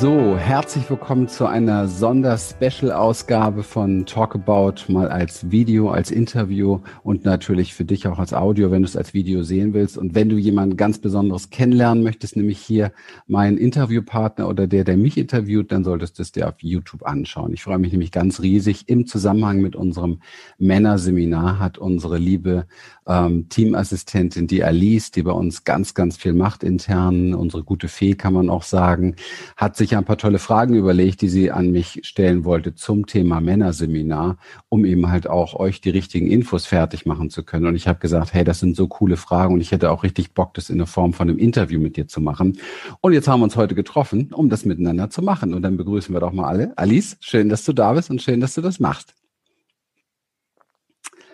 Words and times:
So, 0.00 0.36
herzlich 0.38 0.88
willkommen 0.88 1.26
zu 1.26 1.46
einer 1.46 1.88
Sonder-Special-Ausgabe 1.88 3.64
von 3.64 4.06
Talk 4.06 4.36
About, 4.36 4.92
mal 4.92 5.08
als 5.08 5.50
Video, 5.50 5.90
als 5.90 6.12
Interview 6.12 6.78
und 7.02 7.24
natürlich 7.24 7.74
für 7.74 7.84
dich 7.84 8.06
auch 8.06 8.20
als 8.20 8.32
Audio, 8.32 8.70
wenn 8.70 8.82
du 8.82 8.86
es 8.86 8.96
als 8.96 9.12
Video 9.12 9.42
sehen 9.42 9.74
willst. 9.74 9.98
Und 9.98 10.14
wenn 10.14 10.28
du 10.28 10.36
jemanden 10.36 10.76
ganz 10.76 11.00
Besonderes 11.00 11.50
kennenlernen 11.50 12.04
möchtest, 12.04 12.36
nämlich 12.36 12.60
hier 12.60 12.92
mein 13.26 13.56
Interviewpartner 13.56 14.48
oder 14.48 14.68
der, 14.68 14.84
der 14.84 14.96
mich 14.96 15.18
interviewt, 15.18 15.72
dann 15.72 15.82
solltest 15.82 16.20
du 16.20 16.22
es 16.22 16.30
dir 16.30 16.46
auf 16.46 16.54
YouTube 16.58 17.04
anschauen. 17.04 17.52
Ich 17.52 17.64
freue 17.64 17.78
mich 17.78 17.90
nämlich 17.90 18.12
ganz 18.12 18.40
riesig. 18.40 18.88
Im 18.88 19.04
Zusammenhang 19.04 19.60
mit 19.60 19.74
unserem 19.74 20.20
Männerseminar 20.58 21.58
hat 21.58 21.76
unsere 21.76 22.18
liebe 22.18 22.66
ähm, 23.08 23.48
Teamassistentin, 23.48 24.46
die 24.46 24.62
Alice, 24.62 25.10
die 25.10 25.24
bei 25.24 25.32
uns 25.32 25.64
ganz, 25.64 25.94
ganz 25.94 26.16
viel 26.16 26.34
macht 26.34 26.62
intern, 26.62 27.34
unsere 27.34 27.64
gute 27.64 27.88
Fee 27.88 28.14
kann 28.14 28.34
man 28.34 28.48
auch 28.48 28.62
sagen, 28.62 29.16
hat 29.56 29.76
sich 29.76 29.87
ein 29.96 30.04
paar 30.04 30.18
tolle 30.18 30.38
Fragen 30.38 30.74
überlegt, 30.74 31.22
die 31.22 31.28
sie 31.28 31.50
an 31.50 31.70
mich 31.70 32.00
stellen 32.02 32.44
wollte 32.44 32.74
zum 32.74 33.06
Thema 33.06 33.40
Männerseminar, 33.40 34.36
um 34.68 34.84
eben 34.84 35.10
halt 35.10 35.28
auch 35.28 35.54
euch 35.54 35.80
die 35.80 35.90
richtigen 35.90 36.26
Infos 36.26 36.66
fertig 36.66 37.06
machen 37.06 37.30
zu 37.30 37.44
können. 37.44 37.66
Und 37.66 37.76
ich 37.76 37.88
habe 37.88 37.98
gesagt, 37.98 38.34
hey, 38.34 38.44
das 38.44 38.60
sind 38.60 38.76
so 38.76 38.88
coole 38.88 39.16
Fragen 39.16 39.54
und 39.54 39.60
ich 39.60 39.72
hätte 39.72 39.90
auch 39.90 40.02
richtig 40.02 40.34
Bock, 40.34 40.54
das 40.54 40.68
in 40.70 40.78
der 40.78 40.86
Form 40.86 41.12
von 41.12 41.28
einem 41.28 41.38
Interview 41.38 41.80
mit 41.80 41.96
dir 41.96 42.06
zu 42.06 42.20
machen. 42.20 42.58
Und 43.00 43.12
jetzt 43.12 43.28
haben 43.28 43.40
wir 43.40 43.44
uns 43.44 43.56
heute 43.56 43.74
getroffen, 43.74 44.32
um 44.32 44.50
das 44.50 44.64
miteinander 44.64 45.08
zu 45.10 45.22
machen. 45.22 45.54
Und 45.54 45.62
dann 45.62 45.76
begrüßen 45.76 46.14
wir 46.14 46.20
doch 46.20 46.32
mal 46.32 46.48
alle. 46.48 46.72
Alice, 46.76 47.16
schön, 47.20 47.48
dass 47.48 47.64
du 47.64 47.72
da 47.72 47.92
bist 47.92 48.10
und 48.10 48.20
schön, 48.20 48.40
dass 48.40 48.54
du 48.54 48.60
das 48.60 48.80
machst. 48.80 49.14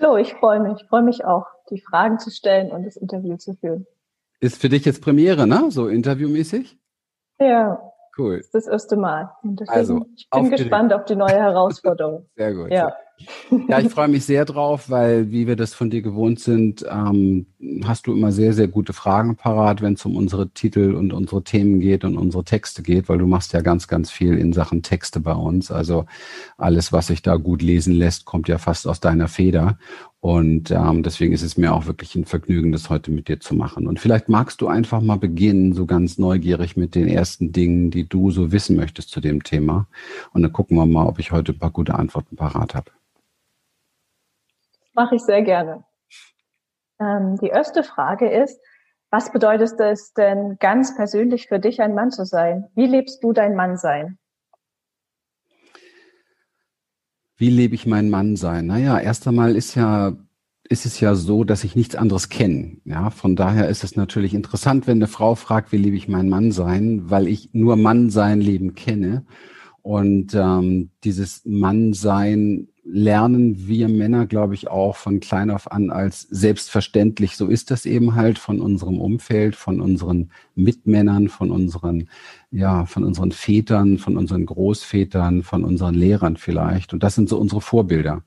Hallo, 0.01 0.17
ich 0.19 0.35
freue 0.35 0.61
mich, 0.61 0.83
ich 0.83 0.89
freue 0.89 1.03
mich 1.03 1.25
auch 1.25 1.47
die 1.71 1.81
Fragen 1.81 2.19
zu 2.19 2.31
stellen 2.31 2.71
und 2.71 2.85
das 2.85 2.97
Interview 2.97 3.37
zu 3.37 3.55
führen. 3.55 3.87
Ist 4.41 4.61
für 4.61 4.69
dich 4.69 4.85
jetzt 4.85 5.01
Premiere, 5.01 5.47
ne? 5.47 5.71
So 5.71 5.89
interviewmäßig? 5.89 6.77
Ja. 7.39 7.94
Cool. 8.17 8.39
Das 8.39 8.47
ist 8.47 8.55
das 8.55 8.67
erste 8.67 8.97
Mal. 8.97 9.33
also, 9.67 10.07
ich 10.17 10.29
bin 10.31 10.51
gespannt 10.51 10.93
auf 10.93 11.05
die 11.05 11.17
neue 11.17 11.35
Herausforderung. 11.35 12.27
Sehr 12.37 12.55
gut. 12.55 12.71
Ja. 12.71 12.93
Ja, 13.69 13.79
ich 13.79 13.91
freue 13.91 14.09
mich 14.09 14.25
sehr 14.25 14.45
drauf, 14.45 14.91
weil, 14.91 15.31
wie 15.31 15.47
wir 15.47 15.55
das 15.55 15.73
von 15.73 15.89
dir 15.89 16.03
gewohnt 16.03 16.41
sind, 16.41 16.85
ähm, 16.91 17.47
hast 17.85 18.07
du 18.07 18.13
immer 18.13 18.33
sehr, 18.33 18.53
sehr 18.53 18.67
gute 18.67 18.93
Fragen 18.93 19.37
parat, 19.37 19.83
wenn 19.83 19.95
es 19.95 20.05
um 20.05 20.17
unsere 20.17 20.51
Titel 20.51 20.95
und 20.95 21.13
unsere 21.13 21.45
Themen 21.45 21.79
geht 21.79 22.05
und 22.05 22.19
unsere 22.19 22.43
Texte 22.43 22.83
geht, 22.83 23.09
weil 23.09 23.19
du 23.19 23.27
machst 23.27 23.53
ja 23.53 23.61
ganz, 23.61 23.87
ganz 23.87 24.11
viel 24.11 24.37
in 24.37 24.53
Sachen 24.53 24.83
Texte 24.83 25.21
bei 25.21 25.33
uns. 25.33 25.71
Also 25.71 26.07
alles, 26.59 26.93
was 26.93 27.07
sich 27.07 27.23
da 27.23 27.37
gut 27.37 27.63
lesen 27.63 27.95
lässt, 27.95 28.25
kommt 28.25 28.49
ja 28.49 28.59
fast 28.59 28.89
aus 28.89 28.99
deiner 28.99 29.29
Feder. 29.29 29.79
Und 30.25 30.71
ähm, 30.71 31.03
deswegen 31.03 31.35
ist 31.35 31.43
es 31.43 31.59
mir 31.59 31.75
auch 31.75 31.85
wirklich 31.85 32.15
ein 32.15 32.25
Vergnügen, 32.25 32.73
das 32.73 32.89
heute 32.89 33.11
mit 33.11 33.29
dir 33.29 33.41
zu 33.41 33.55
machen. 33.55 33.87
Und 33.87 34.01
vielleicht 34.01 34.31
magst 34.31 34.63
du 34.63 34.69
einfach 34.69 35.03
mal 35.03 35.19
beginnen, 35.19 35.75
so 35.75 35.85
ganz 35.85 36.17
neugierig 36.17 36.79
mit 36.79 36.95
den 36.95 37.09
ersten 37.09 37.53
Dingen, 37.53 37.91
die 37.91 38.09
du 38.09 38.31
so 38.31 38.51
wissen 38.51 38.75
möchtest 38.75 39.11
zu 39.11 39.21
dem 39.21 39.43
Thema. 39.43 39.87
Und 40.33 40.41
dann 40.41 40.51
gucken 40.51 40.79
wir 40.79 40.87
mal, 40.87 41.07
ob 41.07 41.19
ich 41.19 41.31
heute 41.31 41.53
ein 41.53 41.59
paar 41.59 41.73
gute 41.73 41.95
Antworten 41.95 42.37
parat 42.37 42.75
habe. 42.75 42.91
Mache 44.95 45.17
ich 45.17 45.21
sehr 45.21 45.43
gerne. 45.43 45.85
Ähm, 46.99 47.37
die 47.43 47.49
erste 47.49 47.83
Frage 47.83 48.31
ist, 48.31 48.59
was 49.11 49.31
bedeutet 49.31 49.79
es 49.79 50.15
denn 50.15 50.57
ganz 50.59 50.97
persönlich 50.97 51.49
für 51.49 51.59
dich, 51.59 51.83
ein 51.83 51.95
Mann 51.95 52.11
zu 52.11 52.25
sein? 52.25 52.71
Wie 52.75 52.87
lebst 52.87 53.23
du 53.23 53.35
dein 53.35 53.55
Mannsein? 53.55 54.17
Wie 57.37 57.51
lebe 57.51 57.75
ich 57.75 57.87
mein 57.87 58.11
Mannsein? 58.11 58.67
Naja, 58.67 58.99
erst 58.99 59.27
einmal 59.27 59.57
ist 59.57 59.75
ja 59.75 60.17
ist 60.69 60.87
es 60.87 60.99
ja 60.99 61.15
so, 61.15 61.45
dass 61.45 61.63
ich 61.65 61.77
nichts 61.77 61.95
anderes 61.95 62.31
kenne. 62.31 62.79
Ja, 62.85 63.11
von 63.11 63.37
daher 63.37 63.69
ist 63.69 63.85
es 63.85 63.97
natürlich 63.97 64.33
interessant, 64.33 64.87
wenn 64.87 64.99
eine 64.99 65.09
Frau 65.09 65.35
fragt, 65.35 65.73
wie 65.73 65.77
lebe 65.77 65.97
ich 65.97 66.09
mein 66.09 66.29
Mannsein, 66.29 67.11
weil 67.11 67.29
ich 67.29 67.51
nur 67.53 67.77
Mannsein 67.77 68.41
Leben 68.41 68.75
kenne. 68.75 69.27
Und 69.83 70.35
ähm, 70.35 70.91
dieses 71.05 71.43
Mannsein 71.45 72.69
lernen 72.85 73.67
wir 73.67 73.89
Männer, 73.89 74.27
glaube 74.27 74.55
ich, 74.55 74.69
auch 74.69 74.97
von 74.97 75.21
klein 75.21 75.51
auf 75.51 75.73
an 75.73 75.91
als 75.91 76.23
selbstverständlich. 76.23 77.37
So 77.37 77.49
ist 77.49 77.71
das 77.71 77.87
eben 77.87 78.15
halt 78.15 78.39
von 78.39 78.61
unserem 78.61 79.01
Umfeld, 79.01 79.57
von 79.57 79.81
unseren 79.81 80.31
Mitmännern, 80.55 81.29
von 81.29 81.51
unseren, 81.51 82.09
ja, 82.51 82.85
von 82.85 83.05
unseren 83.05 83.33
Vätern, 83.33 83.99
von 83.99 84.17
unseren 84.17 84.45
Großvätern, 84.45 85.43
von 85.43 85.65
unseren 85.65 85.95
Lehrern 85.95 86.37
vielleicht. 86.37 86.93
Und 86.93 87.03
das 87.03 87.15
sind 87.15 87.29
so 87.29 87.39
unsere 87.39 87.63
Vorbilder. 87.63 88.23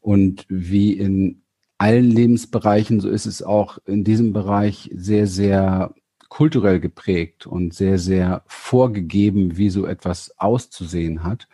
Und 0.00 0.46
wie 0.48 0.94
in 0.94 1.42
allen 1.76 2.10
Lebensbereichen, 2.10 3.00
so 3.00 3.10
ist 3.10 3.26
es 3.26 3.42
auch 3.42 3.78
in 3.86 4.04
diesem 4.04 4.32
Bereich 4.32 4.90
sehr, 4.94 5.26
sehr 5.26 5.94
kulturell 6.28 6.80
geprägt 6.80 7.46
und 7.46 7.74
sehr, 7.74 7.98
sehr 7.98 8.42
vorgegeben, 8.46 9.58
wie 9.58 9.68
so 9.68 9.84
etwas 9.84 10.32
auszusehen 10.38 11.24
hat. 11.24 11.46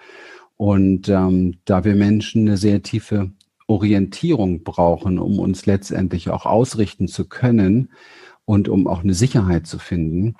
Und 0.59 1.09
ähm, 1.09 1.61
da 1.65 1.85
wir 1.85 1.95
Menschen 1.95 2.47
eine 2.47 2.57
sehr 2.57 2.83
tiefe 2.83 3.31
Orientierung 3.69 4.65
brauchen, 4.65 5.19
um 5.19 5.39
uns 5.39 5.67
letztendlich 5.67 6.31
auch 6.31 6.47
ausrichten 6.47 7.07
zu 7.07 7.29
können 7.29 7.93
und 8.45 8.69
um 8.69 8.89
auch 8.89 9.05
eine 9.05 9.15
Sicherheit 9.15 9.67
zu 9.69 9.79
finden, 9.79 10.35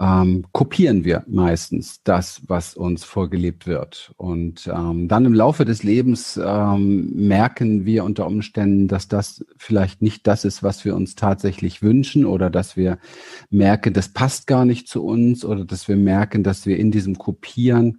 ähm, 0.00 0.46
kopieren 0.52 1.04
wir 1.04 1.24
meistens 1.26 2.02
das, 2.02 2.42
was 2.46 2.74
uns 2.74 3.04
vorgelebt 3.04 3.66
wird. 3.66 4.12
Und 4.16 4.70
ähm, 4.72 5.06
dann 5.06 5.26
im 5.26 5.34
Laufe 5.34 5.66
des 5.66 5.82
Lebens 5.82 6.40
ähm, 6.42 7.10
merken 7.14 7.84
wir 7.84 8.04
unter 8.04 8.26
Umständen, 8.26 8.88
dass 8.88 9.08
das 9.08 9.44
vielleicht 9.58 10.00
nicht 10.00 10.26
das 10.26 10.46
ist, 10.46 10.62
was 10.62 10.84
wir 10.86 10.94
uns 10.94 11.14
tatsächlich 11.14 11.82
wünschen 11.82 12.24
oder 12.24 12.48
dass 12.48 12.74
wir 12.74 12.98
merken, 13.50 13.92
das 13.92 14.08
passt 14.08 14.46
gar 14.46 14.64
nicht 14.64 14.88
zu 14.88 15.04
uns 15.04 15.44
oder 15.44 15.66
dass 15.66 15.88
wir 15.88 15.96
merken, 15.96 16.42
dass 16.42 16.64
wir 16.64 16.78
in 16.78 16.90
diesem 16.90 17.18
Kopieren 17.18 17.98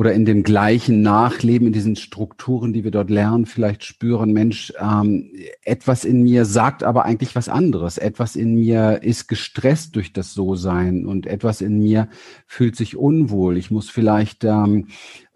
oder 0.00 0.14
in 0.14 0.24
dem 0.24 0.44
gleichen 0.44 1.02
Nachleben, 1.02 1.66
in 1.66 1.74
diesen 1.74 1.94
Strukturen, 1.94 2.72
die 2.72 2.84
wir 2.84 2.90
dort 2.90 3.10
lernen, 3.10 3.44
vielleicht 3.44 3.84
spüren, 3.84 4.32
Mensch, 4.32 4.72
ähm, 4.80 5.30
etwas 5.62 6.06
in 6.06 6.22
mir 6.22 6.46
sagt 6.46 6.82
aber 6.82 7.04
eigentlich 7.04 7.36
was 7.36 7.50
anderes. 7.50 7.98
Etwas 7.98 8.34
in 8.34 8.54
mir 8.54 9.02
ist 9.02 9.28
gestresst 9.28 9.96
durch 9.96 10.14
das 10.14 10.32
So-Sein 10.32 11.04
und 11.04 11.26
etwas 11.26 11.60
in 11.60 11.78
mir 11.78 12.08
fühlt 12.46 12.76
sich 12.76 12.96
unwohl. 12.96 13.58
Ich 13.58 13.70
muss 13.70 13.90
vielleicht 13.90 14.42
ähm, 14.44 14.86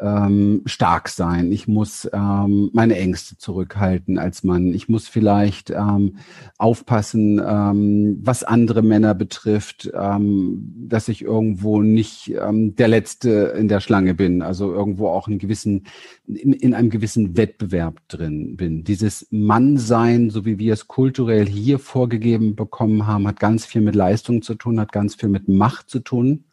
ähm, 0.04 0.62
stark 0.66 1.08
sein. 1.08 1.50
Ich 1.50 1.66
muss 1.66 2.08
ähm, 2.12 2.70
meine 2.72 2.96
Ängste 2.96 3.38
zurückhalten 3.38 4.18
als 4.18 4.44
Mann. 4.44 4.74
Ich 4.74 4.88
muss 4.88 5.08
vielleicht 5.08 5.70
ähm, 5.70 6.18
aufpassen, 6.58 7.40
ähm, 7.44 8.18
was 8.20 8.44
andere 8.44 8.82
Männer 8.82 9.14
betrifft, 9.14 9.90
ähm, 9.94 10.74
dass 10.88 11.08
ich 11.08 11.22
irgendwo 11.22 11.80
nicht 11.80 12.34
ähm, 12.38 12.76
der 12.76 12.88
Letzte 12.88 13.54
in 13.58 13.68
der 13.68 13.80
Schlange 13.80 14.14
bin. 14.14 14.42
Also 14.42 14.72
irgendwo 14.72 15.08
auch 15.08 15.26
einen 15.26 15.38
gewissen, 15.38 15.86
in, 16.26 16.52
in 16.52 16.74
einem 16.74 16.90
gewissen 16.90 17.36
Wettbewerb 17.36 18.00
drin 18.08 18.56
bin. 18.56 18.84
Dieses 18.84 19.26
Mannsein, 19.30 20.28
so 20.28 20.44
wie 20.44 20.58
wir 20.58 20.74
es 20.74 20.86
kulturell 20.86 21.46
hier 21.46 21.78
vorgegeben 21.78 22.56
bekommen 22.56 23.06
haben, 23.06 23.26
hat 23.26 23.40
ganz 23.40 23.64
viel 23.64 23.80
mit 23.80 23.94
Leistung 23.94 24.42
zu 24.42 24.54
tun, 24.54 24.78
hat 24.78 24.92
ganz 24.92 25.14
viel 25.14 25.30
mit 25.30 25.48
Macht 25.48 25.88
zu 25.88 26.00
tun, 26.00 26.44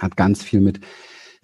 hat 0.00 0.16
ganz 0.16 0.42
viel 0.42 0.60
mit 0.60 0.80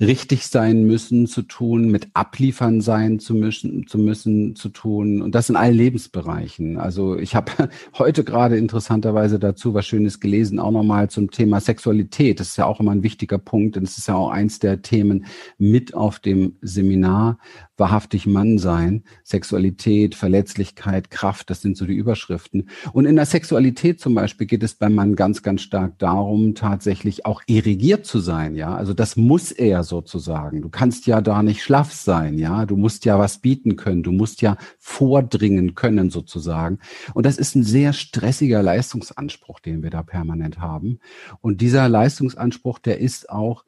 richtig 0.00 0.46
sein 0.46 0.84
müssen 0.84 1.26
zu 1.26 1.42
tun, 1.42 1.90
mit 1.90 2.08
abliefern 2.14 2.80
sein 2.80 3.18
zu 3.18 3.34
müssen, 3.34 3.86
zu 3.86 3.98
müssen 3.98 4.56
zu 4.56 4.68
tun 4.68 5.22
und 5.22 5.34
das 5.34 5.50
in 5.50 5.56
allen 5.56 5.74
Lebensbereichen. 5.74 6.78
Also 6.78 7.18
ich 7.18 7.34
habe 7.34 7.52
heute 7.98 8.24
gerade 8.24 8.56
interessanterweise 8.56 9.38
dazu 9.38 9.74
was 9.74 9.86
Schönes 9.86 10.20
gelesen, 10.20 10.58
auch 10.58 10.70
nochmal 10.70 11.10
zum 11.10 11.30
Thema 11.30 11.60
Sexualität. 11.60 12.40
Das 12.40 12.48
ist 12.48 12.56
ja 12.56 12.66
auch 12.66 12.80
immer 12.80 12.92
ein 12.92 13.02
wichtiger 13.02 13.38
Punkt 13.38 13.76
und 13.76 13.84
es 13.84 13.98
ist 13.98 14.08
ja 14.08 14.14
auch 14.14 14.30
eins 14.30 14.58
der 14.58 14.82
Themen 14.82 15.26
mit 15.58 15.94
auf 15.94 16.18
dem 16.18 16.56
Seminar, 16.60 17.38
wahrhaftig 17.76 18.26
Mann 18.26 18.58
sein, 18.58 19.02
Sexualität, 19.24 20.14
Verletzlichkeit, 20.14 21.10
Kraft, 21.10 21.50
das 21.50 21.62
sind 21.62 21.76
so 21.76 21.84
die 21.84 21.94
Überschriften. 21.94 22.68
Und 22.92 23.06
in 23.06 23.16
der 23.16 23.26
Sexualität 23.26 24.00
zum 24.00 24.14
Beispiel 24.14 24.46
geht 24.46 24.62
es 24.62 24.74
beim 24.74 24.94
Mann 24.94 25.16
ganz, 25.16 25.42
ganz 25.42 25.62
stark 25.62 25.98
darum, 25.98 26.54
tatsächlich 26.54 27.26
auch 27.26 27.42
irrigiert 27.46 28.06
zu 28.06 28.20
sein, 28.20 28.54
ja. 28.54 28.74
Also 28.74 28.94
das 28.94 29.16
muss 29.16 29.50
er 29.50 29.82
sozusagen. 29.92 30.62
Du 30.62 30.70
kannst 30.70 31.06
ja 31.06 31.20
da 31.20 31.42
nicht 31.42 31.62
schlaff 31.62 31.92
sein, 31.92 32.38
ja. 32.38 32.64
Du 32.64 32.78
musst 32.78 33.04
ja 33.04 33.18
was 33.18 33.38
bieten 33.38 33.76
können. 33.76 34.02
Du 34.02 34.10
musst 34.10 34.40
ja 34.40 34.56
vordringen 34.78 35.74
können 35.74 36.08
sozusagen. 36.08 36.78
Und 37.12 37.26
das 37.26 37.36
ist 37.36 37.54
ein 37.54 37.62
sehr 37.62 37.92
stressiger 37.92 38.62
Leistungsanspruch, 38.62 39.60
den 39.60 39.82
wir 39.82 39.90
da 39.90 40.02
permanent 40.02 40.60
haben. 40.60 40.98
Und 41.42 41.60
dieser 41.60 41.90
Leistungsanspruch, 41.90 42.78
der 42.78 43.00
ist 43.00 43.28
auch 43.28 43.64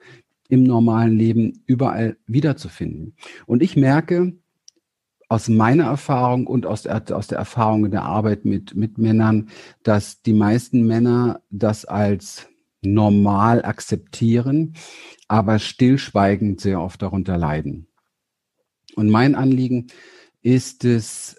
im 0.49 0.63
normalen 0.63 1.19
Leben 1.19 1.63
überall 1.67 2.17
wiederzufinden. 2.27 3.17
Und 3.45 3.63
ich 3.63 3.77
merke 3.77 4.33
aus 5.29 5.49
meiner 5.49 5.85
Erfahrung 5.85 6.47
und 6.47 6.65
aus 6.65 6.83
der, 6.83 7.03
aus 7.15 7.27
der 7.27 7.39
Erfahrung 7.39 7.85
in 7.85 7.91
der 7.91 8.05
Arbeit 8.05 8.47
mit, 8.47 8.75
mit 8.75 8.97
Männern, 8.97 9.51
dass 9.83 10.23
die 10.23 10.33
meisten 10.33 10.87
Männer 10.87 11.43
das 11.51 11.85
als 11.85 12.49
normal 12.87 13.65
akzeptieren, 13.65 14.75
aber 15.29 15.59
stillschweigend 15.59 16.61
sehr 16.61 16.81
oft 16.81 17.03
darunter 17.03 17.39
leiden. 17.39 17.89
Und 18.97 19.11
mein 19.11 19.35
Anliegen 19.35 19.89
ist 20.43 20.85
es, 20.85 21.37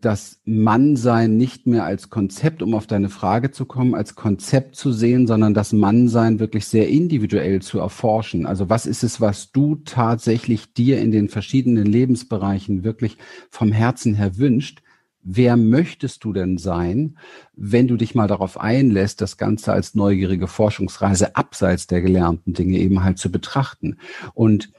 das 0.00 0.40
Mannsein 0.44 1.36
nicht 1.36 1.66
mehr 1.66 1.84
als 1.84 2.08
Konzept, 2.08 2.62
um 2.62 2.74
auf 2.74 2.86
deine 2.86 3.10
Frage 3.10 3.50
zu 3.50 3.66
kommen, 3.66 3.94
als 3.94 4.14
Konzept 4.14 4.76
zu 4.76 4.92
sehen, 4.92 5.26
sondern 5.26 5.52
das 5.52 5.74
Mannsein 5.74 6.38
wirklich 6.38 6.66
sehr 6.66 6.88
individuell 6.88 7.60
zu 7.60 7.78
erforschen. 7.80 8.46
Also 8.46 8.70
was 8.70 8.86
ist 8.86 9.04
es, 9.04 9.20
was 9.20 9.52
du 9.52 9.76
tatsächlich 9.84 10.72
dir 10.72 11.00
in 11.00 11.10
den 11.10 11.28
verschiedenen 11.28 11.84
Lebensbereichen 11.84 12.82
wirklich 12.82 13.18
vom 13.50 13.72
Herzen 13.72 14.14
her 14.14 14.38
wünscht? 14.38 14.82
Wer 15.26 15.56
möchtest 15.56 16.22
du 16.24 16.34
denn 16.34 16.58
sein, 16.58 17.16
wenn 17.54 17.88
du 17.88 17.96
dich 17.96 18.14
mal 18.14 18.28
darauf 18.28 18.60
einlässt, 18.60 19.22
das 19.22 19.38
Ganze 19.38 19.72
als 19.72 19.94
neugierige 19.94 20.46
Forschungsreise 20.46 21.34
abseits 21.34 21.86
der 21.86 22.02
gelernten 22.02 22.52
Dinge 22.52 22.76
eben 22.76 23.02
halt 23.02 23.18
zu 23.18 23.32
betrachten? 23.32 23.96
Und 24.34 24.70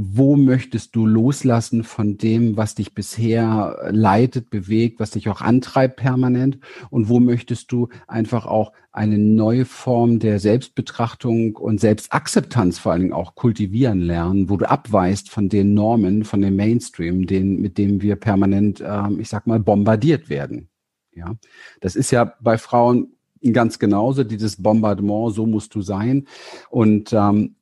wo 0.00 0.36
möchtest 0.36 0.94
du 0.94 1.06
loslassen 1.06 1.82
von 1.82 2.18
dem, 2.18 2.56
was 2.56 2.74
dich 2.76 2.94
bisher 2.94 3.88
leitet, 3.90 4.48
bewegt, 4.48 5.00
was 5.00 5.10
dich 5.10 5.28
auch 5.28 5.40
antreibt 5.40 5.96
permanent? 5.96 6.58
Und 6.90 7.08
wo 7.08 7.18
möchtest 7.18 7.72
du 7.72 7.88
einfach 8.06 8.46
auch 8.46 8.72
eine 8.92 9.18
neue 9.18 9.64
Form 9.64 10.20
der 10.20 10.38
Selbstbetrachtung 10.38 11.56
und 11.56 11.80
Selbstakzeptanz 11.80 12.78
vor 12.78 12.92
allen 12.92 13.02
Dingen 13.02 13.12
auch 13.12 13.34
kultivieren 13.34 14.00
lernen, 14.00 14.48
wo 14.48 14.56
du 14.56 14.70
abweist 14.70 15.30
von 15.30 15.48
den 15.48 15.74
Normen, 15.74 16.24
von 16.24 16.40
dem 16.42 16.56
Mainstream, 16.56 17.26
den, 17.26 17.60
mit 17.60 17.76
dem 17.76 18.00
wir 18.00 18.16
permanent, 18.16 18.80
äh, 18.80 19.12
ich 19.18 19.28
sag 19.28 19.46
mal, 19.46 19.58
bombardiert 19.58 20.30
werden? 20.30 20.68
Ja, 21.12 21.34
das 21.80 21.96
ist 21.96 22.12
ja 22.12 22.34
bei 22.40 22.58
Frauen 22.58 23.14
ganz 23.52 23.78
genauso, 23.78 24.24
dieses 24.24 24.62
Bombardement, 24.62 25.34
so 25.34 25.46
musst 25.46 25.74
du 25.74 25.82
sein. 25.82 26.26
Und 26.70 27.12
ähm, 27.12 27.56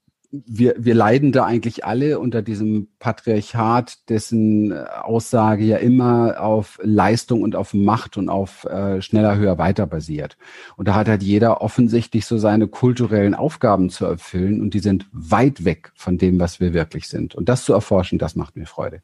wir, 0.47 0.75
wir 0.79 0.95
leiden 0.95 1.33
da 1.33 1.45
eigentlich 1.45 1.85
alle 1.85 2.19
unter 2.19 2.43
diesem 2.43 2.89
Patriarchat, 2.99 4.09
dessen 4.09 4.73
äh, 4.73 4.85
Aussage 5.03 5.65
ja 5.65 5.77
immer 5.79 6.41
auf 6.41 6.79
Leistung 6.83 7.43
und 7.43 7.57
auf 7.57 7.75
Macht 7.75 8.17
und 8.17 8.29
auf 8.29 8.65
äh, 8.65 9.01
schneller, 9.01 9.37
höher, 9.37 9.59
weiter 9.59 9.87
basiert. 9.87 10.37
Und 10.77 10.89
da 10.89 10.95
hat 10.95 11.09
halt 11.09 11.23
jeder 11.23 11.61
offensichtlich 11.61 12.27
so 12.27 12.39
seine 12.39 12.69
kulturellen 12.69 13.35
Aufgaben 13.35 13.91
zu 13.91 14.05
erfüllen 14.05 14.61
und 14.61 14.75
die 14.75 14.81
sind 14.81 15.07
weit 15.13 15.65
weg 15.65 15.93
von 15.95 16.19
dem, 16.19 16.41
was 16.41 16.61
wir 16.61 16.75
wirklich 16.75 17.09
sind. 17.09 17.35
Und 17.35 17.49
das 17.49 17.65
zu 17.65 17.73
erforschen, 17.73 18.19
das 18.19 18.37
macht 18.37 18.57
mir 18.57 18.67
Freude. 18.67 19.03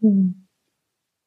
Hm. 0.00 0.46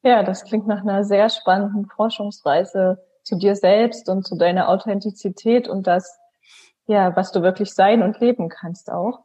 Ja, 0.02 0.22
das 0.22 0.44
klingt 0.44 0.66
nach 0.66 0.82
einer 0.82 1.04
sehr 1.04 1.28
spannenden 1.28 1.86
Forschungsreise 1.86 2.98
zu 3.22 3.36
dir 3.36 3.56
selbst 3.56 4.08
und 4.08 4.26
zu 4.26 4.36
deiner 4.36 4.68
Authentizität 4.68 5.68
und 5.68 5.86
das, 5.86 6.18
ja, 6.86 7.14
was 7.14 7.32
du 7.32 7.42
wirklich 7.42 7.74
sein 7.74 8.02
und 8.02 8.18
leben 8.20 8.48
kannst 8.48 8.90
auch. 8.90 9.20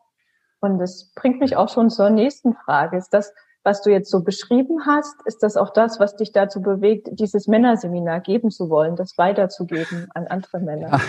Und 0.63 0.79
das 0.79 1.11
bringt 1.15 1.41
mich 1.41 1.57
auch 1.57 1.69
schon 1.69 1.89
zur 1.89 2.09
nächsten 2.09 2.53
Frage. 2.53 2.97
Ist 2.97 3.09
das, 3.09 3.33
was 3.63 3.81
du 3.81 3.91
jetzt 3.91 4.09
so 4.09 4.23
beschrieben 4.23 4.85
hast, 4.85 5.15
ist 5.25 5.43
das 5.43 5.57
auch 5.57 5.71
das, 5.71 5.99
was 5.99 6.15
dich 6.15 6.31
dazu 6.31 6.61
bewegt, 6.61 7.07
dieses 7.11 7.47
Männerseminar 7.47 8.21
geben 8.21 8.49
zu 8.49 8.69
wollen, 8.69 8.95
das 8.95 9.17
weiterzugeben 9.17 10.07
an 10.13 10.27
andere 10.27 10.59
Männer? 10.59 10.99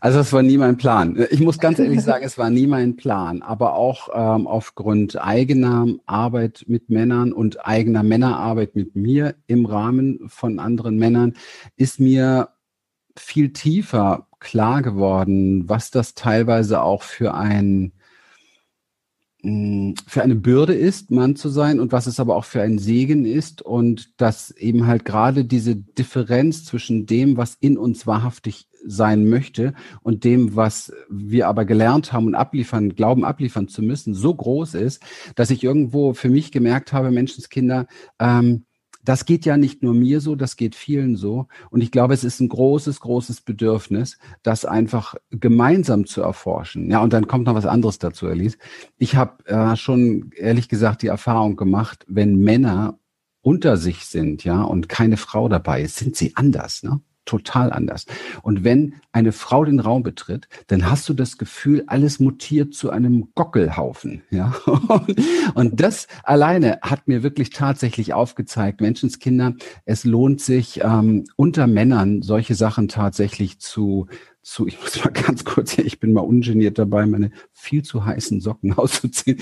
Also 0.00 0.20
es 0.20 0.32
war 0.32 0.42
nie 0.42 0.58
mein 0.58 0.76
Plan. 0.76 1.26
Ich 1.30 1.40
muss 1.40 1.58
ganz 1.58 1.78
ehrlich 1.78 2.02
sagen, 2.02 2.24
es 2.24 2.38
war 2.38 2.50
nie 2.50 2.66
mein 2.66 2.96
Plan. 2.96 3.42
Aber 3.42 3.74
auch 3.74 4.08
ähm, 4.12 4.46
aufgrund 4.46 5.22
eigener 5.22 5.86
Arbeit 6.06 6.64
mit 6.66 6.90
Männern 6.90 7.32
und 7.32 7.66
eigener 7.66 8.02
Männerarbeit 8.02 8.74
mit 8.74 8.96
mir 8.96 9.34
im 9.46 9.66
Rahmen 9.66 10.28
von 10.28 10.58
anderen 10.58 10.96
Männern 10.96 11.34
ist 11.76 12.00
mir 12.00 12.48
viel 13.16 13.52
tiefer 13.52 14.26
klar 14.40 14.82
geworden, 14.82 15.68
was 15.68 15.90
das 15.90 16.14
teilweise 16.14 16.82
auch 16.82 17.02
für 17.02 17.34
ein 17.34 17.92
für 19.42 20.22
eine 20.22 20.36
Bürde 20.36 20.74
ist, 20.74 21.10
Mann 21.10 21.34
zu 21.34 21.48
sein 21.48 21.80
und 21.80 21.90
was 21.90 22.06
es 22.06 22.20
aber 22.20 22.36
auch 22.36 22.44
für 22.44 22.62
ein 22.62 22.78
Segen 22.78 23.24
ist 23.24 23.60
und 23.60 24.20
dass 24.20 24.52
eben 24.52 24.86
halt 24.86 25.04
gerade 25.04 25.44
diese 25.44 25.74
Differenz 25.74 26.64
zwischen 26.64 27.06
dem, 27.06 27.36
was 27.36 27.56
in 27.58 27.76
uns 27.76 28.06
wahrhaftig 28.06 28.68
sein 28.84 29.28
möchte 29.28 29.74
und 30.02 30.22
dem, 30.22 30.54
was 30.54 30.92
wir 31.10 31.48
aber 31.48 31.64
gelernt 31.64 32.12
haben 32.12 32.26
und 32.26 32.34
abliefern, 32.36 32.94
glauben 32.94 33.24
abliefern 33.24 33.66
zu 33.66 33.82
müssen, 33.82 34.14
so 34.14 34.32
groß 34.32 34.74
ist, 34.74 35.02
dass 35.34 35.50
ich 35.50 35.64
irgendwo 35.64 36.14
für 36.14 36.30
mich 36.30 36.52
gemerkt 36.52 36.92
habe, 36.92 37.10
Menschenskinder, 37.10 37.86
ähm, 38.20 38.64
das 39.04 39.24
geht 39.24 39.44
ja 39.44 39.56
nicht 39.56 39.82
nur 39.82 39.94
mir 39.94 40.20
so, 40.20 40.36
das 40.36 40.56
geht 40.56 40.74
vielen 40.74 41.16
so. 41.16 41.46
Und 41.70 41.80
ich 41.80 41.90
glaube, 41.90 42.14
es 42.14 42.24
ist 42.24 42.40
ein 42.40 42.48
großes, 42.48 43.00
großes 43.00 43.40
Bedürfnis, 43.40 44.18
das 44.42 44.64
einfach 44.64 45.14
gemeinsam 45.30 46.06
zu 46.06 46.22
erforschen. 46.22 46.90
Ja, 46.90 47.02
und 47.02 47.12
dann 47.12 47.26
kommt 47.26 47.46
noch 47.46 47.54
was 47.54 47.66
anderes 47.66 47.98
dazu, 47.98 48.28
Elise. 48.28 48.58
Ich 48.98 49.16
habe 49.16 49.44
äh, 49.46 49.76
schon 49.76 50.30
ehrlich 50.36 50.68
gesagt 50.68 51.02
die 51.02 51.08
Erfahrung 51.08 51.56
gemacht, 51.56 52.04
wenn 52.08 52.36
Männer 52.36 52.98
unter 53.40 53.76
sich 53.76 54.06
sind, 54.06 54.44
ja, 54.44 54.62
und 54.62 54.88
keine 54.88 55.16
Frau 55.16 55.48
dabei 55.48 55.82
ist, 55.82 55.96
sind 55.96 56.16
sie 56.16 56.36
anders, 56.36 56.82
ne? 56.82 57.00
Total 57.24 57.72
anders. 57.72 58.06
Und 58.42 58.64
wenn 58.64 58.94
eine 59.12 59.32
Frau 59.32 59.64
den 59.64 59.80
Raum 59.80 60.02
betritt, 60.02 60.48
dann 60.66 60.90
hast 60.90 61.08
du 61.08 61.14
das 61.14 61.38
Gefühl, 61.38 61.84
alles 61.86 62.20
mutiert 62.20 62.74
zu 62.74 62.90
einem 62.90 63.28
Gockelhaufen. 63.34 64.22
Ja? 64.32 64.54
Und 65.54 65.80
das 65.80 66.06
alleine 66.22 66.78
hat 66.80 67.06
mir 67.06 67.22
wirklich 67.22 67.50
tatsächlich 67.50 68.14
aufgezeigt, 68.14 68.80
Menschenskinder, 68.80 69.54
es 69.84 70.04
lohnt 70.04 70.40
sich 70.40 70.80
ähm, 70.82 71.24
unter 71.36 71.66
Männern 71.66 72.22
solche 72.22 72.54
Sachen 72.54 72.88
tatsächlich 72.88 73.58
zu 73.58 74.06
zu, 74.42 74.66
ich 74.66 74.80
muss 74.80 75.02
mal 75.04 75.10
ganz 75.10 75.44
kurz 75.44 75.72
hier, 75.72 75.86
ich 75.86 76.00
bin 76.00 76.12
mal 76.12 76.20
ungeniert 76.20 76.78
dabei, 76.78 77.06
meine 77.06 77.30
viel 77.52 77.82
zu 77.82 78.04
heißen 78.04 78.40
Socken 78.40 78.72
auszuziehen. 78.76 79.38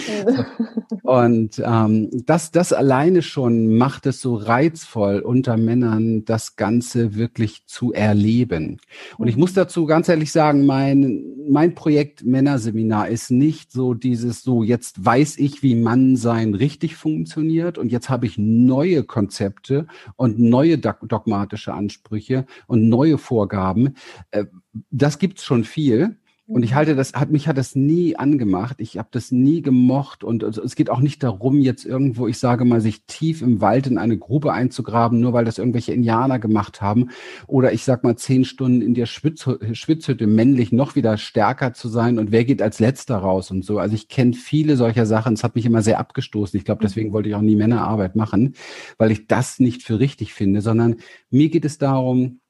Und 1.03 1.61
ähm, 1.65 2.09
das, 2.27 2.53
das 2.53 2.73
alleine 2.73 3.23
schon 3.23 3.77
macht 3.77 4.07
es 4.07 4.21
so 4.21 4.37
reizvoll, 4.37 5.21
unter 5.21 5.57
Männern 5.57 6.25
das 6.25 6.57
Ganze 6.57 7.17
wirklich 7.17 7.67
zu 7.67 7.93
erleben. 7.93 8.79
Und 9.19 9.27
ich 9.27 9.37
muss 9.37 9.55
dazu 9.55 9.87
ganz 9.87 10.09
ehrlich 10.09 10.31
sagen, 10.31 10.67
mein, 10.67 11.25
mein 11.49 11.75
Projekt 11.75 12.25
Männerseminar 12.25 13.09
ist 13.09 13.31
nicht 13.31 13.73
so 13.73 13.95
dieses 13.95 14.43
so, 14.43 14.63
jetzt 14.63 15.05
weiß 15.05 15.39
ich, 15.39 15.63
wie 15.63 15.75
Mann 15.75 16.17
sein 16.17 16.55
richtig 16.55 16.97
funktioniert 16.97 17.79
und 17.79 17.91
jetzt 17.91 18.11
habe 18.11 18.27
ich 18.27 18.37
neue 18.39 19.03
Konzepte 19.03 19.87
und 20.17 20.39
neue 20.39 20.79
dogmatische 20.79 21.73
Ansprüche 21.73 22.47
und 22.67 22.89
neue 22.89 23.19
Vorgaben. 23.19 23.95
Äh, 24.31 24.45
das 24.91 25.19
gibt's 25.19 25.45
schon 25.45 25.65
viel. 25.65 26.17
Und 26.51 26.65
ich 26.65 26.73
mhm. 26.73 26.75
halte 26.75 26.97
das, 26.97 27.13
hat 27.13 27.31
mich 27.31 27.47
hat 27.47 27.59
das 27.59 27.77
nie 27.77 28.17
angemacht. 28.17 28.81
Ich 28.81 28.99
habe 28.99 29.09
das 29.13 29.31
nie 29.31 29.63
gemocht. 29.63 30.25
Und 30.25 30.43
also 30.43 30.61
es 30.65 30.75
geht 30.75 30.91
auch 30.91 30.99
nicht 30.99 31.23
darum, 31.23 31.61
jetzt 31.61 31.87
irgendwo, 31.87 32.27
ich 32.27 32.41
sage 32.41 32.65
mal, 32.65 32.81
sich 32.81 33.05
tief 33.07 33.41
im 33.41 33.61
Wald 33.61 33.87
in 33.87 33.99
eine 33.99 34.19
Grube 34.19 34.53
einzugraben, 34.53 35.21
nur 35.21 35.33
weil 35.33 35.45
das 35.45 35.59
irgendwelche 35.59 35.93
Indianer 35.93 36.41
gemacht 36.41 36.83
haben. 36.83 37.11
Oder 37.47 37.73
ich 37.73 37.85
sag 37.85 38.03
mal, 38.03 38.17
zehn 38.17 38.45
Stunden 38.45 38.83
in 38.83 38.95
der 38.95 39.07
Schwitzhütte 39.07 40.27
männlich 40.27 40.73
noch 40.73 40.97
wieder 40.97 41.19
stärker 41.19 41.73
zu 41.73 41.89
sein. 41.89 42.19
Und 42.19 42.33
wer 42.33 42.45
geht 42.45 42.63
als 42.63 42.81
letzter 42.81 43.19
raus 43.19 43.53
und 43.53 43.65
so. 43.65 43.79
Also 43.79 43.95
ich 43.95 44.09
kenne 44.09 44.33
viele 44.33 44.77
solcher 44.77 45.07
Sachen. 45.07 45.35
Es 45.35 45.45
hat 45.45 45.55
mich 45.55 45.67
immer 45.67 45.83
sehr 45.83 46.01
abgestoßen. 46.01 46.59
Ich 46.59 46.65
glaube, 46.65 46.83
deswegen 46.83 47.13
wollte 47.13 47.29
ich 47.29 47.37
auch 47.37 47.43
nie 47.43 47.55
Männerarbeit 47.55 48.17
machen, 48.17 48.55
weil 48.99 49.13
ich 49.13 49.29
das 49.29 49.61
nicht 49.61 49.85
für 49.85 50.01
richtig 50.01 50.35
finde, 50.35 50.63
sondern 50.63 50.97
mir 51.31 51.49
geht 51.49 51.65
es 51.65 51.79
darum, 51.79 52.41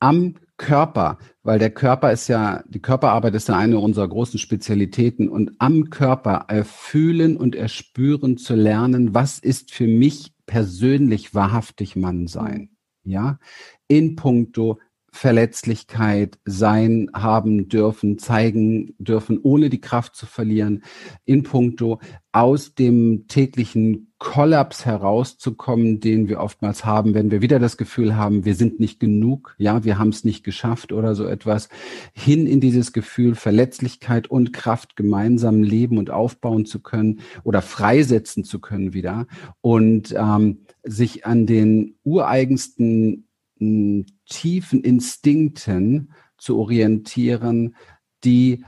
am 0.00 0.36
Körper, 0.62 1.18
weil 1.42 1.58
der 1.58 1.70
Körper 1.70 2.12
ist 2.12 2.28
ja, 2.28 2.62
die 2.68 2.80
Körperarbeit 2.80 3.34
ist 3.34 3.48
ja 3.48 3.58
eine 3.58 3.80
unserer 3.80 4.06
großen 4.06 4.38
Spezialitäten 4.38 5.28
und 5.28 5.50
am 5.58 5.90
Körper 5.90 6.44
erfühlen 6.46 7.36
und 7.36 7.56
erspüren 7.56 8.38
zu 8.38 8.54
lernen, 8.54 9.12
was 9.12 9.40
ist 9.40 9.72
für 9.72 9.88
mich 9.88 10.32
persönlich 10.46 11.34
wahrhaftig 11.34 11.96
Mann 11.96 12.28
sein. 12.28 12.70
Ja, 13.02 13.40
in 13.88 14.14
puncto 14.14 14.78
Verletzlichkeit 15.10 16.38
sein, 16.44 17.10
haben 17.12 17.68
dürfen, 17.68 18.18
zeigen 18.18 18.94
dürfen, 18.98 19.40
ohne 19.42 19.68
die 19.68 19.80
Kraft 19.80 20.14
zu 20.14 20.26
verlieren, 20.26 20.84
in 21.24 21.42
puncto 21.42 21.98
aus 22.30 22.76
dem 22.76 23.26
täglichen 23.26 24.11
Kollaps 24.22 24.86
herauszukommen, 24.86 25.98
den 25.98 26.28
wir 26.28 26.38
oftmals 26.38 26.84
haben, 26.84 27.12
wenn 27.12 27.32
wir 27.32 27.42
wieder 27.42 27.58
das 27.58 27.76
Gefühl 27.76 28.14
haben, 28.14 28.44
wir 28.44 28.54
sind 28.54 28.78
nicht 28.78 29.00
genug, 29.00 29.56
ja, 29.58 29.82
wir 29.82 29.98
haben 29.98 30.10
es 30.10 30.22
nicht 30.22 30.44
geschafft 30.44 30.92
oder 30.92 31.16
so 31.16 31.26
etwas, 31.26 31.68
hin 32.12 32.46
in 32.46 32.60
dieses 32.60 32.92
Gefühl 32.92 33.34
Verletzlichkeit 33.34 34.28
und 34.30 34.52
Kraft 34.52 34.94
gemeinsam 34.94 35.64
leben 35.64 35.98
und 35.98 36.10
aufbauen 36.10 36.66
zu 36.66 36.78
können 36.78 37.18
oder 37.42 37.62
freisetzen 37.62 38.44
zu 38.44 38.60
können 38.60 38.94
wieder 38.94 39.26
und 39.60 40.14
ähm, 40.16 40.66
sich 40.84 41.26
an 41.26 41.46
den 41.46 41.96
ureigensten 42.04 43.26
tiefen 43.58 44.84
Instinkten 44.84 46.12
zu 46.38 46.58
orientieren, 46.58 47.74
die 48.22 48.64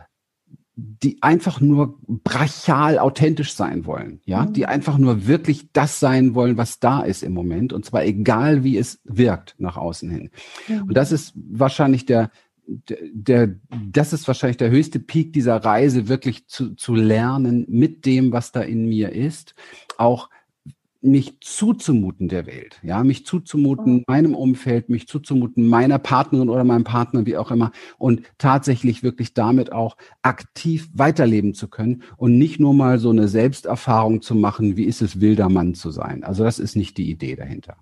die 0.76 1.22
einfach 1.22 1.60
nur 1.60 1.98
brachial 2.06 2.98
authentisch 2.98 3.54
sein 3.54 3.86
wollen, 3.86 4.20
ja, 4.24 4.44
mhm. 4.44 4.52
die 4.54 4.66
einfach 4.66 4.98
nur 4.98 5.26
wirklich 5.26 5.72
das 5.72 6.00
sein 6.00 6.34
wollen, 6.34 6.56
was 6.56 6.80
da 6.80 7.02
ist 7.02 7.22
im 7.22 7.32
Moment, 7.32 7.72
und 7.72 7.84
zwar 7.84 8.04
egal, 8.04 8.64
wie 8.64 8.76
es 8.76 9.00
wirkt 9.04 9.54
nach 9.58 9.76
außen 9.76 10.10
hin. 10.10 10.30
Mhm. 10.68 10.82
Und 10.82 10.96
das 10.96 11.12
ist 11.12 11.32
wahrscheinlich 11.36 12.06
der, 12.06 12.30
der, 12.66 12.98
der, 13.12 13.54
das 13.90 14.12
ist 14.12 14.26
wahrscheinlich 14.26 14.56
der 14.56 14.70
höchste 14.70 14.98
Peak 14.98 15.32
dieser 15.32 15.56
Reise, 15.56 16.08
wirklich 16.08 16.48
zu, 16.48 16.74
zu 16.74 16.94
lernen 16.94 17.66
mit 17.68 18.04
dem, 18.04 18.32
was 18.32 18.50
da 18.50 18.60
in 18.60 18.86
mir 18.86 19.12
ist, 19.12 19.54
auch 19.96 20.28
mich 21.04 21.38
zuzumuten 21.40 22.28
der 22.28 22.46
Welt, 22.46 22.80
ja, 22.82 23.04
mich 23.04 23.26
zuzumuten 23.26 23.96
mhm. 23.96 24.04
meinem 24.06 24.34
Umfeld, 24.34 24.88
mich 24.88 25.06
zuzumuten 25.06 25.68
meiner 25.68 25.99
Partnerin 25.99 26.49
oder 26.49 26.64
meinem 26.64 26.84
Partner, 26.84 27.26
wie 27.26 27.37
auch 27.37 27.50
immer, 27.50 27.73
und 27.99 28.23
tatsächlich 28.38 29.02
wirklich 29.02 29.34
damit 29.34 29.73
auch 29.73 29.96
aktiv 30.23 30.88
weiterleben 30.94 31.52
zu 31.54 31.68
können 31.68 32.02
und 32.16 32.38
nicht 32.38 32.58
nur 32.58 32.73
mal 32.73 32.99
so 32.99 33.11
eine 33.11 33.28
Selbsterfahrung 33.28 34.23
zu 34.23 34.34
machen, 34.34 34.76
wie 34.76 34.84
ist 34.84 35.02
es, 35.02 35.20
wilder 35.20 35.49
Mann 35.49 35.75
zu 35.75 35.90
sein. 35.90 36.25
Also 36.25 36.42
das 36.42 36.58
ist 36.58 36.75
nicht 36.75 36.96
die 36.96 37.11
Idee 37.11 37.37
dahinter. 37.37 37.76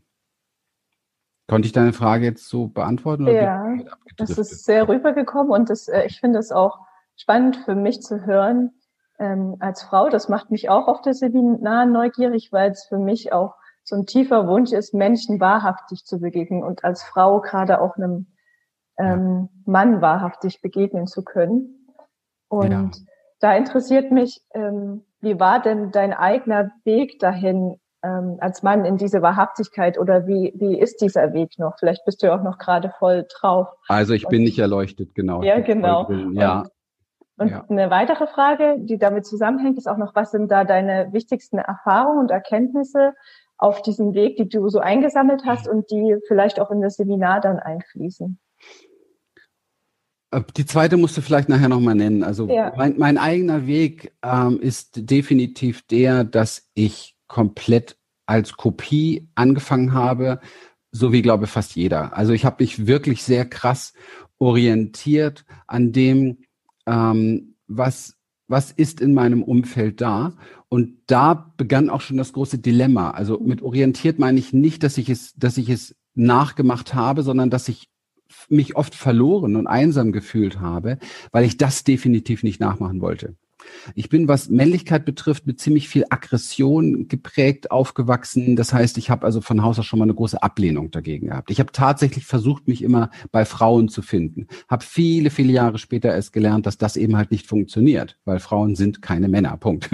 Konnte 1.49 1.67
ich 1.67 1.73
deine 1.73 1.93
Frage 1.93 2.25
jetzt 2.25 2.49
so 2.49 2.69
beantworten? 2.69 3.27
ja, 3.29 3.77
das 4.17 4.37
ist 4.37 4.65
sehr 4.65 4.89
rübergekommen 4.89 5.53
und 5.53 5.71
das, 5.71 5.87
äh, 5.87 6.07
ich 6.07 6.19
finde 6.19 6.39
es 6.39 6.51
auch 6.51 6.79
spannend 7.17 7.57
für 7.65 7.75
mich 7.75 8.01
zu 8.01 8.27
hören, 8.27 8.73
ähm, 9.23 9.57
als 9.61 9.83
Frau. 9.83 10.09
Das 10.09 10.29
macht 10.29 10.51
mich 10.51 10.69
auch 10.69 10.89
auf 10.89 11.01
das 11.01 11.21
Seminar 11.21 11.87
neugierig, 11.87 12.53
weil 12.53 12.73
es 12.73 12.85
für 12.85 12.99
mich 12.99 13.33
auch 13.33 13.55
so 13.85 13.97
ein 13.97 14.07
tiefer 14.07 14.49
Wunsch 14.49 14.73
ist, 14.73 14.95
Menschen 14.95 15.41
wahrhaftig 15.41 16.05
zu 16.05 16.21
begegnen 16.21 16.63
und 16.63 16.85
als 16.85 17.03
Frau 17.03 17.41
gerade 17.41 17.81
auch 17.81 17.97
einem 17.97 18.27
ähm, 18.99 19.49
Mann 19.65 20.03
wahrhaftig 20.03 20.61
begegnen 20.61 21.07
zu 21.07 21.25
können. 21.25 21.89
Und 22.49 22.71
ja. 22.71 22.91
da 23.41 23.57
interessiert 23.57 24.11
mich, 24.11 24.41
ähm, 24.55 25.05
wie 25.21 25.39
war 25.39 25.63
denn 25.63 25.93
dein 25.93 26.13
eigener 26.13 26.73
Weg 26.85 27.19
dahin 27.21 27.81
ähm, 28.03 28.39
als 28.41 28.63
Mann 28.63 28.85
in 28.85 28.97
diese 28.97 29.23
Wahrhaftigkeit 29.23 29.99
oder 29.99 30.27
wie, 30.27 30.53
wie 30.57 30.79
ist 30.79 31.01
dieser 31.01 31.33
Weg 31.33 31.59
noch? 31.59 31.79
Vielleicht 31.79 32.05
bist 32.05 32.23
du 32.23 32.27
ja 32.27 32.37
auch 32.37 32.43
noch 32.43 32.59
gerade 32.59 32.93
voll 32.99 33.27
drauf. 33.39 33.69
Also 33.89 34.15
ich 34.15 34.27
bin 34.27 34.43
nicht 34.43 34.59
erleuchtet, 34.59 35.15
genau. 35.15 35.43
Ja, 35.43 35.61
genau. 35.61 36.11
Ja, 36.33 36.65
und 37.43 37.51
ja. 37.51 37.65
eine 37.69 37.91
weitere 37.91 38.27
Frage, 38.27 38.77
die 38.79 38.99
damit 38.99 39.27
zusammenhängt, 39.27 39.77
ist 39.77 39.89
auch 39.89 39.99
noch, 39.99 40.15
was 40.15 40.31
sind 40.31 40.51
da 40.51 40.65
deine 40.65 41.13
wichtigsten 41.13 41.59
Erfahrungen 41.59 42.21
und 42.21 42.31
Erkenntnisse 42.31 43.15
auf 43.59 43.83
diesem 43.83 44.15
Weg, 44.15 44.37
die 44.37 44.49
du 44.49 44.69
so 44.69 44.79
eingesammelt 44.79 45.43
hast 45.45 45.69
und 45.69 45.91
die 45.91 46.17
vielleicht 46.27 46.61
auch 46.61 46.71
in 46.71 46.81
das 46.81 46.97
Seminar 46.97 47.41
dann 47.41 47.59
einfließen? 47.59 48.39
Äh, 50.31 50.43
die 50.57 50.67
zweite 50.67 50.97
musst 50.97 51.17
du 51.17 51.21
vielleicht 51.21 51.49
nachher 51.49 51.69
nochmal 51.69 51.95
nennen. 51.95 52.23
Also 52.23 52.49
ja. 52.49 52.73
mein, 52.77 52.97
mein, 52.99 53.19
eigener 53.19 53.67
Weg 53.67 54.13
ähm, 54.23 54.61
ist 54.61 55.11
definitiv 55.11 55.83
der, 55.83 56.25
dass 56.25 56.71
ich 56.75 57.17
komplett 57.27 57.97
als 58.27 58.57
Kopie 58.57 59.29
angefangen 59.35 59.93
habe, 59.93 60.41
so 60.91 61.13
wie 61.13 61.23
glaube 61.23 61.47
fast 61.47 61.77
jeder. 61.77 62.17
Also 62.17 62.33
ich 62.33 62.45
habe 62.45 62.63
mich 62.63 62.87
wirklich 62.87 63.23
sehr 63.23 63.45
krass 63.45 63.95
orientiert 64.39 65.45
an 65.67 65.93
dem, 65.93 66.39
ähm, 66.87 67.55
was, 67.67 68.17
was 68.49 68.73
ist 68.73 69.01
in 69.01 69.15
meinem 69.15 69.43
Umfeld 69.43 70.01
da? 70.01 70.35
Und 70.69 70.99
da 71.07 71.53
begann 71.57 71.91
auch 71.91 72.01
schon 72.01 72.17
das 72.17 72.33
große 72.33 72.59
Dilemma. 72.59 73.11
Also 73.11 73.39
mit 73.39 73.63
orientiert 73.63 74.19
meine 74.19 74.39
ich 74.39 74.53
nicht, 74.53 74.83
dass 74.83 74.99
ich 74.99 75.09
es, 75.09 75.35
dass 75.35 75.59
ich 75.59 75.69
es 75.69 75.95
nachgemacht 76.15 76.95
habe, 76.95 77.23
sondern 77.23 77.51
dass 77.51 77.69
ich 77.69 77.89
mich 78.49 78.77
oft 78.77 78.95
verloren 78.95 79.57
und 79.57 79.67
einsam 79.67 80.13
gefühlt 80.13 80.61
habe, 80.61 80.99
weil 81.31 81.45
ich 81.45 81.57
das 81.57 81.85
definitiv 81.85 82.43
nicht 82.43 82.61
nachmachen 82.61 83.01
wollte. 83.01 83.37
Ich 83.95 84.09
bin, 84.09 84.29
was 84.29 84.51
Männlichkeit 84.51 85.05
betrifft, 85.05 85.47
mit 85.47 85.61
ziemlich 85.61 85.89
viel 85.89 86.05
Aggression 86.11 87.09
geprägt 87.09 87.71
aufgewachsen. 87.71 88.57
Das 88.57 88.73
heißt, 88.73 88.99
ich 88.99 89.11
habe 89.11 89.25
also 89.25 89.41
von 89.41 89.63
Haus 89.63 89.79
aus 89.79 89.87
schon 89.87 89.99
mal 89.99 90.05
eine 90.05 90.15
große 90.15 90.43
Ablehnung 90.43 90.91
dagegen 90.91 91.29
gehabt. 91.29 91.51
Ich 91.51 91.61
habe 91.61 91.73
tatsächlich 91.73 92.27
versucht, 92.27 92.69
mich 92.69 92.83
immer 92.83 93.11
bei 93.31 93.45
Frauen 93.45 93.89
zu 93.89 94.03
finden. 94.03 94.47
Habe 94.69 94.85
viele, 94.85 95.31
viele 95.31 95.53
Jahre 95.53 95.79
später 95.79 96.13
erst 96.13 96.33
gelernt, 96.33 96.67
dass 96.67 96.79
das 96.79 96.97
eben 96.97 97.17
halt 97.17 97.31
nicht 97.31 97.47
funktioniert, 97.47 98.19
weil 98.25 98.39
Frauen 98.39 98.75
sind 98.75 99.03
keine 99.03 99.29
Männer. 99.29 99.57
Punkt. 99.57 99.89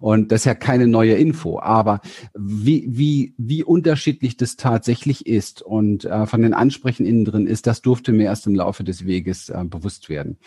Und 0.00 0.32
das 0.32 0.42
ist 0.42 0.44
ja 0.44 0.54
keine 0.54 0.86
neue 0.86 1.14
Info. 1.14 1.60
Aber 1.60 2.00
wie, 2.34 2.84
wie, 2.88 3.34
wie 3.38 3.64
unterschiedlich 3.64 4.36
das 4.36 4.56
tatsächlich 4.56 5.26
ist 5.26 5.62
und 5.62 6.04
äh, 6.04 6.26
von 6.26 6.42
den 6.42 6.54
Ansprechen 6.54 7.06
innen 7.06 7.24
drin 7.24 7.46
ist, 7.46 7.66
das 7.66 7.82
durfte 7.82 8.12
mir 8.12 8.24
erst 8.24 8.46
im 8.46 8.54
Laufe 8.54 8.84
des 8.84 9.06
Weges 9.06 9.48
äh, 9.48 9.64
bewusst 9.64 10.08
werden. 10.08 10.38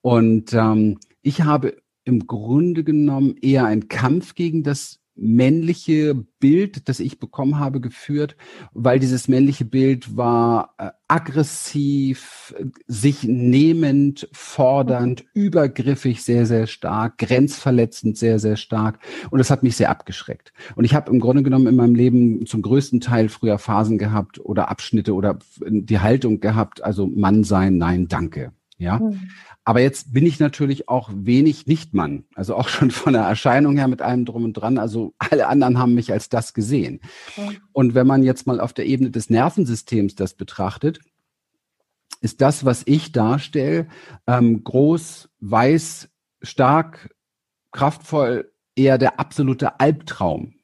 Und 0.00 0.52
ähm, 0.52 0.98
ich 1.22 1.42
habe 1.42 1.76
im 2.04 2.26
Grunde 2.26 2.84
genommen 2.84 3.36
eher 3.40 3.66
ein 3.66 3.88
Kampf 3.88 4.34
gegen 4.34 4.62
das 4.62 5.02
männliche 5.14 6.14
Bild, 6.40 6.88
das 6.88 6.98
ich 6.98 7.18
bekommen 7.18 7.58
habe, 7.58 7.80
geführt, 7.80 8.36
weil 8.72 8.98
dieses 8.98 9.28
männliche 9.28 9.64
Bild 9.64 10.16
war 10.16 10.74
äh, 10.78 10.90
aggressiv, 11.06 12.54
sich 12.86 13.24
nehmend, 13.24 14.28
fordernd, 14.32 15.24
übergriffig 15.34 16.22
sehr, 16.22 16.46
sehr 16.46 16.66
stark, 16.66 17.18
grenzverletzend 17.18 18.16
sehr, 18.16 18.38
sehr 18.38 18.56
stark. 18.56 19.00
Und 19.30 19.38
das 19.38 19.50
hat 19.50 19.62
mich 19.62 19.76
sehr 19.76 19.90
abgeschreckt. 19.90 20.52
Und 20.76 20.84
ich 20.84 20.94
habe 20.94 21.10
im 21.10 21.20
Grunde 21.20 21.42
genommen 21.42 21.66
in 21.66 21.76
meinem 21.76 21.94
Leben 21.94 22.46
zum 22.46 22.62
größten 22.62 23.00
Teil 23.00 23.28
früher 23.28 23.58
Phasen 23.58 23.98
gehabt 23.98 24.40
oder 24.40 24.70
Abschnitte 24.70 25.14
oder 25.14 25.38
die 25.60 26.00
Haltung 26.00 26.40
gehabt, 26.40 26.82
also 26.82 27.06
Mann 27.06 27.44
sein, 27.44 27.76
nein, 27.76 28.08
danke. 28.08 28.52
Ja. 28.78 28.98
Mhm. 28.98 29.20
Aber 29.64 29.80
jetzt 29.80 30.12
bin 30.12 30.26
ich 30.26 30.40
natürlich 30.40 30.88
auch 30.88 31.10
wenig 31.14 31.66
Nichtmann. 31.66 32.24
Also 32.34 32.56
auch 32.56 32.68
schon 32.68 32.90
von 32.90 33.12
der 33.12 33.22
Erscheinung 33.22 33.76
her 33.76 33.86
mit 33.86 34.02
allem 34.02 34.24
drum 34.24 34.44
und 34.44 34.54
dran. 34.54 34.78
Also 34.78 35.14
alle 35.18 35.46
anderen 35.46 35.78
haben 35.78 35.94
mich 35.94 36.12
als 36.12 36.28
das 36.28 36.52
gesehen. 36.52 37.00
Okay. 37.36 37.60
Und 37.72 37.94
wenn 37.94 38.06
man 38.06 38.22
jetzt 38.22 38.46
mal 38.46 38.60
auf 38.60 38.72
der 38.72 38.86
Ebene 38.86 39.10
des 39.10 39.30
Nervensystems 39.30 40.16
das 40.16 40.34
betrachtet, 40.34 41.00
ist 42.20 42.40
das, 42.40 42.64
was 42.64 42.82
ich 42.86 43.12
darstelle, 43.12 43.88
ähm, 44.26 44.64
groß, 44.64 45.28
weiß, 45.40 46.08
stark, 46.42 47.14
kraftvoll, 47.72 48.52
eher 48.74 48.98
der 48.98 49.20
absolute 49.20 49.80
Albtraum. 49.80 50.54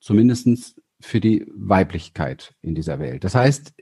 Zumindestens 0.00 0.76
für 1.00 1.20
die 1.20 1.46
Weiblichkeit 1.54 2.54
in 2.62 2.74
dieser 2.74 2.98
Welt. 2.98 3.24
Das 3.24 3.34
heißt, 3.34 3.74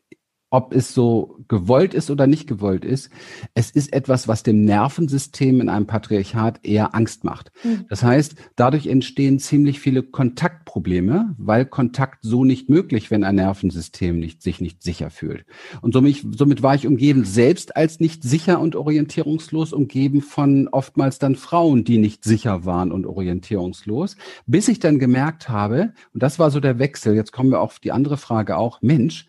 ob 0.56 0.74
es 0.74 0.94
so 0.94 1.38
gewollt 1.48 1.92
ist 1.92 2.10
oder 2.10 2.26
nicht 2.26 2.46
gewollt 2.46 2.82
ist, 2.82 3.10
es 3.52 3.70
ist 3.70 3.92
etwas, 3.92 4.26
was 4.26 4.42
dem 4.42 4.64
Nervensystem 4.64 5.60
in 5.60 5.68
einem 5.68 5.86
Patriarchat 5.86 6.60
eher 6.62 6.94
Angst 6.94 7.24
macht. 7.24 7.52
Mhm. 7.62 7.84
Das 7.90 8.02
heißt, 8.02 8.36
dadurch 8.56 8.86
entstehen 8.86 9.38
ziemlich 9.38 9.80
viele 9.80 10.02
Kontaktprobleme, 10.02 11.34
weil 11.36 11.66
Kontakt 11.66 12.20
so 12.22 12.42
nicht 12.44 12.70
möglich, 12.70 13.10
wenn 13.10 13.22
ein 13.22 13.34
Nervensystem 13.34 14.18
nicht, 14.18 14.42
sich 14.42 14.62
nicht 14.62 14.82
sicher 14.82 15.10
fühlt. 15.10 15.44
Und 15.82 15.92
somit, 15.92 16.24
somit 16.38 16.62
war 16.62 16.74
ich 16.74 16.86
umgeben, 16.86 17.26
selbst 17.26 17.76
als 17.76 18.00
nicht 18.00 18.22
sicher 18.22 18.58
und 18.58 18.74
orientierungslos, 18.74 19.74
umgeben 19.74 20.22
von 20.22 20.68
oftmals 20.68 21.18
dann 21.18 21.36
Frauen, 21.36 21.84
die 21.84 21.98
nicht 21.98 22.24
sicher 22.24 22.64
waren 22.64 22.92
und 22.92 23.04
orientierungslos, 23.04 24.16
bis 24.46 24.68
ich 24.68 24.80
dann 24.80 24.98
gemerkt 24.98 25.50
habe, 25.50 25.92
und 26.14 26.22
das 26.22 26.38
war 26.38 26.50
so 26.50 26.60
der 26.60 26.78
Wechsel, 26.78 27.14
jetzt 27.14 27.32
kommen 27.32 27.50
wir 27.50 27.60
auf 27.60 27.78
die 27.78 27.92
andere 27.92 28.16
Frage 28.16 28.56
auch, 28.56 28.80
Mensch, 28.80 29.28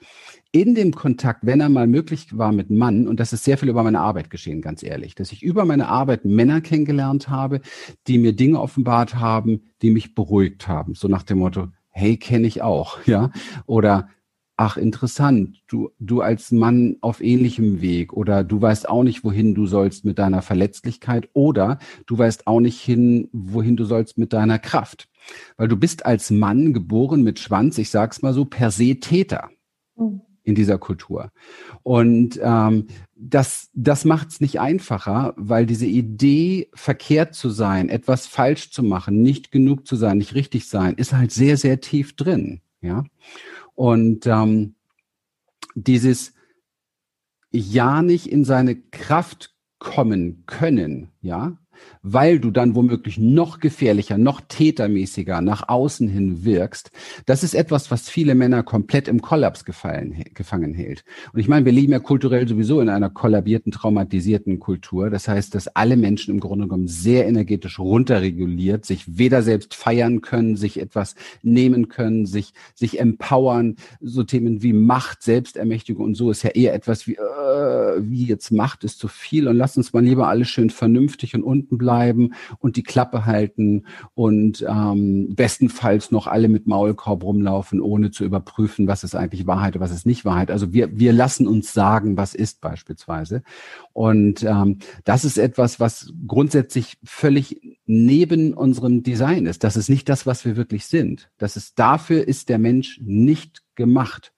in 0.51 0.75
dem 0.75 0.93
Kontakt, 0.93 1.45
wenn 1.45 1.59
er 1.59 1.69
mal 1.69 1.87
möglich 1.87 2.37
war 2.37 2.51
mit 2.51 2.69
Mann, 2.69 3.07
und 3.07 3.19
das 3.19 3.33
ist 3.33 3.43
sehr 3.43 3.57
viel 3.57 3.69
über 3.69 3.83
meine 3.83 3.99
Arbeit 3.99 4.29
geschehen, 4.29 4.61
ganz 4.61 4.83
ehrlich, 4.83 5.15
dass 5.15 5.31
ich 5.31 5.43
über 5.43 5.65
meine 5.65 5.87
Arbeit 5.87 6.25
Männer 6.25 6.61
kennengelernt 6.61 7.29
habe, 7.29 7.61
die 8.07 8.17
mir 8.17 8.33
Dinge 8.33 8.59
offenbart 8.59 9.15
haben, 9.15 9.61
die 9.81 9.91
mich 9.91 10.15
beruhigt 10.15 10.67
haben. 10.67 10.95
So 10.95 11.07
nach 11.07 11.23
dem 11.23 11.39
Motto, 11.39 11.67
hey, 11.89 12.17
kenne 12.17 12.47
ich 12.47 12.61
auch, 12.61 12.99
ja. 13.05 13.31
Oder 13.65 14.09
ach, 14.59 14.77
interessant, 14.77 15.61
du, 15.67 15.91
du 15.99 16.21
als 16.21 16.51
Mann 16.51 16.97
auf 17.01 17.21
ähnlichem 17.21 17.79
Weg 17.79 18.13
oder 18.13 18.43
du 18.43 18.59
weißt 18.59 18.89
auch 18.89 19.03
nicht, 19.03 19.23
wohin 19.23 19.53
du 19.53 19.67
sollst 19.67 20.03
mit 20.03 20.17
deiner 20.17 20.41
Verletzlichkeit 20.41 21.29
oder 21.33 21.77
du 22.07 22.17
weißt 22.17 22.47
auch 22.47 22.59
nicht 22.59 22.81
hin, 22.81 23.29
wohin 23.33 23.77
du 23.77 23.85
sollst 23.85 24.17
mit 24.17 24.33
deiner 24.33 24.57
Kraft. 24.57 25.09
Weil 25.57 25.67
du 25.67 25.75
bist 25.77 26.05
als 26.05 26.31
Mann 26.31 26.73
geboren 26.73 27.21
mit 27.23 27.37
Schwanz, 27.37 27.77
ich 27.77 27.91
sag's 27.91 28.21
mal 28.21 28.33
so, 28.33 28.45
per 28.45 28.71
se 28.71 28.95
Täter. 28.99 29.49
Mhm 29.95 30.21
in 30.47 30.55
dieser 30.55 30.77
Kultur. 30.77 31.29
Und 31.83 32.39
ähm, 32.41 32.87
das, 33.15 33.69
das 33.73 34.05
macht 34.05 34.29
es 34.29 34.39
nicht 34.39 34.61
einfacher, 34.61 35.33
weil 35.35 35.65
diese 35.65 35.85
Idee, 35.85 36.69
verkehrt 36.73 37.35
zu 37.35 37.49
sein, 37.49 37.89
etwas 37.89 38.27
falsch 38.27 38.71
zu 38.71 38.81
machen, 38.81 39.21
nicht 39.21 39.51
genug 39.51 39.85
zu 39.85 39.97
sein, 39.97 40.17
nicht 40.17 40.35
richtig 40.35 40.69
sein, 40.69 40.93
ist 40.95 41.11
halt 41.11 41.31
sehr, 41.31 41.57
sehr 41.57 41.81
tief 41.81 42.15
drin. 42.15 42.61
Ja. 42.79 43.03
Und 43.75 44.25
ähm, 44.25 44.75
dieses 45.75 46.33
ja 47.51 48.01
nicht 48.01 48.31
in 48.31 48.45
seine 48.45 48.77
Kraft 48.77 49.53
kommen 49.79 50.43
können, 50.45 51.09
ja, 51.21 51.57
weil 52.13 52.39
du 52.39 52.51
dann 52.51 52.75
womöglich 52.75 53.17
noch 53.17 53.59
gefährlicher, 53.59 54.17
noch 54.17 54.41
tätermäßiger 54.47 55.41
nach 55.41 55.67
außen 55.67 56.07
hin 56.07 56.45
wirkst, 56.45 56.91
das 57.25 57.43
ist 57.43 57.53
etwas, 57.53 57.91
was 57.91 58.09
viele 58.09 58.35
Männer 58.35 58.63
komplett 58.63 59.07
im 59.07 59.21
Kollaps 59.21 59.65
gefallen, 59.65 60.23
gefangen 60.33 60.73
hält. 60.73 61.03
Und 61.33 61.39
ich 61.39 61.47
meine, 61.47 61.65
wir 61.65 61.71
leben 61.71 61.91
ja 61.91 61.99
kulturell 61.99 62.47
sowieso 62.47 62.81
in 62.81 62.89
einer 62.89 63.09
kollabierten, 63.09 63.71
traumatisierten 63.71 64.59
Kultur. 64.59 65.09
Das 65.09 65.27
heißt, 65.27 65.53
dass 65.53 65.67
alle 65.67 65.97
Menschen 65.97 66.33
im 66.33 66.39
Grunde 66.39 66.65
genommen 66.67 66.87
sehr 66.87 67.27
energetisch 67.27 67.79
runterreguliert, 67.79 68.85
sich 68.85 69.17
weder 69.17 69.41
selbst 69.41 69.75
feiern 69.75 70.21
können, 70.21 70.55
sich 70.55 70.79
etwas 70.79 71.15
nehmen 71.43 71.89
können, 71.89 72.25
sich, 72.25 72.53
sich 72.73 72.99
empowern. 72.99 73.75
So 73.99 74.23
Themen 74.23 74.63
wie 74.63 74.73
Macht, 74.73 75.23
Selbstermächtigung 75.23 76.05
und 76.05 76.15
so 76.15 76.31
ist 76.31 76.43
ja 76.43 76.51
eher 76.51 76.73
etwas 76.73 77.07
wie, 77.07 77.15
äh, 77.15 77.97
wie 77.99 78.25
jetzt 78.25 78.51
Macht 78.51 78.83
ist 78.83 78.99
zu 78.99 79.07
viel 79.07 79.47
und 79.47 79.57
lass 79.57 79.77
uns 79.77 79.93
mal 79.93 80.03
lieber 80.03 80.27
alles 80.27 80.47
schön 80.47 80.69
vernünftig 80.69 81.35
und 81.35 81.43
unten 81.43 81.57
unten 81.57 81.77
bleiben 81.97 82.33
und 82.59 82.75
die 82.75 82.83
Klappe 82.83 83.25
halten 83.25 83.85
und 84.13 84.63
ähm, 84.67 85.33
bestenfalls 85.35 86.11
noch 86.11 86.27
alle 86.27 86.47
mit 86.47 86.67
Maulkorb 86.67 87.23
rumlaufen, 87.23 87.81
ohne 87.81 88.11
zu 88.11 88.23
überprüfen, 88.23 88.87
was 88.87 89.03
ist 89.03 89.15
eigentlich 89.15 89.47
Wahrheit, 89.47 89.79
was 89.79 89.91
ist 89.91 90.05
nicht 90.05 90.25
Wahrheit. 90.25 90.51
Also 90.51 90.73
wir, 90.73 90.99
wir 90.99 91.11
lassen 91.11 91.47
uns 91.47 91.73
sagen, 91.73 92.15
was 92.17 92.35
ist 92.35 92.61
beispielsweise. 92.61 93.41
Und 93.93 94.43
ähm, 94.43 94.77
das 95.05 95.25
ist 95.25 95.39
etwas, 95.39 95.79
was 95.79 96.13
grundsätzlich 96.27 96.97
völlig 97.03 97.61
neben 97.87 98.53
unserem 98.53 99.01
Design 99.01 99.47
ist. 99.47 99.63
Das 99.63 99.75
ist 99.75 99.89
nicht 99.89 100.07
das, 100.07 100.27
was 100.27 100.45
wir 100.45 100.55
wirklich 100.55 100.85
sind. 100.85 101.31
Das 101.39 101.57
ist 101.57 101.79
dafür 101.79 102.27
ist 102.27 102.49
der 102.49 102.59
Mensch 102.59 102.99
nicht 103.03 103.63
gemacht. 103.75 104.33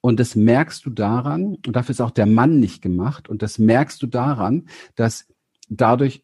Und 0.00 0.20
das 0.20 0.36
merkst 0.36 0.84
du 0.84 0.90
daran, 0.90 1.56
und 1.66 1.74
dafür 1.74 1.92
ist 1.92 2.00
auch 2.00 2.12
der 2.12 2.26
Mann 2.26 2.60
nicht 2.60 2.82
gemacht, 2.82 3.28
und 3.28 3.42
das 3.42 3.58
merkst 3.58 4.00
du 4.00 4.06
daran, 4.06 4.68
dass 4.94 5.26
dadurch 5.68 6.22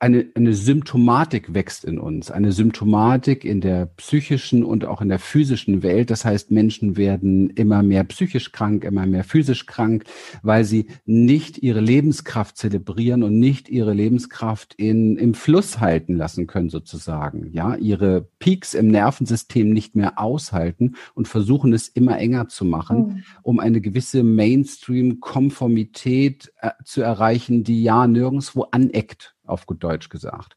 eine, 0.00 0.26
eine 0.34 0.54
Symptomatik 0.54 1.54
wächst 1.54 1.84
in 1.84 1.98
uns, 1.98 2.30
eine 2.30 2.52
Symptomatik 2.52 3.44
in 3.44 3.60
der 3.60 3.86
psychischen 3.86 4.62
und 4.62 4.84
auch 4.84 5.00
in 5.00 5.08
der 5.08 5.18
physischen 5.18 5.82
Welt. 5.82 6.10
Das 6.10 6.24
heißt, 6.24 6.52
Menschen 6.52 6.96
werden 6.96 7.50
immer 7.50 7.82
mehr 7.82 8.04
psychisch 8.04 8.52
krank, 8.52 8.84
immer 8.84 9.06
mehr 9.06 9.24
physisch 9.24 9.66
krank, 9.66 10.04
weil 10.42 10.62
sie 10.64 10.86
nicht 11.04 11.58
ihre 11.58 11.80
Lebenskraft 11.80 12.56
zelebrieren 12.56 13.24
und 13.24 13.40
nicht 13.40 13.68
ihre 13.68 13.92
Lebenskraft 13.92 14.74
in, 14.74 15.16
im 15.16 15.34
Fluss 15.34 15.80
halten 15.80 16.14
lassen 16.14 16.46
können, 16.46 16.68
sozusagen. 16.68 17.50
Ja, 17.52 17.74
ihre 17.74 18.28
Peaks 18.38 18.74
im 18.74 18.86
Nervensystem 18.88 19.72
nicht 19.72 19.96
mehr 19.96 20.20
aushalten 20.20 20.94
und 21.14 21.26
versuchen 21.26 21.72
es 21.72 21.88
immer 21.88 22.18
enger 22.18 22.46
zu 22.46 22.64
machen, 22.64 22.98
mhm. 22.98 23.24
um 23.42 23.58
eine 23.58 23.80
gewisse 23.80 24.22
Mainstream-Konformität 24.22 26.52
äh, 26.60 26.70
zu 26.84 27.02
erreichen, 27.02 27.64
die 27.64 27.82
ja 27.82 28.06
nirgendwo 28.06 28.62
aneckt 28.70 29.34
auf 29.48 29.66
gut 29.66 29.82
Deutsch 29.82 30.08
gesagt. 30.08 30.56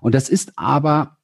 Und 0.00 0.14
das 0.14 0.28
ist 0.28 0.52
aber 0.56 1.18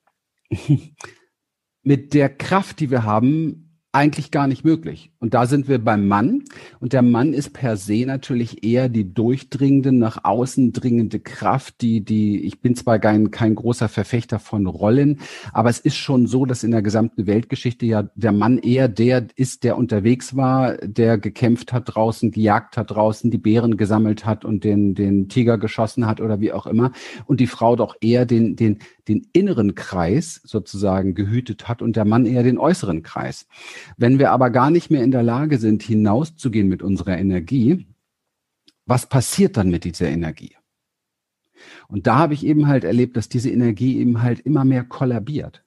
mit 1.82 2.14
der 2.14 2.28
Kraft, 2.34 2.80
die 2.80 2.90
wir 2.90 3.04
haben, 3.04 3.67
eigentlich 3.90 4.30
gar 4.30 4.46
nicht 4.48 4.64
möglich. 4.64 5.10
Und 5.18 5.32
da 5.32 5.46
sind 5.46 5.66
wir 5.66 5.82
beim 5.82 6.06
Mann. 6.06 6.44
Und 6.78 6.92
der 6.92 7.00
Mann 7.00 7.32
ist 7.32 7.54
per 7.54 7.78
se 7.78 8.04
natürlich 8.06 8.62
eher 8.62 8.90
die 8.90 9.14
durchdringende, 9.14 9.92
nach 9.92 10.24
außen 10.24 10.72
dringende 10.72 11.20
Kraft, 11.20 11.80
die, 11.80 12.04
die, 12.04 12.42
ich 12.42 12.60
bin 12.60 12.76
zwar 12.76 12.98
kein, 12.98 13.30
kein 13.30 13.54
großer 13.54 13.88
Verfechter 13.88 14.38
von 14.38 14.66
Rollen, 14.66 15.20
aber 15.52 15.70
es 15.70 15.78
ist 15.78 15.96
schon 15.96 16.26
so, 16.26 16.44
dass 16.44 16.64
in 16.64 16.70
der 16.70 16.82
gesamten 16.82 17.26
Weltgeschichte 17.26 17.86
ja 17.86 18.02
der 18.14 18.32
Mann 18.32 18.58
eher 18.58 18.88
der 18.88 19.26
ist, 19.36 19.64
der 19.64 19.78
unterwegs 19.78 20.36
war, 20.36 20.76
der 20.76 21.16
gekämpft 21.16 21.72
hat 21.72 21.94
draußen, 21.94 22.30
gejagt 22.30 22.76
hat 22.76 22.90
draußen, 22.90 23.30
die 23.30 23.38
Bären 23.38 23.78
gesammelt 23.78 24.26
hat 24.26 24.44
und 24.44 24.64
den, 24.64 24.94
den 24.94 25.28
Tiger 25.30 25.56
geschossen 25.56 26.06
hat 26.06 26.20
oder 26.20 26.40
wie 26.40 26.52
auch 26.52 26.66
immer. 26.66 26.92
Und 27.24 27.40
die 27.40 27.46
Frau 27.46 27.74
doch 27.74 27.96
eher 28.00 28.26
den, 28.26 28.54
den, 28.54 28.78
den 29.08 29.26
inneren 29.32 29.74
Kreis 29.74 30.40
sozusagen 30.44 31.14
gehütet 31.14 31.68
hat 31.68 31.80
und 31.80 31.96
der 31.96 32.04
Mann 32.04 32.26
eher 32.26 32.42
den 32.42 32.58
äußeren 32.58 33.02
Kreis. 33.02 33.46
Wenn 33.96 34.18
wir 34.18 34.30
aber 34.30 34.50
gar 34.50 34.70
nicht 34.70 34.90
mehr 34.90 35.02
in 35.02 35.10
der 35.10 35.22
Lage 35.22 35.58
sind, 35.58 35.82
hinauszugehen 35.82 36.68
mit 36.68 36.82
unserer 36.82 37.18
Energie, 37.18 37.86
was 38.86 39.08
passiert 39.08 39.56
dann 39.56 39.70
mit 39.70 39.84
dieser 39.84 40.08
Energie? 40.08 40.56
Und 41.88 42.06
da 42.06 42.18
habe 42.18 42.34
ich 42.34 42.44
eben 42.44 42.68
halt 42.68 42.84
erlebt, 42.84 43.16
dass 43.16 43.28
diese 43.28 43.50
Energie 43.50 43.98
eben 43.98 44.22
halt 44.22 44.40
immer 44.40 44.64
mehr 44.64 44.84
kollabiert. 44.84 45.64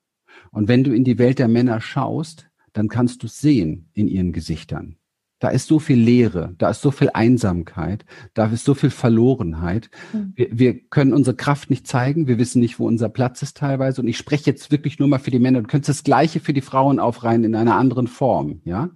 Und 0.52 0.68
wenn 0.68 0.84
du 0.84 0.94
in 0.94 1.04
die 1.04 1.18
Welt 1.18 1.40
der 1.40 1.48
Männer 1.48 1.82
schaust, 1.82 2.50
dann 2.74 2.88
kannst 2.88 3.24
du 3.24 3.28
sehen 3.28 3.90
in 3.94 4.08
ihren 4.08 4.32
Gesichtern. 4.32 4.98
Da 5.42 5.50
ist 5.50 5.68
so 5.68 5.80
viel 5.80 5.98
Leere, 5.98 6.54
da 6.60 6.70
ist 6.70 6.82
so 6.82 6.92
viel 6.92 7.10
Einsamkeit, 7.16 8.06
da 8.36 8.46
ist 8.46 8.64
so 8.64 8.76
viel 8.76 8.92
Verlorenheit. 8.92 9.90
Mhm. 10.14 10.34
Wir, 10.36 10.48
wir, 10.52 10.80
können 10.90 11.14
unsere 11.14 11.36
Kraft 11.36 11.72
nicht 11.72 11.88
zeigen, 11.88 12.28
wir 12.28 12.38
wissen 12.38 12.60
nicht, 12.60 12.80
wo 12.80 12.86
unser 12.86 13.10
Platz 13.10 13.42
ist 13.42 13.58
teilweise. 13.58 14.02
Und 14.02 14.08
ich 14.08 14.18
spreche 14.18 14.46
jetzt 14.46 14.72
wirklich 14.72 15.00
nur 15.00 15.08
mal 15.08 15.18
für 15.18 15.32
die 15.32 15.40
Männer. 15.40 15.62
Du 15.62 15.68
könntest 15.68 15.90
das 15.90 16.04
Gleiche 16.04 16.40
für 16.42 16.54
die 16.54 16.62
Frauen 16.62 17.00
aufreihen 17.00 17.44
in 17.44 17.56
einer 17.56 17.76
anderen 17.76 18.06
Form, 18.06 18.62
ja. 18.66 18.92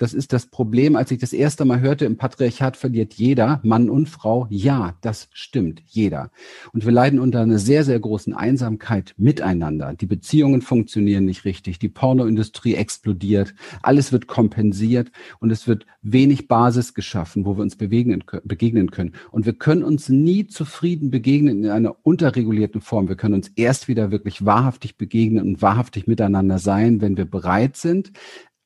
Das 0.00 0.14
ist 0.14 0.32
das 0.32 0.46
Problem, 0.46 0.96
als 0.96 1.10
ich 1.10 1.18
das 1.18 1.34
erste 1.34 1.66
Mal 1.66 1.80
hörte, 1.80 2.06
im 2.06 2.16
Patriarchat 2.16 2.78
verliert 2.78 3.12
jeder, 3.12 3.60
Mann 3.62 3.90
und 3.90 4.08
Frau. 4.08 4.46
Ja, 4.48 4.96
das 5.02 5.28
stimmt, 5.30 5.82
jeder. 5.88 6.30
Und 6.72 6.86
wir 6.86 6.92
leiden 6.92 7.20
unter 7.20 7.42
einer 7.42 7.58
sehr, 7.58 7.84
sehr 7.84 8.00
großen 8.00 8.32
Einsamkeit 8.32 9.12
miteinander. 9.18 9.92
Die 9.92 10.06
Beziehungen 10.06 10.62
funktionieren 10.62 11.26
nicht 11.26 11.44
richtig, 11.44 11.80
die 11.80 11.90
Pornoindustrie 11.90 12.76
explodiert, 12.76 13.54
alles 13.82 14.10
wird 14.10 14.26
kompensiert 14.26 15.12
und 15.38 15.50
es 15.50 15.68
wird 15.68 15.84
wenig 16.00 16.48
Basis 16.48 16.94
geschaffen, 16.94 17.44
wo 17.44 17.58
wir 17.58 17.62
uns 17.62 17.76
begegnen, 17.76 18.24
begegnen 18.44 18.90
können. 18.90 19.12
Und 19.30 19.44
wir 19.44 19.52
können 19.52 19.82
uns 19.82 20.08
nie 20.08 20.46
zufrieden 20.46 21.10
begegnen 21.10 21.64
in 21.64 21.70
einer 21.70 21.94
unterregulierten 22.04 22.80
Form. 22.80 23.06
Wir 23.10 23.16
können 23.16 23.34
uns 23.34 23.48
erst 23.48 23.86
wieder 23.86 24.10
wirklich 24.10 24.46
wahrhaftig 24.46 24.96
begegnen 24.96 25.46
und 25.46 25.60
wahrhaftig 25.60 26.06
miteinander 26.06 26.58
sein, 26.58 27.02
wenn 27.02 27.18
wir 27.18 27.26
bereit 27.26 27.76
sind, 27.76 28.12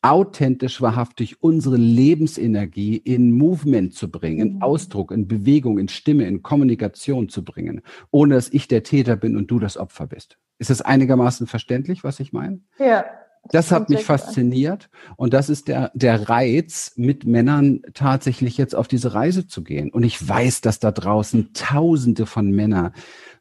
authentisch 0.04 0.82
wahrhaftig 0.82 1.42
unsere 1.42 1.78
Lebensenergie 1.78 2.96
in 2.98 3.32
Movement 3.32 3.94
zu 3.94 4.10
bringen, 4.10 4.38
in 4.38 4.54
mhm. 4.56 4.62
Ausdruck, 4.62 5.10
in 5.10 5.26
Bewegung, 5.26 5.78
in 5.78 5.88
Stimme, 5.88 6.26
in 6.26 6.42
Kommunikation 6.42 7.30
zu 7.30 7.42
bringen, 7.42 7.80
ohne 8.10 8.34
dass 8.34 8.50
ich 8.50 8.68
der 8.68 8.82
Täter 8.82 9.16
bin 9.16 9.34
und 9.34 9.50
du 9.50 9.58
das 9.58 9.78
Opfer 9.78 10.06
bist. 10.06 10.36
Ist 10.58 10.68
das 10.68 10.82
einigermaßen 10.82 11.46
verständlich, 11.46 12.04
was 12.04 12.20
ich 12.20 12.34
meine? 12.34 12.60
Ja. 12.78 13.06
Das, 13.44 13.68
das 13.68 13.72
hat 13.72 13.90
mich 13.90 14.04
fasziniert 14.04 14.88
und 15.16 15.34
das 15.34 15.50
ist 15.50 15.68
der, 15.68 15.90
der 15.94 16.30
Reiz, 16.30 16.92
mit 16.96 17.26
Männern 17.26 17.82
tatsächlich 17.92 18.56
jetzt 18.56 18.74
auf 18.74 18.88
diese 18.88 19.12
Reise 19.12 19.46
zu 19.46 19.62
gehen. 19.62 19.90
Und 19.90 20.02
ich 20.02 20.26
weiß, 20.26 20.62
dass 20.62 20.80
da 20.80 20.90
draußen 20.92 21.52
Tausende 21.52 22.24
von 22.24 22.50
Männern 22.50 22.92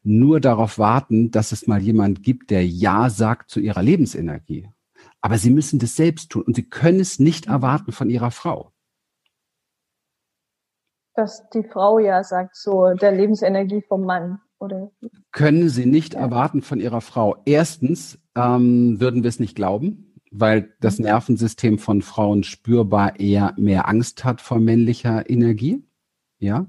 nur 0.03 0.41
darauf 0.41 0.77
warten, 0.77 1.31
dass 1.31 1.53
es 1.53 1.67
mal 1.67 1.81
jemand 1.81 2.23
gibt, 2.23 2.51
der 2.51 2.65
Ja 2.65 3.09
sagt 3.09 3.49
zu 3.49 3.61
ihrer 3.61 3.81
Lebensenergie. 3.81 4.69
Aber 5.23 5.37
sie 5.37 5.51
müssen 5.51 5.79
das 5.79 5.95
selbst 5.95 6.31
tun 6.31 6.43
und 6.43 6.55
sie 6.57 6.69
können 6.69 6.99
es 6.99 7.17
nicht 7.17 7.45
erwarten 7.45 7.93
von 7.93 8.09
ihrer 8.09 8.29
Frau. 8.29 8.73
Dass 11.15 11.47
die 11.53 11.63
Frau 11.63 11.97
ja 11.97 12.25
sagt, 12.25 12.57
so 12.57 12.93
der 12.93 13.13
Lebensenergie 13.13 13.81
vom 13.87 14.03
Mann, 14.03 14.41
oder? 14.59 14.91
Können 15.31 15.69
sie 15.69 15.85
nicht 15.85 16.13
ja. 16.13 16.19
erwarten 16.19 16.61
von 16.61 16.81
ihrer 16.81 16.99
Frau. 16.99 17.37
Erstens 17.45 18.19
ähm, 18.35 18.99
würden 18.99 19.23
wir 19.23 19.29
es 19.29 19.39
nicht 19.39 19.55
glauben, 19.55 20.13
weil 20.29 20.75
das 20.81 20.99
mhm. 20.99 21.05
Nervensystem 21.05 21.79
von 21.79 22.01
Frauen 22.01 22.43
spürbar 22.43 23.17
eher 23.17 23.53
mehr 23.55 23.87
Angst 23.87 24.25
hat 24.25 24.41
vor 24.41 24.59
männlicher 24.59 25.29
Energie. 25.29 25.87
Ja, 26.39 26.65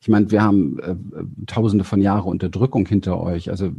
ich 0.00 0.08
meine, 0.08 0.28
wir 0.32 0.42
haben 0.42 0.80
äh, 0.80 0.96
tausende 1.46 1.84
von 1.84 2.00
Jahren 2.00 2.28
Unterdrückung 2.28 2.84
hinter 2.84 3.20
euch. 3.20 3.48
Also 3.48 3.70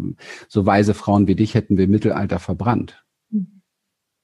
so 0.48 0.66
weise 0.66 0.94
Frauen 0.94 1.28
wie 1.28 1.36
dich 1.36 1.56
hätten 1.56 1.76
wir 1.76 1.84
im 1.84 1.92
Mittelalter 1.92 2.40
verbrannt. 2.40 3.03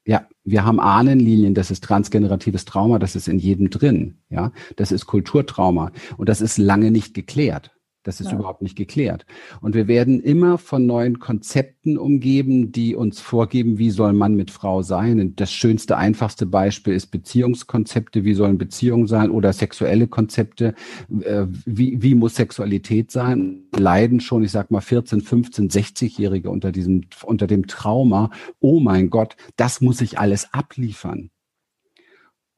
Ja, 0.10 0.28
wir 0.44 0.66
haben 0.66 0.80
Ahnenlinien, 0.80 1.54
das 1.54 1.70
ist 1.70 1.84
transgeneratives 1.84 2.66
Trauma, 2.66 2.98
das 2.98 3.16
ist 3.16 3.28
in 3.28 3.38
jedem 3.38 3.70
drin. 3.70 4.18
Ja, 4.32 4.52
das 4.76 4.92
ist 4.92 5.06
Kulturtrauma 5.06 5.92
und 6.18 6.28
das 6.28 6.42
ist 6.42 6.58
lange 6.58 6.90
nicht 6.90 7.14
geklärt. 7.14 7.70
Das 8.04 8.22
ist 8.22 8.32
ja. 8.32 8.38
überhaupt 8.38 8.62
nicht 8.62 8.78
geklärt. 8.78 9.26
Und 9.60 9.76
wir 9.76 9.90
werden 9.90 10.22
immer 10.22 10.58
von 10.58 10.86
neuen 10.86 11.20
Konzepten 11.20 11.98
umgeben, 11.98 12.72
die 12.72 12.96
uns 12.96 13.20
vorgeben, 13.20 13.78
wie 13.78 13.90
soll 13.90 14.14
Mann 14.14 14.36
mit 14.36 14.52
Frau 14.52 14.82
sein. 14.82 15.20
Und 15.20 15.42
das 15.42 15.52
schönste, 15.52 15.98
einfachste 15.98 16.46
Beispiel 16.46 16.94
ist 16.94 17.08
Beziehungskonzepte. 17.08 18.24
Wie 18.24 18.34
sollen 18.34 18.58
Beziehungen 18.58 19.08
sein 19.08 19.32
oder 19.32 19.52
sexuelle 19.52 20.08
Konzepte? 20.08 20.76
Äh, 21.22 21.48
wie, 21.66 22.02
wie 22.02 22.16
muss 22.16 22.36
Sexualität 22.36 23.12
sein? 23.12 23.64
Leiden 23.78 24.22
schon, 24.22 24.44
ich 24.44 24.52
sag 24.52 24.72
mal, 24.72 24.82
14, 24.82 25.20
15, 25.22 25.70
60-Jährige 25.70 26.50
unter 26.50 26.72
diesem, 26.72 27.02
unter 27.24 27.48
dem 27.48 27.68
Trauma. 27.68 28.32
Oh 28.60 28.80
mein 28.80 29.10
Gott, 29.10 29.36
das 29.58 29.82
muss 29.82 30.00
ich 30.00 30.18
alles 30.20 30.54
abliefern. 30.54 31.32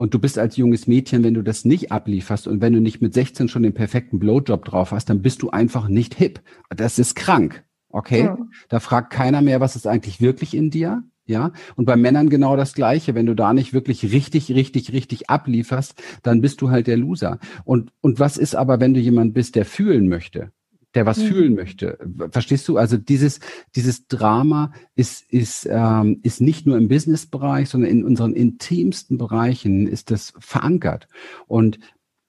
Und 0.01 0.15
du 0.15 0.17
bist 0.17 0.39
als 0.39 0.57
junges 0.57 0.87
Mädchen, 0.87 1.23
wenn 1.23 1.35
du 1.35 1.43
das 1.43 1.63
nicht 1.63 1.91
ablieferst 1.91 2.47
und 2.47 2.59
wenn 2.59 2.73
du 2.73 2.81
nicht 2.81 3.03
mit 3.03 3.13
16 3.13 3.49
schon 3.49 3.61
den 3.61 3.75
perfekten 3.75 4.17
Blowjob 4.17 4.65
drauf 4.65 4.93
hast, 4.93 5.11
dann 5.11 5.21
bist 5.21 5.43
du 5.43 5.51
einfach 5.51 5.89
nicht 5.89 6.15
hip. 6.15 6.41
Das 6.75 6.97
ist 6.97 7.15
krank. 7.15 7.63
Okay? 7.89 8.23
Ja. 8.23 8.35
Da 8.67 8.79
fragt 8.79 9.13
keiner 9.13 9.43
mehr, 9.43 9.59
was 9.59 9.75
ist 9.75 9.85
eigentlich 9.85 10.19
wirklich 10.19 10.55
in 10.55 10.71
dir? 10.71 11.03
Ja, 11.27 11.51
und 11.75 11.85
bei 11.85 11.97
Männern 11.97 12.31
genau 12.31 12.55
das 12.55 12.73
Gleiche. 12.73 13.13
Wenn 13.13 13.27
du 13.27 13.35
da 13.35 13.53
nicht 13.53 13.73
wirklich 13.73 14.11
richtig, 14.11 14.51
richtig, 14.51 14.91
richtig 14.91 15.29
ablieferst, 15.29 15.93
dann 16.23 16.41
bist 16.41 16.61
du 16.61 16.71
halt 16.71 16.87
der 16.87 16.97
Loser. 16.97 17.37
Und, 17.63 17.91
und 18.01 18.19
was 18.19 18.37
ist 18.37 18.55
aber, 18.55 18.79
wenn 18.79 18.95
du 18.95 18.99
jemand 18.99 19.35
bist, 19.35 19.53
der 19.53 19.65
fühlen 19.65 20.09
möchte? 20.09 20.51
Der 20.95 21.05
was 21.05 21.17
mhm. 21.19 21.27
fühlen 21.27 21.55
möchte. 21.55 21.97
Verstehst 22.31 22.67
du? 22.67 22.77
Also 22.77 22.97
dieses, 22.97 23.39
dieses 23.75 24.07
Drama 24.07 24.73
ist, 24.95 25.23
ist, 25.31 25.67
ähm, 25.69 26.19
ist 26.23 26.41
nicht 26.41 26.65
nur 26.65 26.77
im 26.77 26.87
Businessbereich, 26.87 27.69
sondern 27.69 27.89
in 27.89 28.03
unseren 28.03 28.33
intimsten 28.33 29.17
Bereichen 29.17 29.87
ist 29.87 30.11
das 30.11 30.33
verankert. 30.39 31.07
Und 31.47 31.79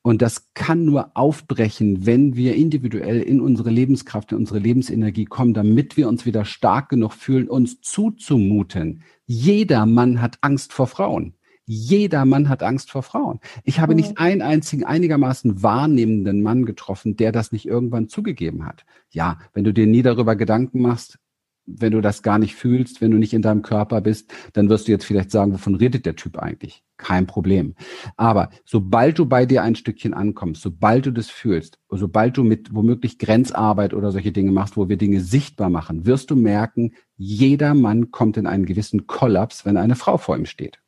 und 0.05 0.21
das 0.21 0.53
kann 0.55 0.85
nur 0.85 1.17
aufbrechen, 1.17 2.07
wenn 2.07 2.35
wir 2.35 2.57
individuell 2.57 3.23
in 3.23 3.41
unsere 3.41 3.71
Lebenskraft, 3.71 4.33
in 4.33 4.39
unsere 4.39 4.59
Lebensenergie 4.59 5.27
kommen, 5.27 5.55
damit 5.55 5.97
wir 5.97 6.09
uns 6.09 6.27
wieder 6.27 6.45
stark 6.45 6.89
genug 6.89 7.13
fühlen, 7.13 7.49
uns 7.49 7.81
zuzumuten. 7.81 9.05
Jeder 9.27 9.87
Mann 9.87 10.21
hat 10.21 10.39
Angst 10.41 10.73
vor 10.73 10.89
Frauen. 10.89 11.35
Jeder 11.65 12.25
Mann 12.25 12.49
hat 12.49 12.63
Angst 12.63 12.91
vor 12.91 13.03
Frauen. 13.03 13.41
Ich 13.65 13.81
habe 13.81 13.95
nicht 13.95 14.11
mhm. 14.11 14.17
einen 14.19 14.43
einzigen 14.43 14.85
einigermaßen 14.85 15.63
wahrnehmenden 15.63 16.43
Mann 16.43 16.67
getroffen, 16.67 17.17
der 17.17 17.33
das 17.33 17.53
nicht 17.53 17.67
irgendwann 17.67 18.09
zugegeben 18.09 18.67
hat. 18.67 18.85
Ja, 19.11 19.39
wenn 19.53 19.65
du 19.65 19.73
dir 19.73 19.87
nie 19.87 20.03
darüber 20.03 20.35
Gedanken 20.37 20.83
machst, 20.83 21.19
wenn 21.65 21.93
du 21.93 22.01
das 22.01 22.23
gar 22.23 22.39
nicht 22.39 22.55
fühlst, 22.57 23.01
wenn 23.01 23.13
du 23.13 23.19
nicht 23.19 23.35
in 23.35 23.43
deinem 23.43 23.63
Körper 23.63 24.01
bist, 24.01 24.33
dann 24.53 24.69
wirst 24.69 24.89
du 24.89 24.93
jetzt 24.93 25.05
vielleicht 25.05 25.31
sagen, 25.31 25.53
wovon 25.53 25.77
redet 25.77 26.07
der 26.07 26.17
Typ 26.17 26.39
eigentlich? 26.39 26.83
Kein 26.97 27.27
Problem. 27.27 27.75
Aber 28.17 28.51
sobald 28.65 29.19
du 29.19 29.27
bei 29.27 29.47
dir 29.47 29.63
ein 29.63 29.77
Stückchen 29.77 30.15
ankommst, 30.15 30.63
sobald 30.63 31.07
du 31.07 31.13
das 31.13 31.31
fühlst, 31.31 31.79
sobald 31.89 32.37
du 32.37 32.45
mit 32.45 32.75
womöglich 32.75 33.19
Grenzarbeit 33.19 33.95
oder 33.95 34.11
solche 34.11 34.33
Dinge 34.33 34.51
machst, 34.51 34.77
wo 34.77 34.89
wir 34.89 34.97
Dinge 34.97 35.21
sichtbar 35.21 35.71
machen, 35.71 36.05
wirst 36.05 36.31
du 36.31 36.37
merken, 36.37 36.95
jeder 37.17 37.75
Mann 37.75 38.11
kommt 38.11 38.37
in 38.37 38.47
einen 38.47 38.67
gewissen 38.67 39.07
Kollaps, 39.07 39.65
wenn 39.65 39.77
eine 39.77 39.95
Frau 39.95 40.19
vor 40.19 40.37
ihm 40.37 40.47
steht. 40.47 40.82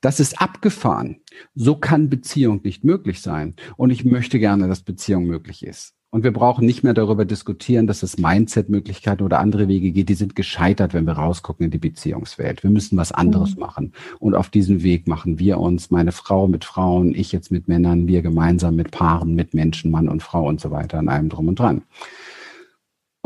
Das 0.00 0.20
ist 0.20 0.40
abgefahren. 0.40 1.20
So 1.54 1.76
kann 1.76 2.10
Beziehung 2.10 2.60
nicht 2.62 2.84
möglich 2.84 3.20
sein. 3.20 3.54
Und 3.76 3.90
ich 3.90 4.04
möchte 4.04 4.38
gerne, 4.38 4.68
dass 4.68 4.82
Beziehung 4.82 5.26
möglich 5.26 5.64
ist. 5.64 5.96
Und 6.10 6.22
wir 6.22 6.32
brauchen 6.32 6.64
nicht 6.64 6.82
mehr 6.82 6.94
darüber 6.94 7.24
diskutieren, 7.24 7.86
dass 7.86 8.02
es 8.02 8.16
Mindset-Möglichkeiten 8.16 9.22
oder 9.22 9.40
andere 9.40 9.68
Wege 9.68 9.90
geht. 9.90 10.08
Die 10.08 10.14
sind 10.14 10.36
gescheitert, 10.36 10.94
wenn 10.94 11.04
wir 11.04 11.14
rausgucken 11.14 11.64
in 11.64 11.70
die 11.70 11.78
Beziehungswelt. 11.78 12.62
Wir 12.62 12.70
müssen 12.70 12.96
was 12.96 13.12
anderes 13.12 13.54
mhm. 13.54 13.60
machen. 13.60 13.92
Und 14.18 14.34
auf 14.34 14.48
diesem 14.48 14.82
Weg 14.82 15.08
machen 15.08 15.38
wir 15.38 15.58
uns, 15.58 15.90
meine 15.90 16.12
Frau 16.12 16.46
mit 16.46 16.64
Frauen, 16.64 17.14
ich 17.14 17.32
jetzt 17.32 17.50
mit 17.50 17.68
Männern, 17.68 18.06
wir 18.06 18.22
gemeinsam 18.22 18.76
mit 18.76 18.92
Paaren, 18.92 19.34
mit 19.34 19.52
Menschen, 19.52 19.90
Mann 19.90 20.08
und 20.08 20.22
Frau 20.22 20.46
und 20.46 20.60
so 20.60 20.70
weiter 20.70 20.98
an 20.98 21.08
einem 21.08 21.28
drum 21.28 21.48
und 21.48 21.58
dran. 21.58 21.82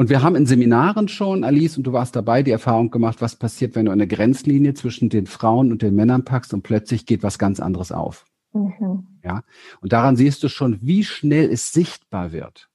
Und 0.00 0.08
wir 0.08 0.22
haben 0.22 0.34
in 0.34 0.46
Seminaren 0.46 1.08
schon, 1.08 1.44
Alice, 1.44 1.76
und 1.76 1.82
du 1.82 1.92
warst 1.92 2.16
dabei, 2.16 2.42
die 2.42 2.52
Erfahrung 2.52 2.90
gemacht, 2.90 3.20
was 3.20 3.36
passiert, 3.36 3.74
wenn 3.74 3.84
du 3.84 3.92
eine 3.92 4.06
Grenzlinie 4.06 4.72
zwischen 4.72 5.10
den 5.10 5.26
Frauen 5.26 5.70
und 5.70 5.82
den 5.82 5.94
Männern 5.94 6.24
packst 6.24 6.54
und 6.54 6.62
plötzlich 6.62 7.04
geht 7.04 7.22
was 7.22 7.38
ganz 7.38 7.60
anderes 7.60 7.92
auf. 7.92 8.24
Mhm. 8.54 9.08
Ja. 9.22 9.42
Und 9.82 9.92
daran 9.92 10.16
siehst 10.16 10.42
du 10.42 10.48
schon, 10.48 10.78
wie 10.80 11.04
schnell 11.04 11.50
es 11.50 11.72
sichtbar 11.72 12.32
wird 12.32 12.69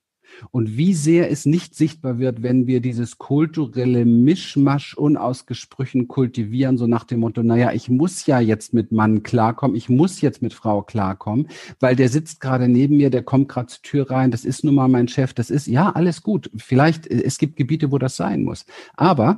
und 0.52 0.78
wie 0.78 0.94
sehr 0.94 1.32
es 1.32 1.46
nicht 1.46 1.76
sichtbar 1.76 2.20
wird, 2.20 2.44
wenn 2.44 2.68
wir 2.68 2.80
dieses 2.80 3.18
kulturelle 3.18 4.06
Mischmasch 4.06 4.96
unausgesprochen 4.96 6.08
kultivieren, 6.08 6.78
so 6.78 6.88
nach 6.88 7.04
dem 7.04 7.22
Motto, 7.22 7.44
naja, 7.44 7.72
ich 7.74 7.90
muss 7.90 8.26
ja 8.26 8.40
jetzt 8.40 8.74
mit 8.74 8.92
Mann 8.92 9.24
klarkommen, 9.24 9.76
ich 9.76 9.90
muss 9.90 10.22
jetzt 10.22 10.42
mit 10.42 10.54
Frau 10.54 10.82
klarkommen, 10.82 11.48
weil 11.80 11.96
der 11.96 12.10
sitzt 12.10 12.42
gerade 12.42 12.68
neben 12.68 12.98
mir, 12.98 13.10
der 13.10 13.24
kommt 13.24 13.50
gerade 13.50 13.68
zur 13.68 13.82
Tür 13.82 14.12
rein, 14.12 14.32
das 14.32 14.46
ist 14.46 14.64
nun 14.64 14.76
mal 14.76 14.88
mein 14.88 15.08
Chef, 15.08 15.34
das 15.34 15.50
ist, 15.50 15.68
ja, 15.68 15.92
alles 15.92 16.24
gut. 16.24 16.50
Vielleicht, 16.56 17.08
es 17.08 17.38
gibt 17.38 17.56
Gebiete, 17.56 17.92
wo 17.92 17.98
das 17.98 18.16
sein 18.16 18.44
muss. 18.44 18.66
Aber 18.96 19.38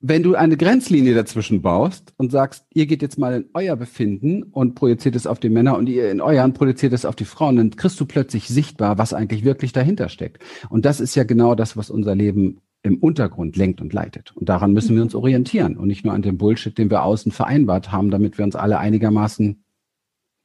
wenn 0.00 0.22
du 0.22 0.34
eine 0.34 0.56
Grenzlinie 0.56 1.14
dazwischen 1.14 1.62
baust 1.62 2.12
und 2.18 2.30
sagst, 2.30 2.66
ihr 2.72 2.86
geht 2.86 3.02
jetzt 3.02 3.18
mal 3.18 3.34
in 3.34 3.50
euer 3.54 3.76
Befinden 3.76 4.42
und 4.42 4.74
projiziert 4.74 5.16
es 5.16 5.26
auf 5.26 5.40
die 5.40 5.48
Männer 5.48 5.76
und 5.76 5.88
ihr 5.88 6.10
in 6.10 6.20
euren 6.20 6.52
projiziert 6.52 6.92
es 6.92 7.06
auf 7.06 7.16
die 7.16 7.24
Frauen, 7.24 7.56
dann 7.56 7.70
kriegst 7.70 7.98
du 7.98 8.04
plötzlich 8.04 8.48
sichtbar, 8.48 8.98
was 8.98 9.14
eigentlich 9.14 9.44
wirklich 9.44 9.72
dahinter 9.72 10.08
steckt. 10.08 10.42
Und 10.68 10.84
das 10.84 11.00
ist 11.00 11.14
ja 11.14 11.24
genau 11.24 11.54
das, 11.54 11.76
was 11.76 11.88
unser 11.88 12.14
Leben 12.14 12.60
im 12.82 12.98
Untergrund 12.98 13.56
lenkt 13.56 13.80
und 13.80 13.92
leitet. 13.92 14.36
Und 14.36 14.48
daran 14.48 14.72
müssen 14.72 14.94
wir 14.94 15.02
uns 15.02 15.14
orientieren 15.14 15.76
und 15.76 15.88
nicht 15.88 16.04
nur 16.04 16.14
an 16.14 16.22
dem 16.22 16.36
Bullshit, 16.36 16.76
den 16.76 16.90
wir 16.90 17.02
außen 17.02 17.32
vereinbart 17.32 17.90
haben, 17.90 18.10
damit 18.10 18.38
wir 18.38 18.44
uns 18.44 18.54
alle 18.54 18.78
einigermaßen, 18.78 19.64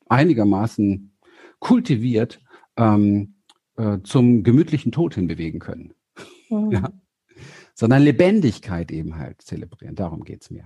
einigermaßen 0.07 1.11
kultiviert 1.59 2.41
ähm, 2.77 3.35
äh, 3.75 3.99
zum 4.03 4.43
gemütlichen 4.43 4.91
Tod 4.91 5.13
hinbewegen 5.13 5.59
können. 5.59 5.93
Mhm. 6.49 6.71
Ja 6.71 6.89
sondern 7.81 8.03
Lebendigkeit 8.03 8.91
eben 8.91 9.17
halt 9.17 9.41
zelebrieren. 9.41 9.95
Darum 9.95 10.23
geht's 10.23 10.51
mir. 10.51 10.65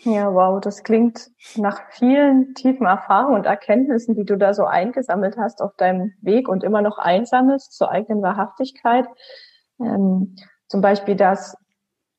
Ja, 0.00 0.34
wow, 0.34 0.60
das 0.60 0.82
klingt 0.82 1.30
nach 1.56 1.80
vielen 1.88 2.52
tiefen 2.52 2.84
Erfahrungen 2.84 3.38
und 3.38 3.46
Erkenntnissen, 3.46 4.14
die 4.14 4.26
du 4.26 4.36
da 4.36 4.52
so 4.52 4.66
eingesammelt 4.66 5.38
hast 5.38 5.62
auf 5.62 5.74
deinem 5.76 6.12
Weg 6.20 6.46
und 6.46 6.62
immer 6.62 6.82
noch 6.82 6.98
einsammelst 6.98 7.72
zur 7.72 7.90
eigenen 7.90 8.20
Wahrhaftigkeit. 8.20 9.06
Ähm, 9.80 10.36
zum 10.68 10.82
Beispiel, 10.82 11.16
dass 11.16 11.56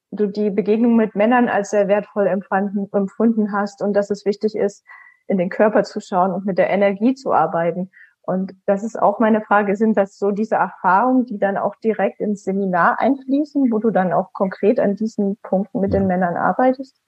du 0.09 0.25
die 0.25 0.49
Begegnung 0.49 0.95
mit 0.95 1.13
Männern 1.13 1.47
als 1.47 1.69
sehr 1.69 1.87
wertvoll 1.87 2.25
empfunden 2.25 3.51
hast 3.51 3.83
und 3.83 3.93
dass 3.93 4.09
es 4.09 4.25
wichtig 4.25 4.55
ist, 4.55 4.83
in 5.27 5.37
den 5.37 5.51
Körper 5.51 5.83
zu 5.83 5.99
schauen 5.99 6.31
und 6.31 6.47
mit 6.47 6.57
der 6.57 6.71
Energie 6.71 7.13
zu 7.13 7.31
arbeiten. 7.31 7.91
Und 8.25 8.55
das 8.65 8.83
ist 8.83 8.99
auch 8.99 9.19
meine 9.19 9.41
Frage, 9.41 9.75
sind 9.75 9.97
das 9.97 10.17
so 10.17 10.31
diese 10.31 10.55
Erfahrungen, 10.55 11.25
die 11.25 11.37
dann 11.37 11.57
auch 11.57 11.75
direkt 11.75 12.19
ins 12.19 12.43
Seminar 12.43 12.99
einfließen, 12.99 13.71
wo 13.71 13.79
du 13.79 13.91
dann 13.91 14.13
auch 14.13 14.33
konkret 14.33 14.79
an 14.79 14.95
diesen 14.95 15.37
Punkten 15.37 15.79
mit 15.79 15.93
den 15.93 16.07
Männern 16.07 16.35
arbeitest? 16.35 16.99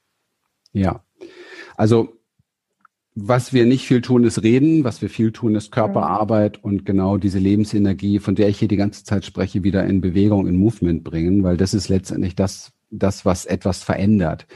Ja, 0.74 1.02
also 1.76 2.10
was 3.20 3.52
wir 3.52 3.66
nicht 3.66 3.88
viel 3.88 4.02
tun, 4.02 4.24
ist 4.26 4.44
reden, 4.44 4.84
was 4.84 5.02
wir 5.02 5.10
viel 5.10 5.32
tun, 5.32 5.56
ist 5.56 5.72
Körperarbeit 5.72 6.64
und 6.64 6.86
genau 6.86 7.18
diese 7.18 7.40
Lebensenergie, 7.40 8.20
von 8.20 8.36
der 8.36 8.48
ich 8.48 8.60
hier 8.60 8.68
die 8.68 8.78
ganze 8.78 9.04
Zeit 9.04 9.26
spreche, 9.26 9.64
wieder 9.64 9.84
in 9.86 10.02
Bewegung, 10.02 10.46
in 10.46 10.56
Movement 10.56 11.04
bringen, 11.04 11.44
weil 11.44 11.58
das 11.58 11.74
ist 11.74 11.90
letztendlich 11.90 12.36
das, 12.36 12.74
das, 12.90 13.26
was 13.26 13.46
etwas 13.46 13.84
verändert. 13.84 14.48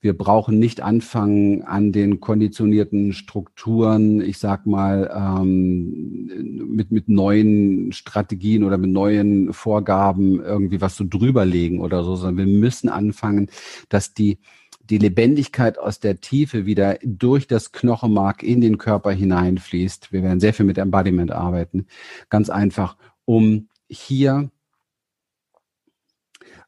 Wir 0.00 0.16
brauchen 0.16 0.58
nicht 0.58 0.82
anfangen 0.82 1.62
an 1.62 1.92
den 1.92 2.20
konditionierten 2.20 3.12
Strukturen, 3.12 4.20
ich 4.20 4.38
sag 4.38 4.66
mal, 4.66 5.10
ähm, 5.14 6.66
mit, 6.68 6.90
mit 6.90 7.08
neuen 7.08 7.92
Strategien 7.92 8.64
oder 8.64 8.78
mit 8.78 8.90
neuen 8.90 9.52
Vorgaben 9.52 10.42
irgendwie 10.42 10.80
was 10.80 10.96
so 10.96 11.04
drüberlegen 11.08 11.80
oder 11.80 12.04
so, 12.04 12.16
sondern 12.16 12.46
wir 12.46 12.60
müssen 12.60 12.88
anfangen, 12.88 13.50
dass 13.88 14.12
die, 14.12 14.38
die 14.82 14.98
Lebendigkeit 14.98 15.78
aus 15.78 15.98
der 16.00 16.20
Tiefe 16.20 16.66
wieder 16.66 16.98
durch 17.02 17.46
das 17.46 17.72
Knochenmark 17.72 18.42
in 18.42 18.60
den 18.60 18.78
Körper 18.78 19.12
hineinfließt. 19.12 20.12
Wir 20.12 20.22
werden 20.22 20.40
sehr 20.40 20.52
viel 20.52 20.66
mit 20.66 20.78
Embodiment 20.78 21.32
arbeiten. 21.32 21.86
Ganz 22.28 22.50
einfach, 22.50 22.96
um 23.24 23.68
hier 23.88 24.50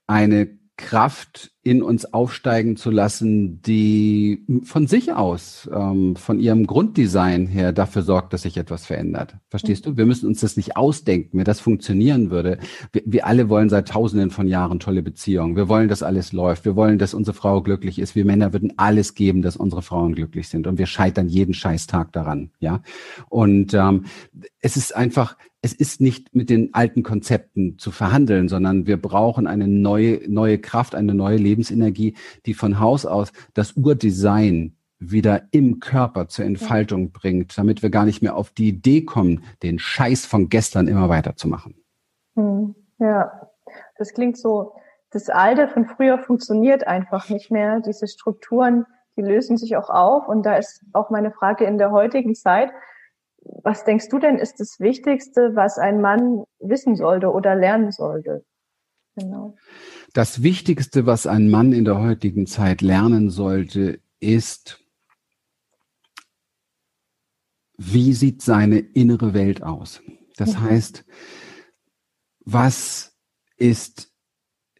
eine 0.06 0.59
Kraft 0.80 1.52
in 1.62 1.82
uns 1.82 2.12
aufsteigen 2.14 2.76
zu 2.76 2.90
lassen, 2.90 3.60
die 3.60 4.46
von 4.64 4.86
sich 4.86 5.12
aus, 5.12 5.68
ähm, 5.72 6.16
von 6.16 6.40
ihrem 6.40 6.66
Grunddesign 6.66 7.46
her 7.46 7.72
dafür 7.72 8.00
sorgt, 8.00 8.32
dass 8.32 8.42
sich 8.42 8.56
etwas 8.56 8.86
verändert. 8.86 9.36
Verstehst 9.48 9.84
du? 9.84 9.98
Wir 9.98 10.06
müssen 10.06 10.26
uns 10.26 10.40
das 10.40 10.56
nicht 10.56 10.78
ausdenken, 10.78 11.38
wie 11.38 11.44
das 11.44 11.60
funktionieren 11.60 12.30
würde. 12.30 12.58
Wir, 12.92 13.02
wir 13.04 13.26
alle 13.26 13.50
wollen 13.50 13.68
seit 13.68 13.88
tausenden 13.88 14.30
von 14.30 14.48
Jahren 14.48 14.80
tolle 14.80 15.02
Beziehungen. 15.02 15.54
Wir 15.54 15.68
wollen, 15.68 15.88
dass 15.88 16.02
alles 16.02 16.32
läuft. 16.32 16.64
Wir 16.64 16.76
wollen, 16.76 16.98
dass 16.98 17.12
unsere 17.12 17.36
Frau 17.36 17.60
glücklich 17.60 17.98
ist. 17.98 18.14
Wir 18.14 18.24
Männer 18.24 18.54
würden 18.54 18.72
alles 18.78 19.14
geben, 19.14 19.42
dass 19.42 19.56
unsere 19.56 19.82
Frauen 19.82 20.14
glücklich 20.14 20.48
sind. 20.48 20.66
Und 20.66 20.78
wir 20.78 20.86
scheitern 20.86 21.28
jeden 21.28 21.52
Scheißtag 21.52 22.10
daran. 22.12 22.50
Ja. 22.60 22.82
Und 23.28 23.74
ähm, 23.74 24.06
es 24.60 24.78
ist 24.78 24.96
einfach, 24.96 25.36
es 25.62 25.72
ist 25.72 26.00
nicht 26.00 26.34
mit 26.34 26.48
den 26.48 26.72
alten 26.72 27.02
Konzepten 27.02 27.78
zu 27.78 27.90
verhandeln, 27.90 28.48
sondern 28.48 28.86
wir 28.86 29.00
brauchen 29.00 29.46
eine 29.46 29.68
neue, 29.68 30.20
neue 30.28 30.58
Kraft, 30.58 30.94
eine 30.94 31.14
neue 31.14 31.36
Lebensenergie, 31.36 32.16
die 32.46 32.54
von 32.54 32.80
Haus 32.80 33.04
aus 33.04 33.32
das 33.52 33.72
Urdesign 33.72 34.76
wieder 34.98 35.42
im 35.50 35.80
Körper 35.80 36.28
zur 36.28 36.44
Entfaltung 36.44 37.12
bringt, 37.12 37.56
damit 37.56 37.82
wir 37.82 37.90
gar 37.90 38.04
nicht 38.04 38.22
mehr 38.22 38.36
auf 38.36 38.50
die 38.50 38.68
Idee 38.68 39.02
kommen, 39.02 39.44
den 39.62 39.78
Scheiß 39.78 40.26
von 40.26 40.48
gestern 40.48 40.88
immer 40.88 41.08
weiterzumachen. 41.08 41.74
Hm, 42.36 42.74
ja, 42.98 43.50
das 43.96 44.12
klingt 44.12 44.36
so, 44.36 44.74
das 45.10 45.28
Alte 45.28 45.68
von 45.68 45.86
früher 45.86 46.18
funktioniert 46.18 46.86
einfach 46.86 47.28
nicht 47.30 47.50
mehr. 47.50 47.80
Diese 47.80 48.06
Strukturen, 48.06 48.86
die 49.16 49.22
lösen 49.22 49.56
sich 49.56 49.76
auch 49.76 49.90
auf. 49.90 50.28
Und 50.28 50.44
da 50.44 50.56
ist 50.56 50.84
auch 50.92 51.10
meine 51.10 51.32
Frage 51.32 51.64
in 51.64 51.78
der 51.78 51.90
heutigen 51.90 52.34
Zeit, 52.34 52.70
was 53.62 53.84
denkst 53.84 54.08
du 54.08 54.18
denn 54.18 54.36
ist 54.36 54.60
das 54.60 54.80
Wichtigste, 54.80 55.54
was 55.54 55.78
ein 55.78 56.00
Mann 56.00 56.44
wissen 56.58 56.96
sollte 56.96 57.30
oder 57.30 57.54
lernen 57.54 57.92
sollte? 57.92 58.44
Genau. 59.16 59.56
Das 60.12 60.42
Wichtigste, 60.42 61.06
was 61.06 61.26
ein 61.26 61.50
Mann 61.50 61.72
in 61.72 61.84
der 61.84 62.00
heutigen 62.00 62.46
Zeit 62.46 62.80
lernen 62.80 63.30
sollte, 63.30 64.00
ist, 64.18 64.84
wie 67.76 68.12
sieht 68.12 68.42
seine 68.42 68.78
innere 68.78 69.34
Welt 69.34 69.62
aus? 69.62 70.02
Das 70.36 70.54
mhm. 70.54 70.60
heißt, 70.62 71.04
was 72.44 73.16
ist 73.56 74.12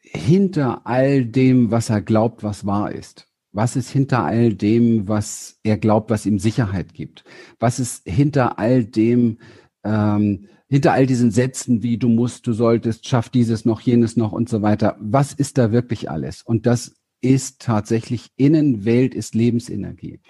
hinter 0.03 0.87
all 0.87 1.25
dem, 1.25 1.71
was 1.71 1.91
er 1.91 2.01
glaubt, 2.01 2.43
was 2.43 2.67
wahr 2.67 2.93
ist? 2.93 3.30
Was 3.53 3.77
ist 3.77 3.91
hinter 3.91 4.25
all 4.25 4.55
dem, 4.55 5.09
was 5.09 5.59
er 5.65 5.77
glaubt, 5.77 6.11
was 6.11 6.27
ihm 6.27 6.39
Sicherheit 6.39 6.95
gibt? 6.95 7.25
Was 7.59 7.81
ist 7.81 8.07
hinter 8.09 8.59
all 8.59 8.85
dem, 8.85 9.39
ähm, 9.85 10.47
hinter 10.69 10.93
all 10.93 11.07
diesen 11.07 11.33
Sätzen 11.33 11.83
wie 11.83 11.99
du 11.99 12.09
musst, 12.09 12.47
du 12.47 12.53
solltest, 12.53 13.09
schaff 13.09 13.29
dieses 13.29 13.65
noch, 13.65 13.81
jenes 13.81 14.17
noch 14.17 14.33
und 14.33 14.49
so 14.49 14.63
weiter? 14.63 14.97
Was 15.01 15.33
ist 15.33 15.59
da 15.59 15.73
wirklich 15.73 16.11
alles? 16.11 16.43
Und 16.43 16.67
das 16.67 16.95
ist 17.21 17.61
tatsächlich 17.61 18.31
Innenwelt, 18.37 19.15
ist 19.15 19.35
Lebensenergie. 19.35 20.21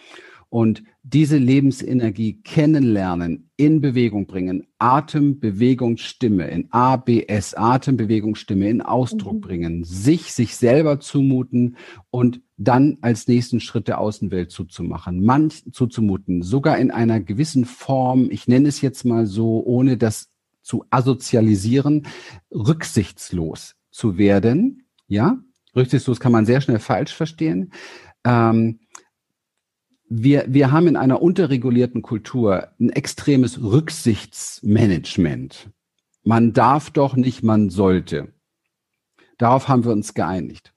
Und 0.51 0.83
diese 1.05 1.39
Lebensenergie 1.39 2.43
kennenlernen, 2.43 3.51
in 3.57 3.81
Bewegung 3.81 4.27
bringen, 4.27 4.67
Atem, 4.79 5.39
Bewegung, 5.39 5.97
Stimme, 5.97 6.49
in 6.49 6.67
ABS, 6.73 7.55
Atem, 7.55 7.97
Bewegung, 7.97 8.35
Stimme, 8.35 8.69
in 8.69 8.83
Ausdruck 8.83 9.35
mhm. 9.35 9.41
bringen, 9.41 9.85
sich, 9.85 10.33
sich 10.33 10.57
selber 10.57 11.01
zumuten 11.01 11.77
und 12.11 12.43
dann 12.57 12.99
als 13.01 13.29
nächsten 13.29 13.61
Schritt 13.61 13.89
der 13.89 14.01
Außenwelt 14.01 14.51
zuzumachen, 14.51 15.25
manch 15.25 15.65
zuzumuten, 15.73 16.43
sogar 16.43 16.79
in 16.79 16.91
einer 16.91 17.21
gewissen 17.21 17.65
Form, 17.65 18.29
ich 18.31 18.49
nenne 18.49 18.69
es 18.69 18.81
jetzt 18.81 19.05
mal 19.05 19.27
so, 19.27 19.63
ohne 19.65 19.97
das 19.97 20.31
zu 20.63 20.85
asozialisieren, 20.91 22.07
rücksichtslos 22.53 23.77
zu 23.91 24.19
werden, 24.19 24.85
ja, 25.07 25.39
rücksichtslos 25.75 26.21
kann 26.21 26.33
man 26.33 26.45
sehr 26.45 26.61
schnell 26.61 26.81
falsch 26.81 27.15
verstehen, 27.15 27.73
ähm, 28.25 28.81
wir, 30.11 30.45
wir 30.49 30.73
haben 30.73 30.89
in 30.89 30.97
einer 30.97 31.23
unterregulierten 31.23 32.03
Kultur 32.03 32.69
ein 32.81 32.91
extremes 32.91 33.63
Rücksichtsmanagement. 33.63 35.71
Man 36.25 36.53
darf 36.53 36.91
doch 36.91 37.15
nicht, 37.15 37.45
man 37.45 37.71
sollte. 37.71 38.35
Darauf 39.39 39.69
haben 39.69 39.85
wir 39.85 39.93
uns 39.93 40.13
geeinigt. 40.13 40.75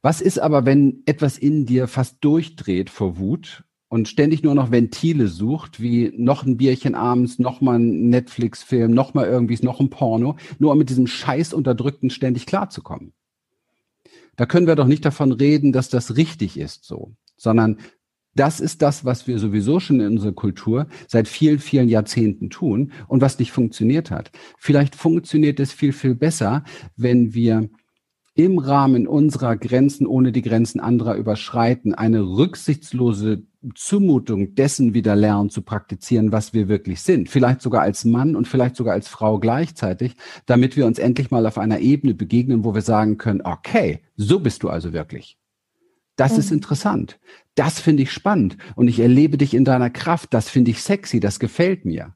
Was 0.00 0.22
ist 0.22 0.38
aber, 0.38 0.64
wenn 0.64 1.02
etwas 1.04 1.36
in 1.38 1.66
dir 1.66 1.86
fast 1.86 2.16
durchdreht 2.22 2.88
vor 2.88 3.18
Wut 3.18 3.64
und 3.88 4.08
ständig 4.08 4.42
nur 4.42 4.54
noch 4.54 4.70
Ventile 4.70 5.28
sucht, 5.28 5.80
wie 5.80 6.10
noch 6.16 6.44
ein 6.44 6.56
Bierchen 6.56 6.94
abends, 6.94 7.38
noch 7.38 7.60
mal 7.60 7.78
ein 7.78 8.08
Netflix-Film, 8.08 8.90
noch 8.90 9.12
mal 9.12 9.26
irgendwie 9.26 9.62
noch 9.62 9.80
ein 9.80 9.90
Porno, 9.90 10.36
nur 10.58 10.72
um 10.72 10.78
mit 10.78 10.88
diesem 10.88 11.06
Scheiß 11.06 11.52
unterdrückten 11.52 12.08
ständig 12.08 12.46
klarzukommen? 12.46 13.12
Da 14.36 14.46
können 14.46 14.66
wir 14.66 14.76
doch 14.76 14.86
nicht 14.86 15.04
davon 15.04 15.30
reden, 15.30 15.72
dass 15.72 15.90
das 15.90 16.16
richtig 16.16 16.58
ist 16.58 16.84
so, 16.84 17.14
sondern 17.36 17.78
das 18.34 18.60
ist 18.60 18.82
das, 18.82 19.04
was 19.04 19.26
wir 19.26 19.38
sowieso 19.38 19.80
schon 19.80 20.00
in 20.00 20.12
unserer 20.12 20.32
Kultur 20.32 20.86
seit 21.08 21.28
vielen, 21.28 21.58
vielen 21.58 21.88
Jahrzehnten 21.88 22.50
tun 22.50 22.92
und 23.08 23.20
was 23.20 23.38
nicht 23.38 23.52
funktioniert 23.52 24.10
hat. 24.10 24.30
Vielleicht 24.58 24.94
funktioniert 24.94 25.60
es 25.60 25.72
viel, 25.72 25.92
viel 25.92 26.14
besser, 26.14 26.64
wenn 26.96 27.34
wir 27.34 27.68
im 28.36 28.58
Rahmen 28.58 29.06
unserer 29.06 29.56
Grenzen, 29.56 30.06
ohne 30.08 30.32
die 30.32 30.42
Grenzen 30.42 30.80
anderer 30.80 31.14
überschreiten, 31.14 31.94
eine 31.94 32.22
rücksichtslose 32.22 33.44
Zumutung 33.76 34.56
dessen 34.56 34.92
wieder 34.92 35.14
lernen 35.14 35.50
zu 35.50 35.62
praktizieren, 35.62 36.32
was 36.32 36.52
wir 36.52 36.68
wirklich 36.68 37.00
sind. 37.00 37.28
Vielleicht 37.28 37.62
sogar 37.62 37.82
als 37.82 38.04
Mann 38.04 38.34
und 38.34 38.48
vielleicht 38.48 38.74
sogar 38.74 38.94
als 38.94 39.06
Frau 39.06 39.38
gleichzeitig, 39.38 40.16
damit 40.46 40.76
wir 40.76 40.84
uns 40.84 40.98
endlich 40.98 41.30
mal 41.30 41.46
auf 41.46 41.58
einer 41.58 41.78
Ebene 41.78 42.14
begegnen, 42.14 42.64
wo 42.64 42.74
wir 42.74 42.82
sagen 42.82 43.18
können, 43.18 43.40
okay, 43.42 44.00
so 44.16 44.40
bist 44.40 44.64
du 44.64 44.68
also 44.68 44.92
wirklich. 44.92 45.38
Das 46.16 46.32
mhm. 46.32 46.38
ist 46.38 46.52
interessant. 46.52 47.18
Das 47.54 47.80
finde 47.80 48.02
ich 48.02 48.12
spannend. 48.12 48.56
Und 48.76 48.88
ich 48.88 49.00
erlebe 49.00 49.38
dich 49.38 49.54
in 49.54 49.64
deiner 49.64 49.90
Kraft. 49.90 50.34
Das 50.34 50.48
finde 50.48 50.70
ich 50.70 50.82
sexy. 50.82 51.20
Das 51.20 51.38
gefällt 51.38 51.84
mir. 51.84 52.14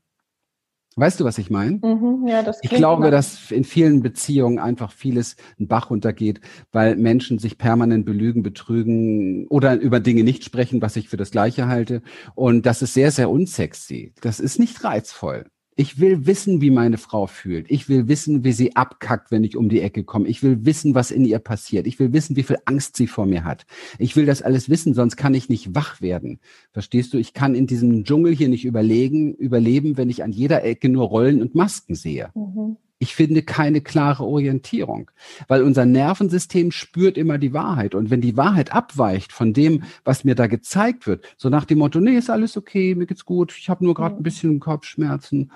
Weißt 0.98 1.20
du, 1.20 1.24
was 1.24 1.38
ich 1.38 1.48
meine? 1.48 1.78
Mhm, 1.80 2.26
ja, 2.26 2.44
ich 2.61 2.70
glaube, 2.70 3.04
nach. 3.04 3.11
dass 3.12 3.52
in 3.52 3.62
vielen 3.62 4.02
Beziehungen 4.02 4.58
einfach 4.58 4.90
vieles 4.90 5.37
einen 5.56 5.68
Bach 5.68 5.90
runtergeht, 5.90 6.40
weil 6.72 6.96
Menschen 6.96 7.38
sich 7.38 7.56
permanent 7.56 8.04
belügen, 8.04 8.42
betrügen 8.42 9.46
oder 9.46 9.78
über 9.78 10.00
Dinge 10.00 10.24
nicht 10.24 10.42
sprechen, 10.42 10.82
was 10.82 10.96
ich 10.96 11.08
für 11.08 11.16
das 11.16 11.30
Gleiche 11.30 11.68
halte. 11.68 12.02
Und 12.34 12.66
das 12.66 12.82
ist 12.82 12.94
sehr, 12.94 13.12
sehr 13.12 13.30
unsexy. 13.30 14.12
Das 14.22 14.40
ist 14.40 14.58
nicht 14.58 14.82
reizvoll. 14.82 15.46
Ich 15.80 16.00
will 16.00 16.26
wissen, 16.26 16.60
wie 16.60 16.72
meine 16.72 16.98
Frau 16.98 17.28
fühlt. 17.28 17.70
Ich 17.70 17.88
will 17.88 18.08
wissen, 18.08 18.42
wie 18.42 18.50
sie 18.50 18.74
abkackt, 18.74 19.30
wenn 19.30 19.44
ich 19.44 19.56
um 19.56 19.68
die 19.68 19.80
Ecke 19.80 20.02
komme. 20.02 20.26
Ich 20.26 20.42
will 20.42 20.64
wissen, 20.64 20.96
was 20.96 21.12
in 21.12 21.24
ihr 21.24 21.38
passiert. 21.38 21.86
Ich 21.86 22.00
will 22.00 22.12
wissen, 22.12 22.34
wie 22.34 22.42
viel 22.42 22.56
Angst 22.64 22.96
sie 22.96 23.06
vor 23.06 23.26
mir 23.26 23.44
hat. 23.44 23.64
Ich 23.96 24.16
will 24.16 24.26
das 24.26 24.42
alles 24.42 24.68
wissen, 24.68 24.92
sonst 24.92 25.16
kann 25.16 25.34
ich 25.34 25.48
nicht 25.48 25.76
wach 25.76 26.00
werden. 26.00 26.40
Verstehst 26.72 27.14
du? 27.14 27.18
Ich 27.18 27.32
kann 27.32 27.54
in 27.54 27.68
diesem 27.68 28.02
Dschungel 28.02 28.34
hier 28.34 28.48
nicht 28.48 28.64
überlegen, 28.64 29.34
überleben, 29.34 29.96
wenn 29.96 30.10
ich 30.10 30.24
an 30.24 30.32
jeder 30.32 30.64
Ecke 30.64 30.88
nur 30.88 31.04
Rollen 31.04 31.40
und 31.40 31.54
Masken 31.54 31.94
sehe. 31.94 32.30
Mhm 32.34 32.76
ich 33.00 33.14
finde 33.14 33.42
keine 33.42 33.80
klare 33.80 34.24
Orientierung, 34.24 35.11
weil 35.46 35.62
unser 35.62 35.87
Nervensystem 35.87 36.72
spürt 36.72 37.16
immer 37.16 37.38
die 37.38 37.52
Wahrheit. 37.52 37.94
Und 37.94 38.11
wenn 38.11 38.20
die 38.20 38.37
Wahrheit 38.37 38.72
abweicht 38.72 39.32
von 39.32 39.52
dem, 39.52 39.84
was 40.04 40.24
mir 40.24 40.34
da 40.34 40.48
gezeigt 40.48 41.06
wird, 41.06 41.24
so 41.37 41.48
nach 41.48 41.64
dem 41.64 41.78
Motto, 41.78 42.00
nee, 42.00 42.16
ist 42.16 42.30
alles 42.30 42.56
okay, 42.56 42.96
mir 42.96 43.06
geht's 43.06 43.24
gut, 43.24 43.54
ich 43.56 43.68
habe 43.68 43.84
nur 43.84 43.94
gerade 43.94 44.16
ein 44.16 44.24
bisschen 44.24 44.58
Kopfschmerzen, 44.58 45.52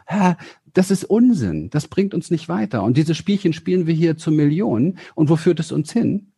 das 0.73 0.91
ist 0.91 1.05
Unsinn, 1.05 1.69
das 1.71 1.89
bringt 1.89 2.15
uns 2.15 2.31
nicht 2.31 2.49
weiter. 2.49 2.83
Und 2.83 2.97
diese 2.97 3.15
Spielchen 3.15 3.53
spielen 3.53 3.87
wir 3.87 3.95
hier 3.95 4.17
zu 4.17 4.31
Millionen. 4.31 4.99
Und 5.15 5.29
wo 5.29 5.37
führt 5.37 5.61
es 5.61 5.73
uns 5.73 5.93
hin? 5.93 6.33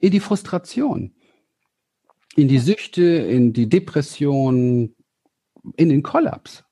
In 0.00 0.10
die 0.10 0.20
Frustration, 0.20 1.12
in 2.36 2.48
die 2.48 2.58
Süchte, 2.58 3.02
in 3.02 3.52
die 3.52 3.68
Depression, 3.68 4.94
in 5.76 5.88
den 5.88 6.02
Kollaps. 6.02 6.64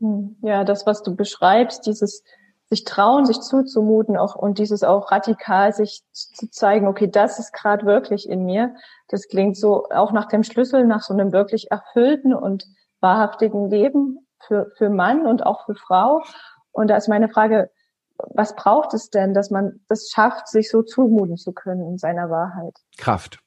Hm. 0.00 0.36
Ja, 0.42 0.64
das, 0.64 0.86
was 0.86 1.02
du 1.02 1.14
beschreibst, 1.14 1.86
dieses 1.86 2.22
sich 2.70 2.84
trauen, 2.84 3.24
sich 3.24 3.40
zuzumuten 3.40 4.16
auch 4.16 4.34
und 4.34 4.58
dieses 4.58 4.84
auch 4.84 5.10
radikal 5.10 5.72
sich 5.72 6.02
zu 6.12 6.50
zeigen, 6.50 6.86
okay, 6.86 7.08
das 7.10 7.38
ist 7.38 7.52
gerade 7.52 7.86
wirklich 7.86 8.28
in 8.28 8.44
mir. 8.44 8.74
Das 9.08 9.28
klingt 9.28 9.56
so 9.56 9.86
auch 9.88 10.12
nach 10.12 10.26
dem 10.26 10.42
Schlüssel, 10.42 10.86
nach 10.86 11.02
so 11.02 11.14
einem 11.14 11.32
wirklich 11.32 11.70
erfüllten 11.70 12.34
und 12.34 12.66
wahrhaftigen 13.00 13.70
Leben 13.70 14.26
für, 14.46 14.70
für 14.76 14.90
Mann 14.90 15.26
und 15.26 15.46
auch 15.46 15.64
für 15.64 15.74
Frau. 15.74 16.22
Und 16.70 16.88
da 16.88 16.96
ist 16.96 17.08
meine 17.08 17.30
Frage, 17.30 17.70
was 18.18 18.54
braucht 18.54 18.92
es 18.92 19.10
denn, 19.10 19.32
dass 19.32 19.50
man 19.50 19.80
das 19.88 20.10
schafft, 20.10 20.48
sich 20.48 20.70
so 20.70 20.82
zumuten 20.82 21.36
zu 21.36 21.52
können 21.52 21.86
in 21.86 21.98
seiner 21.98 22.28
Wahrheit? 22.28 22.74
Kraft 22.98 23.38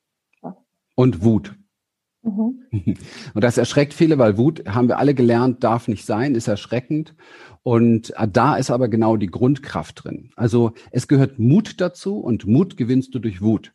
und 0.96 1.24
Wut. 1.24 1.56
Mhm. 2.24 2.66
Und 3.34 3.44
das 3.44 3.58
erschreckt 3.58 3.94
viele, 3.94 4.18
weil 4.18 4.38
Wut, 4.38 4.64
haben 4.68 4.88
wir 4.88 5.00
alle 5.00 5.14
gelernt, 5.14 5.64
darf 5.64 5.88
nicht 5.88 6.06
sein, 6.06 6.36
ist 6.36 6.48
erschreckend. 6.48 7.16
Und 7.64 8.12
äh, 8.18 8.28
da 8.28 8.56
ist 8.56 8.72
aber 8.72 8.88
genau 8.88 9.18
die 9.18 9.28
Grundkraft 9.28 10.04
drin. 10.04 10.32
Also 10.36 10.74
es 10.92 11.08
gehört 11.08 11.40
Mut 11.40 11.80
dazu 11.80 12.18
und 12.18 12.48
Mut 12.48 12.78
gewinnst 12.78 13.14
du 13.14 13.20
durch 13.20 13.42
Wut. 13.42 13.74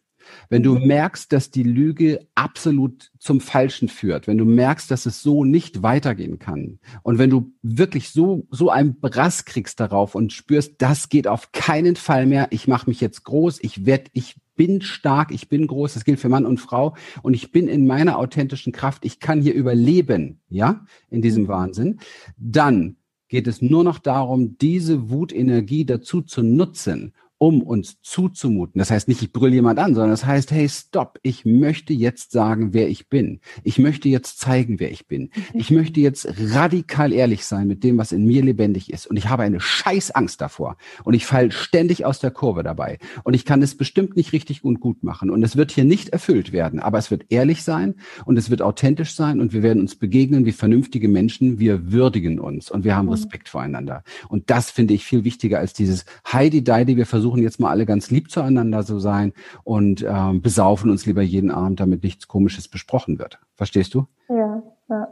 Wenn 0.49 0.65
du 0.65 0.77
mhm. 0.77 0.89
merkst, 0.89 1.33
dass 1.33 1.53
die 1.53 1.63
Lüge 1.63 2.27
absolut 2.35 3.13
zum 3.19 3.41
Falschen 3.41 3.89
führt, 3.89 4.27
wenn 4.27 4.39
du 4.39 4.45
merkst, 4.45 4.91
dass 4.91 5.07
es 5.07 5.23
so 5.23 5.45
nicht 5.45 5.85
weitergehen 5.85 6.41
kann 6.41 6.81
und 7.03 7.19
wenn 7.19 7.31
du 7.31 7.53
wirklich 7.63 8.11
so 8.11 8.47
so 8.51 8.71
einen 8.71 8.99
Brass 8.99 9.45
kriegst 9.45 9.79
darauf 9.79 10.17
und 10.17 10.33
spürst, 10.33 10.75
das 10.79 11.09
geht 11.09 11.29
auf 11.29 11.53
keinen 11.53 11.95
Fall 11.95 12.27
mehr, 12.27 12.49
ich 12.51 12.67
mache 12.67 12.91
mich 12.91 13.01
jetzt 13.01 13.23
groß, 13.23 13.61
ich 13.63 13.87
werde 13.87 14.11
ich 14.15 14.37
bin 14.57 14.81
stark, 14.83 15.31
ich 15.31 15.49
bin 15.49 15.67
groß, 15.67 15.95
das 15.95 16.05
gilt 16.05 16.19
für 16.19 16.29
Mann 16.29 16.47
und 16.47 16.59
Frau 16.59 16.97
und 17.23 17.35
ich 17.35 17.53
bin 17.53 17.69
in 17.69 17.87
meiner 17.87 18.19
authentischen 18.19 18.73
Kraft, 18.73 19.05
ich 19.05 19.21
kann 19.21 19.41
hier 19.41 19.55
überleben, 19.55 20.41
ja, 20.49 20.85
in 21.11 21.23
diesem 21.23 21.45
mhm. 21.45 21.49
Wahnsinn, 21.49 22.01
dann 22.37 22.97
geht 23.29 23.47
es 23.47 23.61
nur 23.61 23.85
noch 23.85 23.99
darum, 23.99 24.57
diese 24.59 25.11
Wutenergie 25.11 25.85
dazu 25.85 26.23
zu 26.23 26.43
nutzen, 26.43 27.13
um 27.39 27.63
uns 27.63 28.01
zuzumuten. 28.01 28.79
Das 28.79 28.91
heißt 28.91 29.09
nicht, 29.09 29.23
ich 29.23 29.33
brülle 29.33 29.55
jemand 29.55 29.79
an, 29.79 29.95
sondern 29.95 30.11
das 30.11 30.25
heißt, 30.25 30.51
hey, 30.53 30.69
stopp, 30.69 31.19
ich 31.23 31.45
möchte 31.45 31.93
jetzt 31.93 32.33
sagen, 32.33 32.73
wer 32.73 32.89
ich 32.89 33.09
bin. 33.09 33.41
Ich 33.63 33.79
möchte 33.79 34.09
jetzt 34.09 34.41
zeigen, 34.41 34.81
wer 34.81 34.91
ich 34.91 35.07
bin. 35.07 35.23
Mhm. 35.23 35.61
Ich 35.61 35.71
möchte 35.71 36.01
jetzt 36.01 36.27
radikal 36.39 37.13
ehrlich 37.13 37.45
sein 37.45 37.67
mit 37.67 37.85
dem, 37.85 37.99
was 37.99 38.13
in 38.13 38.25
mir 38.25 38.43
lebendig 38.43 38.91
ist. 38.91 39.07
Und 39.07 39.17
ich 39.17 39.29
habe 39.29 39.43
eine 39.43 39.61
scheiß 39.61 40.13
Angst 40.13 40.41
davor. 40.41 40.77
Und 41.05 41.13
ich 41.13 41.27
falle 41.27 41.53
ständig 41.53 42.07
aus 42.07 42.21
der 42.21 42.31
Kurve 42.31 42.63
dabei. 42.63 42.99
Und 43.23 43.35
ich 43.35 43.45
kann 43.45 43.61
es 43.61 43.77
bestimmt 43.77 44.17
nicht 44.17 44.33
richtig 44.33 44.65
und 44.65 44.81
gut 44.81 45.03
machen. 45.03 45.31
Und 45.31 45.43
es 45.43 45.57
wird 45.57 45.73
hier 45.73 45.85
nicht 45.85 46.09
erfüllt 46.11 46.53
werden. 46.53 46.81
Aber 46.81 46.97
es 46.97 47.11
wird 47.11 47.27
ehrlich 47.29 47.63
sein 47.63 47.97
und 48.25 48.39
es 48.39 48.49
wird 48.49 48.63
authentisch 48.63 49.15
sein 49.15 49.41
und 49.41 49.53
wir 49.53 49.63
werden 49.63 49.81
uns 49.81 49.97
begegnen 49.97 50.47
wie 50.47 50.53
vernünftige 50.53 51.09
Menschen. 51.09 51.59
Wir 51.59 51.93
würdigen 51.93 52.41
uns 52.41 52.71
und 52.71 52.85
wir 52.85 52.97
haben 52.97 53.07
mhm. 53.07 53.13
Respekt 53.13 53.51
voreinander. 53.51 54.05
Und 54.29 54.49
das 54.49 54.71
finde 54.71 54.95
ich 54.95 55.05
viel 55.05 55.25
wichtiger 55.25 55.59
als 55.59 55.75
dieses 55.75 56.07
Heidi-Deidi, 56.33 56.97
wir 56.97 57.05
versuchen 57.05 57.26
versuchen 57.27 57.43
jetzt 57.43 57.59
mal 57.59 57.71
alle 57.71 57.87
ganz 57.87 58.11
lieb 58.11 58.31
zueinander 58.31 58.85
zu 58.85 59.01
sein 59.01 59.33
und 59.65 60.05
ähm, 60.09 60.43
besaufen 60.43 60.91
uns 60.93 61.07
lieber 61.07 61.23
jeden 61.23 61.51
Abend, 61.51 61.81
damit 61.81 62.05
nichts 62.05 62.29
Komisches 62.29 62.69
besprochen 62.69 63.19
wird. 63.19 63.41
Verstehst 63.57 63.95
du? 63.95 64.07
Ja, 64.29 64.63
ja. 64.89 65.09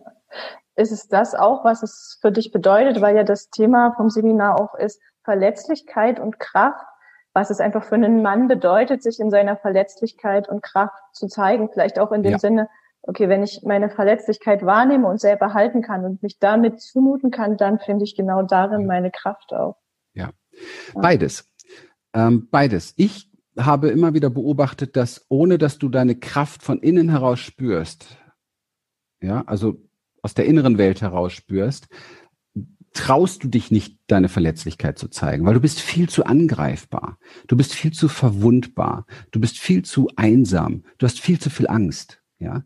Ist 0.76 0.92
es 0.92 1.08
das 1.08 1.34
auch, 1.34 1.64
was 1.64 1.82
es 1.82 2.18
für 2.20 2.30
dich 2.30 2.52
bedeutet, 2.52 3.00
weil 3.00 3.16
ja 3.16 3.24
das 3.24 3.50
Thema 3.50 3.94
vom 3.96 4.10
Seminar 4.10 4.60
auch 4.60 4.76
ist 4.76 5.00
Verletzlichkeit 5.24 6.20
und 6.20 6.38
Kraft, 6.38 6.86
was 7.32 7.50
es 7.50 7.58
einfach 7.58 7.82
für 7.82 7.96
einen 7.96 8.22
Mann 8.22 8.46
bedeutet, 8.46 9.02
sich 9.02 9.18
in 9.18 9.30
seiner 9.30 9.56
Verletzlichkeit 9.56 10.48
und 10.48 10.62
Kraft 10.62 11.02
zu 11.12 11.26
zeigen, 11.26 11.68
vielleicht 11.72 11.98
auch 11.98 12.12
in 12.12 12.22
dem 12.22 12.32
ja. 12.32 12.38
Sinne, 12.38 12.68
okay, 13.02 13.28
wenn 13.28 13.42
ich 13.42 13.62
meine 13.64 13.90
Verletzlichkeit 13.90 14.64
wahrnehme 14.64 15.08
und 15.08 15.20
selber 15.20 15.52
halten 15.52 15.82
kann 15.82 16.04
und 16.04 16.22
mich 16.22 16.38
damit 16.38 16.80
zumuten 16.80 17.32
kann, 17.32 17.56
dann 17.56 17.80
finde 17.80 18.04
ich 18.04 18.14
genau 18.14 18.42
darin 18.42 18.86
meine 18.86 19.10
Kraft 19.10 19.52
auch. 19.52 19.76
Ja, 20.12 20.30
beides. 20.94 21.48
Ähm, 22.14 22.48
beides. 22.50 22.94
Ich 22.96 23.30
habe 23.58 23.88
immer 23.88 24.14
wieder 24.14 24.30
beobachtet, 24.30 24.96
dass 24.96 25.26
ohne 25.28 25.58
dass 25.58 25.78
du 25.78 25.88
deine 25.88 26.14
Kraft 26.16 26.62
von 26.62 26.80
innen 26.80 27.08
heraus 27.10 27.40
spürst, 27.40 28.16
ja, 29.20 29.42
also 29.46 29.82
aus 30.22 30.34
der 30.34 30.46
inneren 30.46 30.78
Welt 30.78 31.02
heraus 31.02 31.32
spürst, 31.32 31.88
traust 32.92 33.42
du 33.42 33.48
dich 33.48 33.70
nicht, 33.70 33.98
deine 34.06 34.28
Verletzlichkeit 34.28 34.98
zu 34.98 35.08
zeigen, 35.08 35.44
weil 35.44 35.54
du 35.54 35.60
bist 35.60 35.80
viel 35.80 36.08
zu 36.08 36.24
angreifbar. 36.24 37.18
Du 37.48 37.56
bist 37.56 37.74
viel 37.74 37.92
zu 37.92 38.08
verwundbar. 38.08 39.06
Du 39.32 39.40
bist 39.40 39.58
viel 39.58 39.84
zu 39.84 40.08
einsam. 40.16 40.84
Du 40.98 41.06
hast 41.06 41.20
viel 41.20 41.38
zu 41.38 41.50
viel 41.50 41.66
Angst. 41.66 42.22
ja. 42.38 42.64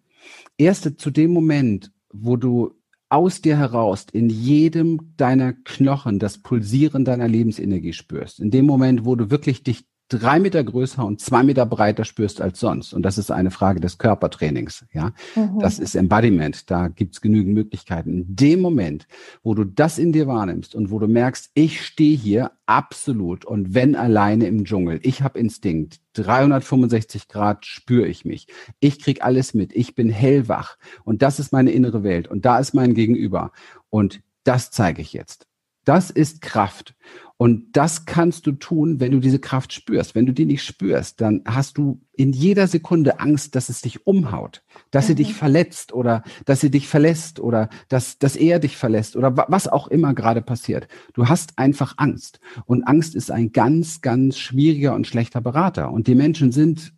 Erst 0.58 1.00
zu 1.00 1.10
dem 1.10 1.32
Moment, 1.32 1.92
wo 2.12 2.36
du 2.36 2.77
aus 3.10 3.40
dir 3.40 3.56
heraus 3.56 4.06
in 4.12 4.28
jedem 4.28 5.14
deiner 5.16 5.52
Knochen 5.52 6.18
das 6.18 6.38
Pulsieren 6.38 7.04
deiner 7.04 7.28
Lebensenergie 7.28 7.92
spürst, 7.92 8.40
in 8.40 8.50
dem 8.50 8.66
Moment, 8.66 9.04
wo 9.04 9.16
du 9.16 9.30
wirklich 9.30 9.62
dich 9.62 9.86
drei 10.08 10.40
Meter 10.40 10.64
größer 10.64 11.04
und 11.04 11.20
zwei 11.20 11.42
Meter 11.42 11.66
breiter 11.66 12.04
spürst 12.04 12.40
als 12.40 12.60
sonst. 12.60 12.92
Und 12.92 13.02
das 13.02 13.18
ist 13.18 13.30
eine 13.30 13.50
Frage 13.50 13.80
des 13.80 13.98
Körpertrainings. 13.98 14.86
Ja, 14.92 15.12
mhm. 15.36 15.58
das 15.60 15.78
ist 15.78 15.94
Embodiment. 15.94 16.70
Da 16.70 16.88
gibt's 16.88 17.20
genügend 17.20 17.54
Möglichkeiten. 17.54 18.10
In 18.10 18.36
dem 18.36 18.60
Moment, 18.60 19.06
wo 19.42 19.54
du 19.54 19.64
das 19.64 19.98
in 19.98 20.12
dir 20.12 20.26
wahrnimmst 20.26 20.74
und 20.74 20.90
wo 20.90 20.98
du 20.98 21.06
merkst, 21.06 21.50
ich 21.54 21.84
stehe 21.84 22.16
hier 22.16 22.52
absolut 22.66 23.44
und 23.44 23.74
wenn 23.74 23.96
alleine 23.96 24.46
im 24.46 24.64
Dschungel, 24.64 25.00
ich 25.02 25.22
habe 25.22 25.38
Instinkt, 25.38 26.00
365 26.14 27.28
Grad 27.28 27.66
spüre 27.66 28.06
ich 28.06 28.24
mich. 28.24 28.48
Ich 28.80 29.00
krieg 29.00 29.22
alles 29.22 29.54
mit. 29.54 29.74
Ich 29.74 29.94
bin 29.94 30.10
hellwach 30.10 30.76
und 31.04 31.22
das 31.22 31.38
ist 31.38 31.52
meine 31.52 31.70
innere 31.70 32.02
Welt 32.02 32.28
und 32.28 32.44
da 32.44 32.58
ist 32.58 32.74
mein 32.74 32.94
Gegenüber 32.94 33.52
und 33.90 34.20
das 34.44 34.70
zeige 34.70 35.02
ich 35.02 35.12
jetzt. 35.12 35.47
Das 35.88 36.10
ist 36.10 36.42
Kraft. 36.42 36.94
Und 37.38 37.74
das 37.74 38.04
kannst 38.04 38.46
du 38.46 38.52
tun, 38.52 39.00
wenn 39.00 39.10
du 39.10 39.20
diese 39.20 39.38
Kraft 39.38 39.72
spürst. 39.72 40.14
Wenn 40.14 40.26
du 40.26 40.34
die 40.34 40.44
nicht 40.44 40.62
spürst, 40.62 41.22
dann 41.22 41.40
hast 41.46 41.78
du 41.78 42.02
in 42.12 42.34
jeder 42.34 42.66
Sekunde 42.66 43.20
Angst, 43.20 43.54
dass 43.54 43.70
es 43.70 43.80
dich 43.80 44.06
umhaut, 44.06 44.62
dass 44.90 45.04
mhm. 45.04 45.08
sie 45.08 45.14
dich 45.14 45.34
verletzt 45.34 45.94
oder 45.94 46.24
dass 46.44 46.60
sie 46.60 46.70
dich 46.70 46.88
verlässt 46.88 47.40
oder 47.40 47.70
dass, 47.88 48.18
dass 48.18 48.36
er 48.36 48.58
dich 48.58 48.76
verlässt 48.76 49.16
oder 49.16 49.34
was 49.48 49.66
auch 49.66 49.88
immer 49.88 50.12
gerade 50.12 50.42
passiert. 50.42 50.88
Du 51.14 51.26
hast 51.26 51.58
einfach 51.58 51.94
Angst. 51.96 52.38
Und 52.66 52.82
Angst 52.84 53.14
ist 53.14 53.30
ein 53.30 53.52
ganz, 53.52 54.02
ganz 54.02 54.36
schwieriger 54.36 54.94
und 54.94 55.06
schlechter 55.06 55.40
Berater. 55.40 55.90
Und 55.90 56.06
die 56.06 56.16
Menschen 56.16 56.52
sind 56.52 56.92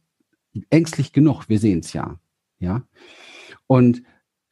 ängstlich 0.69 1.13
genug. 1.13 1.49
Wir 1.49 1.61
sehen 1.61 1.79
es 1.79 1.93
ja. 1.93 2.19
Ja. 2.59 2.83
Und 3.69 4.03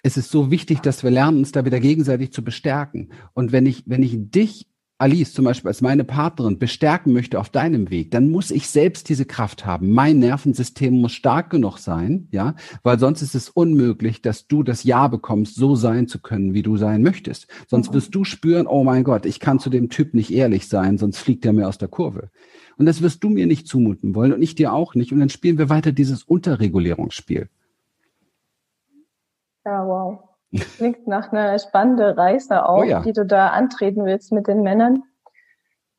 es 0.03 0.17
ist 0.17 0.31
so 0.31 0.51
wichtig, 0.51 0.81
dass 0.81 1.03
wir 1.03 1.11
lernen, 1.11 1.39
uns 1.39 1.53
da 1.53 1.65
wieder 1.65 1.81
gegenseitig 1.81 2.33
zu 2.33 2.43
bestärken. 2.43 3.11
Und 3.35 3.53
wenn 3.53 3.67
ich, 3.67 3.85
wenn 3.87 4.03
ich 4.03 4.17
dich 4.17 4.69
Alice 5.01 5.33
zum 5.33 5.45
Beispiel 5.45 5.69
als 5.69 5.81
meine 5.81 6.03
Partnerin 6.03 6.59
bestärken 6.59 7.13
möchte 7.13 7.39
auf 7.39 7.51
deinem 7.51 7.89
Weg, 7.89 8.11
dann 8.11 8.31
muss 8.31 8.51
ich 8.51 8.69
selbst 8.69 9.09
diese 9.09 9.27
Kraft 9.27 9.65
haben. 9.65 9.93
Mein 9.93 10.19
Nervensystem 10.19 11.01
muss 11.01 11.13
stark 11.13 11.51
genug 11.51 11.79
sein, 11.79 12.27
ja, 12.33 12.57
weil 12.83 12.99
sonst 12.99 13.23
ist 13.23 13.37
es 13.37 13.49
unmöglich, 13.49 14.23
dass 14.23 14.49
du 14.49 14.65
das 14.65 14.83
Ja 14.83 15.07
bekommst, 15.07 15.55
so 15.55 15.77
sein 15.77 16.09
zu 16.09 16.19
können, 16.19 16.53
wie 16.53 16.63
du 16.63 16.77
sein 16.77 17.03
möchtest. 17.03 17.47
Sonst 17.69 17.93
wirst 17.93 18.13
du 18.13 18.25
spüren, 18.25 18.67
oh 18.67 18.83
mein 18.83 19.05
Gott, 19.05 19.25
ich 19.25 19.39
kann 19.39 19.61
zu 19.61 19.71
dem 19.71 19.89
Typ 19.89 20.15
nicht 20.15 20.33
ehrlich 20.33 20.67
sein, 20.67 20.99
sonst 20.99 21.19
fliegt 21.19 21.47
er 21.47 21.53
mir 21.53 21.69
aus 21.69 21.79
der 21.79 21.89
Kurve. 21.89 22.31
Und 22.77 22.87
das 22.87 23.01
wirst 23.01 23.23
du 23.23 23.29
mir 23.29 23.47
nicht 23.47 23.69
zumuten 23.69 24.17
wollen 24.17 24.33
und 24.33 24.43
ich 24.43 24.57
dir 24.57 24.73
auch 24.73 24.97
nicht. 24.97 25.13
Und 25.13 25.21
dann 25.21 25.31
spielen 25.31 25.59
wir 25.59 25.69
weiter 25.69 25.93
dieses 25.93 26.25
Unterregulierungsspiel. 26.25 27.49
Ja, 29.65 29.87
wow. 29.87 30.21
Klingt 30.77 31.07
nach 31.07 31.31
einer 31.31 31.59
spannenden 31.59 32.19
Reise 32.19 32.67
auch, 32.67 32.81
oh 32.81 32.85
ja. 32.85 33.01
die 33.01 33.13
du 33.13 33.27
da 33.27 33.49
antreten 33.49 34.05
willst 34.05 34.33
mit 34.33 34.47
den 34.47 34.63
Männern. 34.63 35.03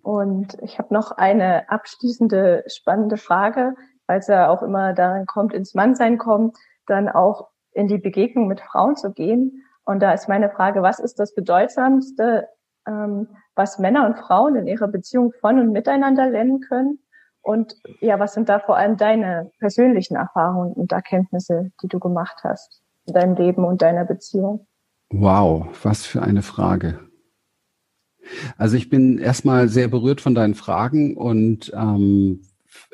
Und 0.01 0.57
ich 0.61 0.79
habe 0.79 0.93
noch 0.93 1.11
eine 1.11 1.69
abschließende 1.69 2.63
spannende 2.67 3.17
Frage, 3.17 3.75
weil 4.07 4.19
es 4.19 4.27
ja 4.27 4.49
auch 4.49 4.63
immer 4.63 4.93
daran 4.93 5.25
kommt, 5.27 5.53
ins 5.53 5.75
Mannsein 5.75 6.17
kommt, 6.17 6.57
dann 6.87 7.09
auch 7.09 7.49
in 7.73 7.87
die 7.87 7.99
Begegnung 7.99 8.47
mit 8.47 8.61
Frauen 8.61 8.95
zu 8.95 9.11
gehen. 9.11 9.63
Und 9.85 10.01
da 10.01 10.13
ist 10.13 10.27
meine 10.27 10.49
Frage, 10.49 10.81
was 10.81 10.99
ist 10.99 11.19
das 11.19 11.35
Bedeutsamste, 11.35 12.47
ähm, 12.87 13.27
was 13.55 13.77
Männer 13.77 14.05
und 14.05 14.17
Frauen 14.17 14.55
in 14.55 14.67
ihrer 14.67 14.87
Beziehung 14.87 15.31
von 15.39 15.59
und 15.59 15.71
miteinander 15.71 16.27
lernen 16.27 16.61
können? 16.61 16.99
Und 17.41 17.75
ja, 18.01 18.19
was 18.19 18.33
sind 18.33 18.49
da 18.49 18.59
vor 18.59 18.77
allem 18.77 18.97
deine 18.97 19.51
persönlichen 19.59 20.15
Erfahrungen 20.15 20.73
und 20.73 20.91
Erkenntnisse, 20.91 21.71
die 21.81 21.87
du 21.87 21.99
gemacht 21.99 22.41
hast? 22.43 22.81
Deinem 23.13 23.35
Leben 23.35 23.63
und 23.63 23.81
deiner 23.81 24.05
Beziehung? 24.05 24.67
Wow, 25.09 25.67
was 25.83 26.05
für 26.05 26.21
eine 26.21 26.41
Frage. 26.41 26.99
Also 28.57 28.77
ich 28.77 28.89
bin 28.89 29.17
erstmal 29.17 29.69
sehr 29.69 29.87
berührt 29.87 30.21
von 30.21 30.35
deinen 30.35 30.53
Fragen 30.55 31.17
und 31.17 31.71
ähm, 31.75 32.41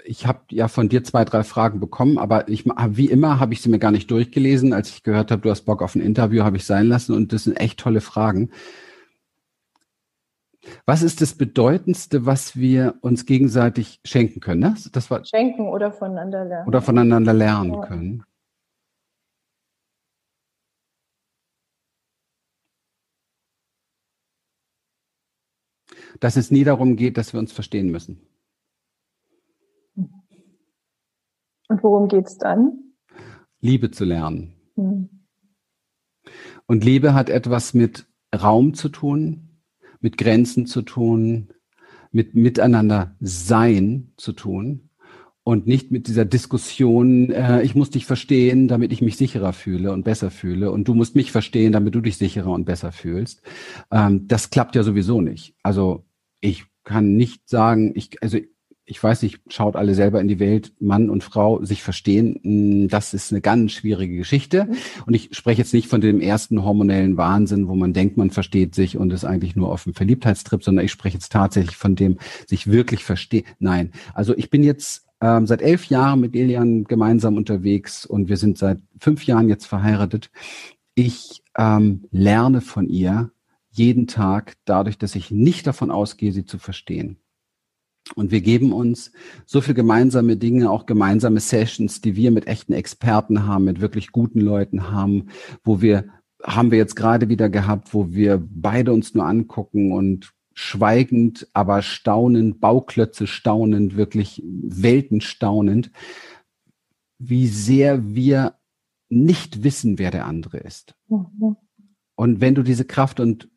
ich 0.06 0.26
habe 0.26 0.40
ja 0.52 0.68
von 0.68 0.88
dir 0.88 1.04
zwei, 1.04 1.26
drei 1.26 1.44
Fragen 1.44 1.80
bekommen, 1.80 2.18
aber 2.18 2.48
ich 2.48 2.66
wie 2.66 3.10
immer 3.10 3.40
habe 3.40 3.54
ich 3.54 3.62
sie 3.62 3.70
mir 3.70 3.80
gar 3.80 3.92
nicht 3.92 4.10
durchgelesen. 4.12 4.72
Als 4.72 4.90
ich 4.90 5.04
gehört 5.04 5.32
habe, 5.32 5.42
du 5.42 5.50
hast 5.50 5.64
Bock 5.64 5.82
auf 5.82 5.96
ein 5.96 6.02
Interview, 6.02 6.44
habe 6.44 6.58
ich 6.58 6.66
sein 6.66 6.88
lassen 6.88 7.14
und 7.14 7.34
das 7.34 7.44
sind 7.44 7.60
echt 7.60 7.80
tolle 7.80 8.02
Fragen. 8.02 8.52
Was 10.86 11.04
ist 11.04 11.22
das 11.22 11.34
Bedeutendste, 11.34 12.26
was 12.26 12.56
wir 12.56 12.96
uns 13.02 13.26
gegenseitig 13.26 14.00
schenken 14.04 14.40
können? 14.40 14.62
Ne? 14.62 14.76
Das 14.94 15.12
war 15.12 15.24
schenken 15.26 15.68
oder 15.68 15.92
voneinander 15.92 16.46
lernen. 16.46 16.68
Oder 16.68 16.82
voneinander 16.82 17.34
lernen 17.34 17.74
ja. 17.74 17.82
können. 17.82 18.24
Dass 26.20 26.36
es 26.36 26.52
nie 26.52 26.64
darum 26.64 26.96
geht, 26.96 27.18
dass 27.18 27.34
wir 27.34 27.40
uns 27.40 27.52
verstehen 27.52 27.92
müssen. 27.92 28.22
Und 31.68 31.84
worum 31.84 32.08
geht's 32.08 32.38
dann? 32.38 32.94
Liebe 33.60 33.92
zu 33.92 34.06
lernen. 34.06 34.54
Hm. 34.76 35.10
Und 36.68 36.84
Liebe 36.84 37.14
hat 37.14 37.30
etwas 37.30 37.74
mit 37.74 38.08
Raum 38.34 38.74
zu 38.74 38.90
tun, 38.90 39.62
mit 40.00 40.18
Grenzen 40.18 40.66
zu 40.66 40.82
tun, 40.82 41.54
mit 42.12 42.36
Miteinander 42.36 43.16
sein 43.20 44.14
zu 44.18 44.34
tun 44.34 44.85
und 45.46 45.68
nicht 45.68 45.92
mit 45.92 46.08
dieser 46.08 46.26
Diskussion, 46.26 47.30
äh, 47.30 47.62
ich 47.62 47.76
muss 47.76 47.92
dich 47.92 48.08
verstehen, 48.08 48.68
damit 48.68 48.92
ich 48.92 49.04
mich 49.04 49.16
sicherer 49.16 49.54
fühle 49.54 49.92
und 49.94 50.04
besser 50.04 50.32
fühle 50.32 50.72
und 50.72 50.88
du 50.88 50.96
musst 50.96 51.16
mich 51.16 51.32
verstehen, 51.32 51.72
damit 51.72 51.94
du 51.94 52.02
dich 52.02 52.18
sicherer 52.18 52.52
und 52.52 52.66
besser 52.66 52.92
fühlst. 52.92 53.44
Ähm, 53.92 54.28
das 54.28 54.50
klappt 54.50 54.76
ja 54.76 54.82
sowieso 54.82 55.22
nicht. 55.22 55.54
Also 55.62 56.04
ich 56.42 56.66
kann 56.84 57.16
nicht 57.16 57.48
sagen, 57.48 57.92
ich, 57.96 58.24
also 58.24 58.40
ich 58.88 59.04
weiß 59.04 59.22
nicht, 59.22 59.40
schaut 59.50 59.76
alle 59.76 59.94
selber 59.94 60.20
in 60.20 60.28
die 60.28 60.40
Welt, 60.40 60.74
Mann 60.80 61.12
und 61.12 61.24
Frau 61.24 61.64
sich 61.64 61.84
verstehen, 61.84 62.40
hm, 62.42 62.88
das 62.88 63.14
ist 63.14 63.32
eine 63.32 63.42
ganz 63.42 63.72
schwierige 63.72 64.18
Geschichte. 64.18 64.68
Und 65.06 65.14
ich 65.14 65.30
spreche 65.32 65.62
jetzt 65.62 65.76
nicht 65.76 65.90
von 65.90 66.02
dem 66.02 66.22
ersten 66.22 66.64
hormonellen 66.64 67.18
Wahnsinn, 67.18 67.68
wo 67.68 67.76
man 67.76 67.94
denkt, 67.94 68.18
man 68.18 68.32
versteht 68.32 68.74
sich 68.74 68.98
und 68.98 69.14
ist 69.14 69.26
eigentlich 69.26 69.56
nur 69.56 69.72
auf 69.72 69.84
dem 69.84 69.94
Verliebtheitstrip, 69.94 70.64
sondern 70.64 70.86
ich 70.86 70.92
spreche 70.92 71.18
jetzt 71.18 71.32
tatsächlich 71.32 71.78
von 71.78 71.96
dem 71.96 72.18
sich 72.48 72.66
wirklich 72.66 73.04
verstehen. 73.04 73.46
Nein, 73.60 73.92
also 74.16 74.36
ich 74.36 74.50
bin 74.50 74.64
jetzt 74.64 75.05
ähm, 75.22 75.48
seit 75.48 75.62
elf 75.62 75.86
Jahren 75.86 76.20
mit 76.20 76.36
Elian 76.36 76.84
gemeinsam 76.84 77.38
unterwegs 77.38 78.06
und 78.06 78.30
wir 78.30 78.38
sind 78.38 78.58
seit 78.58 78.80
fünf 79.00 79.26
Jahren 79.26 79.50
jetzt 79.50 79.66
verheiratet. 79.66 80.30
Ich 80.96 81.44
ähm, 81.58 82.06
lerne 82.12 82.62
von 82.62 82.88
ihr 82.88 83.32
jeden 83.70 84.08
Tag 84.08 84.56
dadurch, 84.66 84.98
dass 84.98 85.16
ich 85.16 85.32
nicht 85.32 85.68
davon 85.68 85.92
ausgehe, 85.92 86.32
sie 86.32 86.46
zu 86.46 86.58
verstehen. 86.58 87.18
Und 88.14 88.32
wir 88.32 88.42
geben 88.42 88.72
uns 88.72 89.12
so 89.46 89.62
viel 89.62 89.74
gemeinsame 89.74 90.38
Dinge, 90.38 90.70
auch 90.70 90.86
gemeinsame 90.86 91.40
Sessions, 91.40 92.02
die 92.02 92.16
wir 92.16 92.30
mit 92.30 92.48
echten 92.48 92.74
Experten 92.74 93.48
haben, 93.48 93.66
mit 93.66 93.82
wirklich 93.82 94.12
guten 94.12 94.40
Leuten 94.40 94.92
haben, 94.92 95.30
wo 95.64 95.82
wir, 95.82 96.06
haben 96.44 96.70
wir 96.70 96.78
jetzt 96.78 96.96
gerade 96.96 97.30
wieder 97.30 97.50
gehabt, 97.50 97.94
wo 97.94 98.12
wir 98.12 98.42
beide 98.48 98.94
uns 98.94 99.16
nur 99.16 99.26
angucken 99.26 99.92
und 99.92 100.34
schweigend, 100.56 101.48
aber 101.54 101.82
staunend, 101.82 102.62
Bauklötze 102.62 103.28
staunend, 103.28 103.98
wirklich 103.98 104.42
Welten 104.46 105.22
staunend, 105.22 105.92
wie 107.20 107.48
sehr 107.48 108.16
wir 108.16 108.56
nicht 109.10 109.64
wissen, 109.64 110.00
wer 110.00 110.12
der 110.12 110.26
andere 110.26 110.58
ist. 110.58 110.96
Mhm. 111.10 111.58
Und 112.16 112.42
wenn 112.42 112.56
du 112.56 112.64
diese 112.64 112.86
Kraft 112.86 113.20
und 113.20 113.50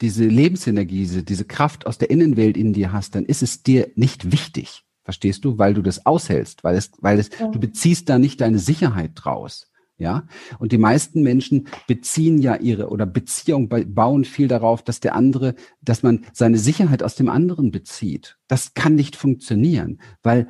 diese 0.00 0.26
Lebensenergie, 0.26 1.22
diese, 1.22 1.44
Kraft 1.44 1.86
aus 1.86 1.98
der 1.98 2.10
Innenwelt 2.10 2.56
in 2.56 2.72
dir 2.72 2.92
hast, 2.92 3.14
dann 3.14 3.24
ist 3.24 3.42
es 3.42 3.62
dir 3.62 3.90
nicht 3.94 4.32
wichtig. 4.32 4.84
Verstehst 5.04 5.44
du? 5.44 5.58
Weil 5.58 5.74
du 5.74 5.82
das 5.82 6.06
aushältst, 6.06 6.64
weil 6.64 6.76
es, 6.76 6.92
weil 6.98 7.18
es, 7.18 7.30
ja. 7.38 7.48
du 7.48 7.58
beziehst 7.58 8.08
da 8.08 8.18
nicht 8.18 8.40
deine 8.40 8.58
Sicherheit 8.58 9.12
draus. 9.14 9.70
Ja. 9.98 10.28
Und 10.60 10.70
die 10.70 10.78
meisten 10.78 11.22
Menschen 11.22 11.66
beziehen 11.88 12.38
ja 12.38 12.54
ihre 12.54 12.88
oder 12.88 13.04
Beziehung 13.04 13.68
bauen 13.68 14.24
viel 14.24 14.46
darauf, 14.46 14.82
dass 14.82 15.00
der 15.00 15.16
andere, 15.16 15.56
dass 15.82 16.04
man 16.04 16.24
seine 16.32 16.58
Sicherheit 16.58 17.02
aus 17.02 17.16
dem 17.16 17.28
anderen 17.28 17.72
bezieht. 17.72 18.38
Das 18.46 18.74
kann 18.74 18.94
nicht 18.94 19.16
funktionieren, 19.16 20.00
weil 20.22 20.48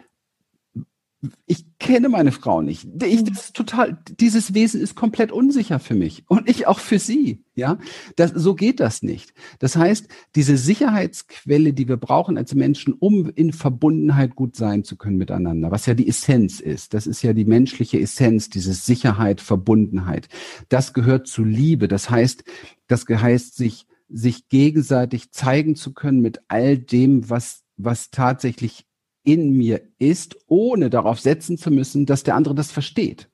ich 1.46 1.66
kenne 1.80 2.08
meine 2.08 2.30
Frau 2.30 2.62
nicht. 2.62 2.86
Ich, 3.02 3.24
das 3.24 3.46
ist 3.46 3.56
total, 3.56 3.98
dieses 4.20 4.54
Wesen 4.54 4.80
ist 4.80 4.94
komplett 4.94 5.32
unsicher 5.32 5.80
für 5.80 5.94
mich 5.94 6.24
und 6.28 6.48
ich 6.48 6.68
auch 6.68 6.78
für 6.78 7.00
sie. 7.00 7.42
Ja, 7.56 7.78
das, 8.14 8.30
so 8.36 8.54
geht 8.54 8.78
das 8.78 9.02
nicht. 9.02 9.34
Das 9.58 9.74
heißt, 9.74 10.06
diese 10.36 10.56
Sicherheitsquelle, 10.56 11.72
die 11.72 11.88
wir 11.88 11.96
brauchen 11.96 12.38
als 12.38 12.54
Menschen, 12.54 12.92
um 12.92 13.28
in 13.30 13.52
Verbundenheit 13.52 14.36
gut 14.36 14.54
sein 14.54 14.84
zu 14.84 14.96
können 14.96 15.16
miteinander, 15.16 15.72
was 15.72 15.86
ja 15.86 15.94
die 15.94 16.06
Essenz 16.06 16.60
ist, 16.60 16.94
das 16.94 17.08
ist 17.08 17.22
ja 17.22 17.32
die 17.32 17.44
menschliche 17.44 17.98
Essenz, 17.98 18.48
diese 18.48 18.74
Sicherheit, 18.74 19.40
Verbundenheit. 19.40 20.28
Das 20.68 20.92
gehört 20.92 21.26
zu 21.26 21.42
Liebe. 21.42 21.88
Das 21.88 22.10
heißt, 22.10 22.44
das 22.86 23.06
heißt, 23.08 23.56
sich, 23.56 23.86
sich 24.08 24.48
gegenseitig 24.48 25.32
zeigen 25.32 25.74
zu 25.74 25.92
können 25.92 26.20
mit 26.20 26.42
all 26.46 26.78
dem, 26.78 27.28
was, 27.28 27.64
was 27.76 28.10
tatsächlich 28.10 28.87
in 29.28 29.54
mir 29.54 29.82
ist, 29.98 30.38
ohne 30.46 30.88
darauf 30.88 31.20
setzen 31.20 31.58
zu 31.58 31.70
müssen, 31.70 32.06
dass 32.06 32.22
der 32.22 32.34
andere 32.34 32.54
das 32.54 32.72
versteht. 32.72 33.28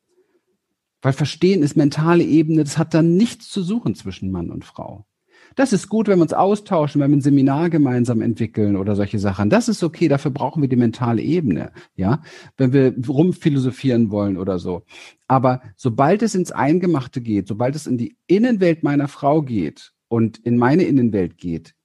Weil 1.03 1.13
Verstehen 1.13 1.63
ist 1.63 1.77
mentale 1.77 2.25
Ebene, 2.25 2.65
das 2.65 2.79
hat 2.79 2.95
dann 2.95 3.17
nichts 3.17 3.49
zu 3.49 3.63
suchen 3.63 3.95
zwischen 3.95 4.33
Mann 4.33 4.51
und 4.51 4.65
Frau. 4.65 5.07
Das 5.55 5.73
ist 5.73 5.89
gut, 5.89 6.09
wenn 6.09 6.19
wir 6.19 6.25
uns 6.25 6.33
austauschen, 6.33 7.01
wenn 7.01 7.13
wir 7.13 7.19
ein 7.19 7.21
Seminar 7.21 7.71
gemeinsam 7.71 8.23
entwickeln 8.23 8.75
oder 8.75 8.97
solche 8.97 9.21
Sachen. 9.21 9.51
Das 9.51 9.69
ist 9.69 9.85
okay, 9.85 10.09
dafür 10.09 10.33
brauchen 10.33 10.63
wir 10.63 10.69
die 10.69 10.75
mentale 10.75 11.23
Ebene, 11.23 11.71
ja, 11.95 12.23
wenn 12.57 12.73
wir 12.73 12.93
rumphilosophieren 13.07 14.11
wollen 14.11 14.37
oder 14.37 14.59
so. 14.59 14.83
Aber 15.29 15.63
sobald 15.77 16.23
es 16.23 16.35
ins 16.35 16.51
Eingemachte 16.51 17.21
geht, 17.21 17.47
sobald 17.47 17.77
es 17.77 17.87
in 17.87 17.99
die 17.99 18.17
Innenwelt 18.27 18.83
meiner 18.83 19.07
Frau 19.07 19.43
geht 19.43 19.93
und 20.09 20.39
in 20.39 20.57
meine 20.57 20.83
Innenwelt 20.83 21.39
geht, 21.39 21.77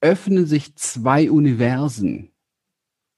öffnen 0.00 0.46
sich 0.46 0.76
zwei 0.76 1.28
Universen 1.28 2.30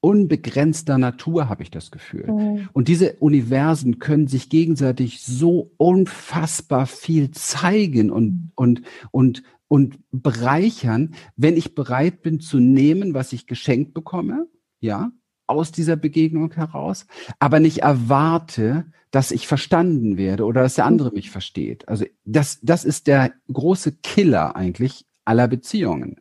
unbegrenzter 0.01 0.97
Natur, 0.97 1.49
habe 1.49 1.63
ich 1.63 1.71
das 1.71 1.91
Gefühl. 1.91 2.31
Mhm. 2.31 2.69
Und 2.73 2.87
diese 2.87 3.13
Universen 3.19 3.99
können 3.99 4.27
sich 4.27 4.49
gegenseitig 4.49 5.21
so 5.21 5.71
unfassbar 5.77 6.85
viel 6.85 7.31
zeigen 7.31 8.09
und, 8.11 8.51
und, 8.55 8.81
und, 9.11 9.43
und 9.67 9.99
bereichern, 10.11 11.15
wenn 11.35 11.57
ich 11.57 11.75
bereit 11.75 12.21
bin 12.21 12.39
zu 12.39 12.59
nehmen, 12.59 13.13
was 13.13 13.33
ich 13.33 13.47
geschenkt 13.47 13.93
bekomme, 13.93 14.47
ja, 14.79 15.11
aus 15.47 15.71
dieser 15.71 15.95
Begegnung 15.95 16.53
heraus, 16.53 17.05
aber 17.39 17.59
nicht 17.59 17.79
erwarte, 17.79 18.85
dass 19.11 19.31
ich 19.31 19.47
verstanden 19.47 20.15
werde 20.15 20.45
oder 20.45 20.61
dass 20.61 20.75
der 20.75 20.85
andere 20.85 21.11
mich 21.11 21.31
versteht. 21.31 21.87
Also 21.87 22.05
das, 22.23 22.59
das 22.61 22.85
ist 22.85 23.07
der 23.07 23.33
große 23.51 23.93
Killer 24.03 24.55
eigentlich 24.55 25.05
aller 25.25 25.47
Beziehungen. 25.47 26.17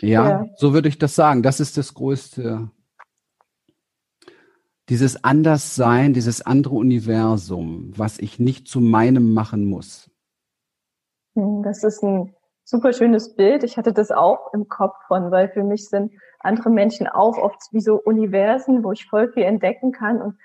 Ja, 0.00 0.28
ja, 0.28 0.46
so 0.56 0.74
würde 0.74 0.88
ich 0.88 0.98
das 0.98 1.14
sagen. 1.14 1.42
Das 1.42 1.60
ist 1.60 1.76
das 1.76 1.94
größte, 1.94 2.70
dieses 4.88 5.24
Anderssein, 5.24 6.12
dieses 6.12 6.44
andere 6.44 6.74
Universum, 6.74 7.92
was 7.96 8.18
ich 8.18 8.38
nicht 8.38 8.68
zu 8.68 8.80
meinem 8.80 9.32
machen 9.32 9.64
muss. 9.64 10.10
Hm, 11.34 11.62
das 11.62 11.84
ist 11.84 12.02
ein 12.02 12.34
super 12.64 12.92
schönes 12.92 13.34
Bild. 13.34 13.64
Ich 13.64 13.76
hatte 13.76 13.92
das 13.92 14.10
auch 14.10 14.52
im 14.52 14.68
Kopf 14.68 14.96
von, 15.06 15.30
weil 15.30 15.48
für 15.48 15.64
mich 15.64 15.88
sind 15.88 16.12
andere 16.40 16.70
Menschen 16.70 17.06
auch 17.06 17.38
oft 17.38 17.60
wie 17.72 17.80
so 17.80 17.96
Universen, 17.96 18.84
wo 18.84 18.92
ich 18.92 19.06
voll 19.06 19.32
viel 19.32 19.44
entdecken 19.44 19.92
kann. 19.92 20.20
Und 20.20 20.38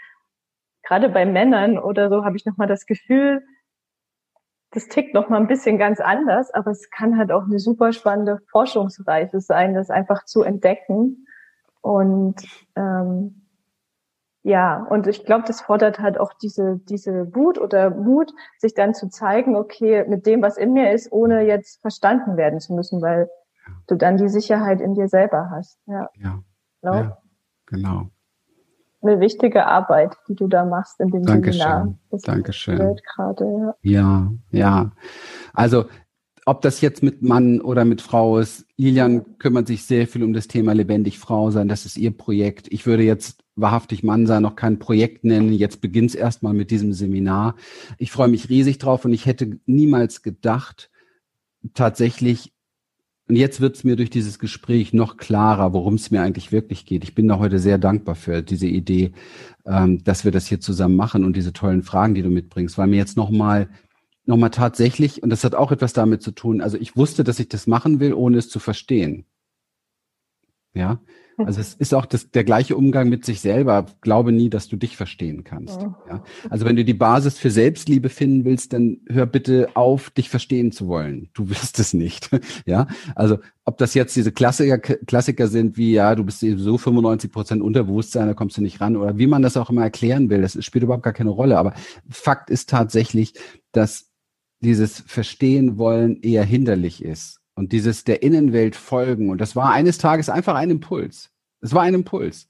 gerade 0.83 1.09
bei 1.09 1.25
Männern 1.25 1.77
oder 1.77 2.09
so 2.09 2.23
habe 2.23 2.37
ich 2.37 2.45
nochmal 2.45 2.67
das 2.67 2.85
Gefühl, 2.85 3.43
das 4.71 4.87
tickt 4.87 5.13
noch 5.13 5.29
mal 5.29 5.37
ein 5.37 5.47
bisschen 5.47 5.77
ganz 5.77 5.99
anders, 5.99 6.53
aber 6.53 6.71
es 6.71 6.89
kann 6.89 7.17
halt 7.17 7.31
auch 7.31 7.43
eine 7.43 7.59
super 7.59 7.91
spannende 7.91 8.39
Forschungsreise 8.51 9.39
sein, 9.39 9.73
das 9.73 9.89
einfach 9.89 10.25
zu 10.25 10.43
entdecken. 10.43 11.25
Und 11.81 12.35
ähm, 12.75 13.47
ja, 14.43 14.83
und 14.89 15.07
ich 15.07 15.25
glaube, 15.25 15.43
das 15.47 15.61
fordert 15.61 15.99
halt 15.99 16.19
auch 16.19 16.33
diese, 16.33 16.79
diese 16.83 17.35
Wut 17.35 17.59
oder 17.59 17.89
Mut, 17.89 18.31
sich 18.57 18.73
dann 18.73 18.93
zu 18.93 19.09
zeigen, 19.09 19.55
okay, 19.55 20.05
mit 20.07 20.25
dem, 20.25 20.41
was 20.41 20.57
in 20.57 20.73
mir 20.73 20.91
ist, 20.91 21.11
ohne 21.11 21.41
jetzt 21.41 21.81
verstanden 21.81 22.37
werden 22.37 22.59
zu 22.59 22.73
müssen, 22.73 23.01
weil 23.01 23.29
du 23.87 23.95
dann 23.95 24.17
die 24.17 24.29
Sicherheit 24.29 24.81
in 24.81 24.93
dir 24.93 25.07
selber 25.07 25.49
hast. 25.51 25.79
Ja, 25.87 26.09
ja, 26.15 26.43
ja 26.83 27.17
genau 27.65 28.09
eine 29.01 29.19
wichtige 29.19 29.65
Arbeit, 29.65 30.17
die 30.27 30.35
du 30.35 30.47
da 30.47 30.65
machst 30.65 30.99
in 30.99 31.09
dem 31.09 31.25
Dankeschön. 31.25 31.61
Seminar. 31.61 31.95
Das 32.11 32.21
Dankeschön. 32.23 32.95
Gerade, 33.15 33.75
ja. 33.81 33.91
ja, 33.91 34.31
ja. 34.51 34.91
Also 35.53 35.85
ob 36.45 36.61
das 36.61 36.81
jetzt 36.81 37.03
mit 37.03 37.21
Mann 37.21 37.61
oder 37.61 37.85
mit 37.85 38.01
Frau 38.01 38.39
ist, 38.39 38.65
Lilian 38.75 39.37
kümmert 39.37 39.67
sich 39.67 39.85
sehr 39.85 40.07
viel 40.07 40.23
um 40.23 40.33
das 40.33 40.47
Thema 40.47 40.73
lebendig 40.73 41.19
Frau 41.19 41.51
sein. 41.51 41.67
Das 41.67 41.85
ist 41.85 41.97
ihr 41.97 42.09
Projekt. 42.09 42.67
Ich 42.71 42.87
würde 42.87 43.03
jetzt 43.03 43.43
wahrhaftig 43.55 44.03
Mann 44.03 44.25
sein, 44.25 44.41
noch 44.41 44.55
kein 44.55 44.79
Projekt 44.79 45.23
nennen. 45.23 45.53
Jetzt 45.53 45.79
beginnt 45.79 46.09
es 46.09 46.15
erstmal 46.15 46.53
mit 46.53 46.71
diesem 46.71 46.93
Seminar. 46.93 47.55
Ich 47.99 48.11
freue 48.11 48.29
mich 48.29 48.49
riesig 48.49 48.79
drauf 48.79 49.05
und 49.05 49.13
ich 49.13 49.27
hätte 49.27 49.59
niemals 49.65 50.23
gedacht, 50.23 50.89
tatsächlich 51.73 52.53
und 53.29 53.35
jetzt 53.35 53.61
wird 53.61 53.75
es 53.75 53.83
mir 53.83 53.95
durch 53.95 54.09
dieses 54.09 54.39
Gespräch 54.39 54.91
noch 54.91 55.17
klarer, 55.17 55.71
worum 55.71 55.93
es 55.93 56.09
mir 56.09 56.21
eigentlich 56.21 56.51
wirklich 56.51 56.85
geht. 56.85 57.03
Ich 57.03 57.13
bin 57.13 57.27
da 57.27 57.37
heute 57.37 57.59
sehr 57.59 57.77
dankbar 57.77 58.15
für 58.15 58.41
diese 58.41 58.65
Idee, 58.65 59.11
ähm, 59.67 60.03
dass 60.03 60.25
wir 60.25 60.31
das 60.31 60.47
hier 60.47 60.59
zusammen 60.59 60.95
machen 60.95 61.23
und 61.23 61.35
diese 61.35 61.53
tollen 61.53 61.83
Fragen, 61.83 62.15
die 62.15 62.23
du 62.23 62.29
mitbringst, 62.29 62.77
weil 62.79 62.87
mir 62.87 62.97
jetzt 62.97 63.17
nochmal 63.17 63.69
noch 64.25 64.37
mal 64.37 64.49
tatsächlich, 64.49 65.23
und 65.23 65.29
das 65.29 65.43
hat 65.43 65.55
auch 65.55 65.71
etwas 65.71 65.93
damit 65.93 66.21
zu 66.21 66.31
tun, 66.31 66.61
also 66.61 66.77
ich 66.77 66.95
wusste, 66.95 67.23
dass 67.23 67.39
ich 67.39 67.49
das 67.49 67.67
machen 67.67 67.99
will, 67.99 68.13
ohne 68.13 68.37
es 68.37 68.49
zu 68.49 68.59
verstehen. 68.59 69.25
Ja, 70.73 71.01
also 71.45 71.61
es 71.61 71.73
ist 71.75 71.93
auch 71.93 72.05
das, 72.05 72.31
der 72.31 72.43
gleiche 72.43 72.75
Umgang 72.75 73.09
mit 73.09 73.25
sich 73.25 73.39
selber. 73.41 73.85
Glaube 74.01 74.31
nie, 74.31 74.49
dass 74.49 74.67
du 74.67 74.75
dich 74.75 74.97
verstehen 74.97 75.43
kannst. 75.43 75.81
Ja? 76.07 76.23
Also 76.49 76.65
wenn 76.65 76.75
du 76.75 76.83
die 76.83 76.93
Basis 76.93 77.37
für 77.37 77.51
Selbstliebe 77.51 78.09
finden 78.09 78.45
willst, 78.45 78.73
dann 78.73 78.97
hör 79.07 79.25
bitte 79.25 79.69
auf, 79.75 80.09
dich 80.09 80.29
verstehen 80.29 80.71
zu 80.71 80.87
wollen. 80.87 81.29
Du 81.33 81.49
wirst 81.49 81.79
es 81.79 81.93
nicht. 81.93 82.29
ja, 82.65 82.87
also 83.15 83.39
ob 83.65 83.77
das 83.77 83.93
jetzt 83.93 84.15
diese 84.15 84.31
Klassiker, 84.31 84.79
Klassiker 84.79 85.47
sind 85.47 85.77
wie, 85.77 85.93
ja, 85.93 86.15
du 86.15 86.23
bist 86.23 86.39
so 86.39 86.77
95 86.77 87.31
Prozent 87.31 87.61
Unterbewusstsein, 87.61 88.27
da 88.27 88.33
kommst 88.33 88.57
du 88.57 88.61
nicht 88.61 88.81
ran 88.81 88.97
oder 88.97 89.17
wie 89.17 89.27
man 89.27 89.41
das 89.41 89.57
auch 89.57 89.69
immer 89.69 89.83
erklären 89.83 90.29
will, 90.29 90.41
das 90.41 90.63
spielt 90.63 90.83
überhaupt 90.83 91.03
gar 91.03 91.13
keine 91.13 91.29
Rolle. 91.29 91.57
Aber 91.57 91.73
Fakt 92.09 92.49
ist 92.49 92.69
tatsächlich, 92.69 93.33
dass 93.71 94.09
dieses 94.61 94.99
Verstehen 94.99 95.77
wollen 95.77 96.21
eher 96.21 96.43
hinderlich 96.43 97.03
ist 97.03 97.39
und 97.59 97.73
dieses 97.73 98.05
der 98.05 98.23
Innenwelt 98.23 98.77
folgen. 98.77 99.29
Und 99.29 99.41
das 99.41 99.53
war 99.53 99.73
eines 99.73 99.97
Tages 99.97 100.29
einfach 100.29 100.55
ein 100.55 100.69
Impuls. 100.69 101.29
Es 101.59 101.73
war 101.73 101.81
ein 101.81 101.93
Impuls. 101.93 102.49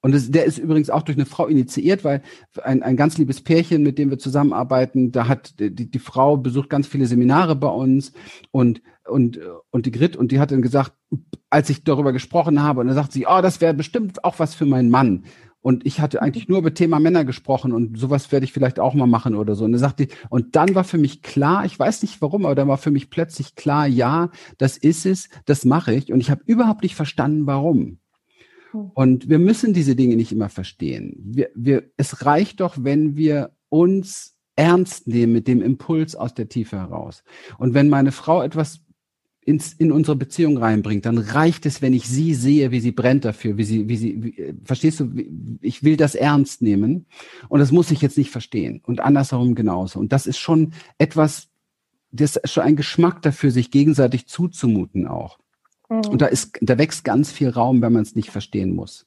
Und 0.00 0.16
es, 0.16 0.32
der 0.32 0.46
ist 0.46 0.58
übrigens 0.58 0.90
auch 0.90 1.02
durch 1.02 1.16
eine 1.16 1.26
Frau 1.26 1.46
initiiert, 1.46 2.02
weil 2.02 2.22
ein, 2.64 2.82
ein 2.82 2.96
ganz 2.96 3.18
liebes 3.18 3.40
Pärchen, 3.40 3.84
mit 3.84 3.98
dem 3.98 4.10
wir 4.10 4.18
zusammenarbeiten, 4.18 5.12
da 5.12 5.28
hat 5.28 5.60
die, 5.60 5.88
die 5.88 5.98
Frau 6.00 6.36
besucht 6.36 6.70
ganz 6.70 6.88
viele 6.88 7.06
Seminare 7.06 7.54
bei 7.54 7.68
uns 7.68 8.12
und 8.50 8.82
und 9.08 9.38
und 9.70 9.86
die 9.86 9.92
Grit 9.92 10.16
und 10.16 10.32
die 10.32 10.40
hat 10.40 10.50
dann 10.50 10.60
gesagt, 10.60 10.92
als 11.48 11.70
ich 11.70 11.84
darüber 11.84 12.12
gesprochen 12.12 12.64
habe, 12.64 12.80
und 12.80 12.88
dann 12.88 12.96
sagt 12.96 13.12
sie, 13.12 13.26
oh, 13.28 13.42
das 13.42 13.60
wäre 13.60 13.74
bestimmt 13.74 14.24
auch 14.24 14.40
was 14.40 14.56
für 14.56 14.66
meinen 14.66 14.90
Mann. 14.90 15.24
Und 15.62 15.86
ich 15.86 16.00
hatte 16.00 16.20
eigentlich 16.20 16.48
nur 16.48 16.58
über 16.58 16.74
Thema 16.74 16.98
Männer 16.98 17.24
gesprochen 17.24 17.72
und 17.72 17.96
sowas 17.96 18.32
werde 18.32 18.44
ich 18.44 18.52
vielleicht 18.52 18.80
auch 18.80 18.94
mal 18.94 19.06
machen 19.06 19.36
oder 19.36 19.54
so. 19.54 19.64
Und 19.64 19.72
dann 19.72 19.78
sagte 19.78 20.08
und 20.28 20.56
dann 20.56 20.74
war 20.74 20.82
für 20.82 20.98
mich 20.98 21.22
klar, 21.22 21.64
ich 21.64 21.78
weiß 21.78 22.02
nicht 22.02 22.20
warum, 22.20 22.44
aber 22.44 22.56
dann 22.56 22.68
war 22.68 22.78
für 22.78 22.90
mich 22.90 23.10
plötzlich 23.10 23.54
klar, 23.54 23.86
ja, 23.86 24.30
das 24.58 24.76
ist 24.76 25.06
es, 25.06 25.28
das 25.46 25.64
mache 25.64 25.94
ich. 25.94 26.12
Und 26.12 26.20
ich 26.20 26.30
habe 26.30 26.42
überhaupt 26.46 26.82
nicht 26.82 26.96
verstanden, 26.96 27.46
warum. 27.46 27.98
Hm. 28.72 28.90
Und 28.94 29.28
wir 29.28 29.38
müssen 29.38 29.72
diese 29.72 29.94
Dinge 29.94 30.16
nicht 30.16 30.32
immer 30.32 30.48
verstehen. 30.48 31.14
Wir, 31.24 31.50
wir, 31.54 31.84
es 31.96 32.26
reicht 32.26 32.60
doch, 32.60 32.76
wenn 32.80 33.16
wir 33.16 33.54
uns 33.68 34.36
ernst 34.56 35.06
nehmen 35.06 35.32
mit 35.32 35.46
dem 35.46 35.62
Impuls 35.62 36.16
aus 36.16 36.34
der 36.34 36.48
Tiefe 36.48 36.76
heraus. 36.76 37.22
Und 37.58 37.72
wenn 37.72 37.88
meine 37.88 38.12
Frau 38.12 38.42
etwas 38.42 38.80
ins, 39.44 39.72
in 39.72 39.90
unsere 39.90 40.16
Beziehung 40.16 40.56
reinbringt, 40.56 41.04
dann 41.04 41.18
reicht 41.18 41.66
es, 41.66 41.82
wenn 41.82 41.92
ich 41.92 42.08
sie 42.08 42.34
sehe, 42.34 42.70
wie 42.70 42.80
sie 42.80 42.92
brennt 42.92 43.24
dafür, 43.24 43.56
wie 43.56 43.64
sie, 43.64 43.88
wie 43.88 43.96
sie, 43.96 44.22
wie, 44.22 44.54
verstehst 44.64 45.00
du, 45.00 45.10
ich 45.60 45.82
will 45.82 45.96
das 45.96 46.14
ernst 46.14 46.62
nehmen 46.62 47.06
und 47.48 47.58
das 47.58 47.72
muss 47.72 47.90
ich 47.90 48.00
jetzt 48.02 48.18
nicht 48.18 48.30
verstehen 48.30 48.80
und 48.86 49.00
andersherum 49.00 49.54
genauso. 49.54 49.98
Und 49.98 50.12
das 50.12 50.26
ist 50.26 50.38
schon 50.38 50.72
etwas, 50.98 51.48
das 52.12 52.36
ist 52.36 52.52
schon 52.52 52.64
ein 52.64 52.76
Geschmack 52.76 53.22
dafür, 53.22 53.50
sich 53.50 53.70
gegenseitig 53.70 54.28
zuzumuten 54.28 55.08
auch. 55.08 55.38
Mhm. 55.88 56.02
Und 56.08 56.22
da 56.22 56.26
ist, 56.26 56.58
da 56.60 56.78
wächst 56.78 57.04
ganz 57.04 57.32
viel 57.32 57.48
Raum, 57.48 57.82
wenn 57.82 57.92
man 57.92 58.02
es 58.02 58.14
nicht 58.14 58.30
verstehen 58.30 58.74
muss. 58.74 59.06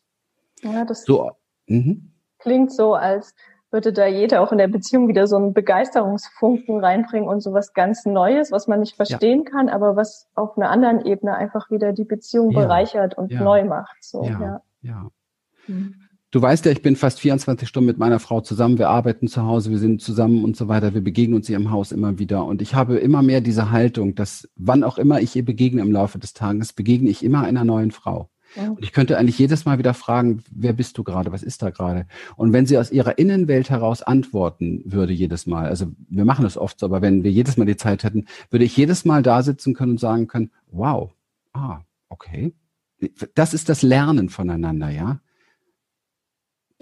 Ja, 0.61 0.83
das 0.83 1.05
so, 1.05 1.31
mhm. 1.67 2.11
klingt 2.39 2.73
so, 2.73 2.93
als 2.93 3.35
würde 3.75 3.91
da 3.91 4.07
jeder 4.07 4.41
auch 4.41 4.53
in 4.53 4.57
der 4.57 4.69
Beziehung 4.69 5.09
wieder 5.09 5.27
so 5.27 5.35
einen 5.35 5.53
Begeisterungsfunken 5.53 6.79
reinbringen 6.79 7.27
und 7.27 7.41
so 7.41 7.51
was 7.51 7.73
ganz 7.73 8.05
Neues, 8.05 8.49
was 8.51 8.67
man 8.67 8.79
nicht 8.79 8.95
verstehen 8.95 9.43
ja. 9.43 9.51
kann, 9.51 9.67
aber 9.67 9.97
was 9.97 10.29
auf 10.33 10.57
einer 10.57 10.69
anderen 10.69 11.05
Ebene 11.05 11.35
einfach 11.35 11.69
wieder 11.69 11.91
die 11.91 12.05
Beziehung 12.05 12.51
ja. 12.51 12.61
bereichert 12.61 13.17
und 13.17 13.33
ja. 13.33 13.43
neu 13.43 13.65
macht. 13.65 13.97
So, 13.99 14.23
ja. 14.23 14.61
ja. 14.81 15.09
Mhm. 15.67 15.95
Du 16.31 16.41
weißt 16.41 16.65
ja, 16.65 16.71
ich 16.71 16.81
bin 16.81 16.95
fast 16.95 17.19
24 17.19 17.67
Stunden 17.67 17.87
mit 17.87 17.97
meiner 17.97 18.19
Frau 18.19 18.39
zusammen. 18.39 18.77
Wir 18.77 18.89
arbeiten 18.89 19.27
zu 19.27 19.43
Hause, 19.43 19.71
wir 19.71 19.77
sind 19.77 20.01
zusammen 20.01 20.45
und 20.45 20.55
so 20.55 20.69
weiter. 20.69 20.93
Wir 20.93 21.01
begegnen 21.01 21.35
uns 21.35 21.47
hier 21.47 21.57
im 21.57 21.71
Haus 21.71 21.91
immer 21.91 22.17
wieder. 22.17 22.45
Und 22.45 22.61
ich 22.61 22.75
habe 22.75 22.97
immer 22.97 23.21
mehr 23.21 23.41
diese 23.41 23.71
Haltung, 23.71 24.15
dass 24.15 24.49
wann 24.55 24.83
auch 24.83 24.97
immer 24.97 25.19
ich 25.19 25.35
ihr 25.35 25.45
begegne 25.45 25.81
im 25.81 25.91
Laufe 25.91 26.17
des 26.17 26.33
Tages, 26.33 26.71
begegne 26.71 27.09
ich 27.09 27.23
immer 27.23 27.43
einer 27.43 27.65
neuen 27.65 27.91
Frau. 27.91 28.29
Und 28.55 28.83
ich 28.83 28.91
könnte 28.91 29.17
eigentlich 29.17 29.37
jedes 29.37 29.65
Mal 29.65 29.77
wieder 29.77 29.93
fragen, 29.93 30.43
wer 30.51 30.73
bist 30.73 30.97
du 30.97 31.03
gerade, 31.03 31.31
was 31.31 31.43
ist 31.43 31.61
da 31.61 31.69
gerade? 31.69 32.07
Und 32.35 32.53
wenn 32.53 32.65
sie 32.65 32.77
aus 32.77 32.91
ihrer 32.91 33.17
Innenwelt 33.17 33.69
heraus 33.69 34.01
antworten 34.01 34.81
würde 34.85 35.13
jedes 35.13 35.45
Mal, 35.45 35.67
also 35.67 35.87
wir 36.09 36.25
machen 36.25 36.43
das 36.43 36.57
oft 36.57 36.79
so, 36.79 36.85
aber 36.85 37.01
wenn 37.01 37.23
wir 37.23 37.31
jedes 37.31 37.57
Mal 37.57 37.65
die 37.65 37.77
Zeit 37.77 38.03
hätten, 38.03 38.25
würde 38.49 38.65
ich 38.65 38.75
jedes 38.75 39.05
Mal 39.05 39.23
da 39.23 39.43
sitzen 39.43 39.73
können 39.73 39.93
und 39.93 39.99
sagen 39.99 40.27
können, 40.27 40.51
wow, 40.71 41.11
ah, 41.53 41.81
okay. 42.09 42.53
Das 43.33 43.53
ist 43.53 43.69
das 43.69 43.81
Lernen 43.81 44.29
voneinander, 44.29 44.89
ja? 44.89 45.19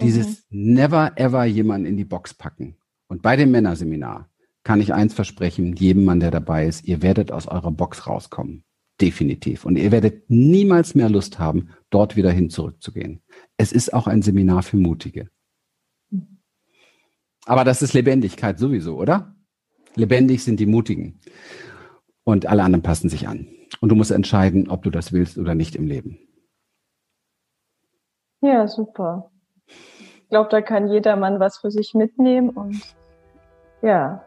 Dieses 0.00 0.44
mhm. 0.50 0.74
never 0.74 1.12
ever 1.16 1.44
jemanden 1.44 1.86
in 1.86 1.96
die 1.96 2.04
Box 2.04 2.34
packen. 2.34 2.76
Und 3.08 3.22
bei 3.22 3.36
dem 3.36 3.50
Männerseminar 3.50 4.28
kann 4.64 4.80
ich 4.80 4.94
eins 4.94 5.14
versprechen, 5.14 5.76
jedem 5.76 6.04
Mann, 6.04 6.20
der 6.20 6.30
dabei 6.30 6.66
ist, 6.66 6.84
ihr 6.84 7.02
werdet 7.02 7.30
aus 7.30 7.46
eurer 7.46 7.70
Box 7.70 8.06
rauskommen. 8.06 8.64
Definitiv. 9.00 9.64
Und 9.64 9.76
ihr 9.76 9.90
werdet 9.90 10.30
niemals 10.30 10.94
mehr 10.94 11.08
Lust 11.08 11.38
haben, 11.38 11.70
dort 11.90 12.16
wieder 12.16 12.30
hin 12.30 12.50
zurückzugehen. 12.50 13.22
Es 13.56 13.72
ist 13.72 13.92
auch 13.92 14.06
ein 14.06 14.22
Seminar 14.22 14.62
für 14.62 14.76
Mutige. 14.76 15.28
Aber 17.46 17.64
das 17.64 17.82
ist 17.82 17.92
Lebendigkeit 17.92 18.58
sowieso, 18.58 18.96
oder? 18.96 19.34
Lebendig 19.96 20.44
sind 20.44 20.60
die 20.60 20.66
Mutigen. 20.66 21.20
Und 22.24 22.46
alle 22.46 22.62
anderen 22.62 22.82
passen 22.82 23.08
sich 23.08 23.28
an. 23.28 23.48
Und 23.80 23.90
du 23.90 23.96
musst 23.96 24.12
entscheiden, 24.12 24.68
ob 24.68 24.82
du 24.82 24.90
das 24.90 25.12
willst 25.12 25.36
oder 25.38 25.54
nicht 25.54 25.76
im 25.76 25.86
Leben. 25.86 26.18
Ja, 28.40 28.68
super. 28.68 29.30
Ich 29.66 30.28
glaube, 30.30 30.48
da 30.50 30.62
kann 30.62 30.88
jeder 30.88 31.16
Mann 31.16 31.40
was 31.40 31.58
für 31.58 31.70
sich 31.70 31.94
mitnehmen 31.94 32.50
und 32.50 32.80
ja, 33.82 34.24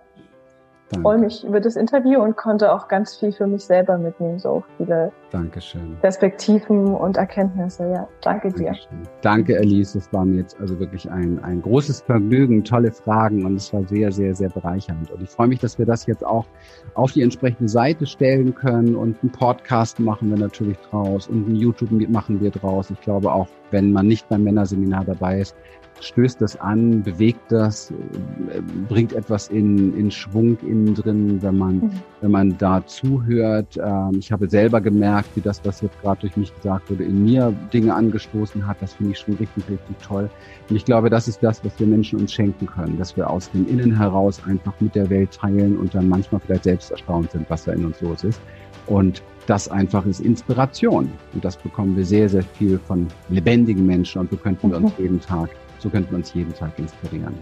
Danke. 0.89 1.01
freue 1.01 1.17
mich 1.17 1.43
über 1.43 1.59
das 1.59 1.75
Interview 1.75 2.21
und 2.21 2.37
konnte 2.37 2.71
auch 2.71 2.87
ganz 2.87 3.17
viel 3.17 3.33
für 3.33 3.45
mich 3.45 3.65
selber 3.65 3.97
mitnehmen, 3.97 4.39
so 4.39 4.63
viele 4.77 5.11
Dankeschön. 5.31 5.97
Perspektiven 5.99 6.95
und 6.95 7.17
Erkenntnisse. 7.17 7.91
Ja, 7.91 8.07
danke 8.21 8.49
dir. 8.53 8.67
Dankeschön. 8.67 9.01
Danke, 9.21 9.57
Elise. 9.57 9.97
Das 9.97 10.13
war 10.13 10.23
mir 10.23 10.37
jetzt 10.37 10.57
also 10.61 10.79
wirklich 10.79 11.09
ein, 11.11 11.43
ein 11.43 11.61
großes 11.61 12.01
Vergnügen, 12.01 12.63
tolle 12.63 12.93
Fragen 12.93 13.45
und 13.45 13.55
es 13.55 13.73
war 13.73 13.83
sehr, 13.83 14.13
sehr, 14.13 14.33
sehr 14.33 14.49
bereichernd. 14.49 15.11
Und 15.11 15.21
ich 15.21 15.29
freue 15.29 15.49
mich, 15.49 15.59
dass 15.59 15.77
wir 15.77 15.85
das 15.85 16.05
jetzt 16.05 16.25
auch 16.25 16.45
auf 16.93 17.11
die 17.11 17.21
entsprechende 17.21 17.67
Seite 17.67 18.05
stellen 18.05 18.55
können 18.55 18.95
und 18.95 19.21
einen 19.21 19.31
Podcast 19.31 19.99
machen 19.99 20.29
wir 20.29 20.37
natürlich 20.37 20.77
draus 20.89 21.27
und 21.27 21.49
ein 21.49 21.55
YouTube 21.57 21.91
machen 22.09 22.39
wir 22.39 22.51
draus. 22.51 22.89
Ich 22.91 23.01
glaube 23.01 23.29
auch, 23.29 23.47
wenn 23.71 23.91
man 23.91 24.07
nicht 24.07 24.29
beim 24.29 24.43
Männerseminar 24.43 25.03
dabei 25.03 25.41
ist, 25.41 25.53
stößt 26.01 26.41
das 26.41 26.59
an, 26.59 27.03
bewegt 27.03 27.51
das, 27.51 27.91
äh, 27.91 28.61
bringt 28.87 29.13
etwas 29.13 29.47
in, 29.49 29.97
in 29.97 30.11
Schwung 30.11 30.57
innen 30.61 30.95
drin, 30.95 31.41
wenn 31.41 31.57
man, 31.57 31.75
mhm. 31.75 31.91
wenn 32.21 32.31
man 32.31 32.57
da 32.57 32.85
zuhört. 32.85 33.77
Ähm, 33.77 34.17
ich 34.19 34.31
habe 34.31 34.49
selber 34.49 34.81
gemerkt, 34.81 35.29
wie 35.35 35.41
das, 35.41 35.61
was 35.63 35.81
jetzt 35.81 35.99
gerade 36.01 36.21
durch 36.21 36.37
mich 36.37 36.53
gesagt 36.55 36.89
wurde, 36.89 37.03
in 37.03 37.25
mir 37.25 37.53
Dinge 37.73 37.93
angestoßen 37.93 38.65
hat. 38.65 38.77
Das 38.81 38.93
finde 38.93 39.13
ich 39.13 39.19
schon 39.19 39.35
richtig, 39.35 39.63
richtig 39.69 39.97
toll. 40.01 40.29
Und 40.69 40.75
ich 40.75 40.85
glaube, 40.85 41.09
das 41.09 41.27
ist 41.27 41.41
das, 41.41 41.63
was 41.63 41.79
wir 41.79 41.87
Menschen 41.87 42.19
uns 42.19 42.33
schenken 42.33 42.65
können, 42.65 42.97
dass 42.97 43.15
wir 43.15 43.29
aus 43.29 43.51
dem 43.51 43.67
Innen 43.67 43.95
heraus 43.95 44.41
einfach 44.45 44.73
mit 44.79 44.95
der 44.95 45.09
Welt 45.09 45.31
teilen 45.31 45.77
und 45.77 45.95
dann 45.95 46.09
manchmal 46.09 46.41
vielleicht 46.41 46.65
selbst 46.65 46.91
erstaunt 46.91 47.31
sind, 47.31 47.49
was 47.49 47.65
da 47.65 47.73
in 47.73 47.85
uns 47.85 48.01
los 48.01 48.23
ist. 48.23 48.41
Und 48.87 49.21
das 49.47 49.69
einfach 49.69 50.05
ist 50.05 50.19
Inspiration. 50.19 51.09
Und 51.33 51.43
das 51.43 51.57
bekommen 51.57 51.95
wir 51.95 52.05
sehr, 52.05 52.29
sehr 52.29 52.43
viel 52.43 52.77
von 52.77 53.07
lebendigen 53.29 53.85
Menschen 53.85 54.21
und 54.21 54.29
so 54.29 54.37
könnten 54.37 54.69
wir 54.69 54.77
uns 54.77 54.97
mhm. 54.97 55.03
jeden 55.03 55.21
Tag 55.21 55.49
so 55.79 55.89
könnten 55.89 56.11
wir 56.11 56.17
uns 56.17 56.33
jeden 56.33 56.53
Tag 56.53 56.77
inspirieren. 56.77 57.33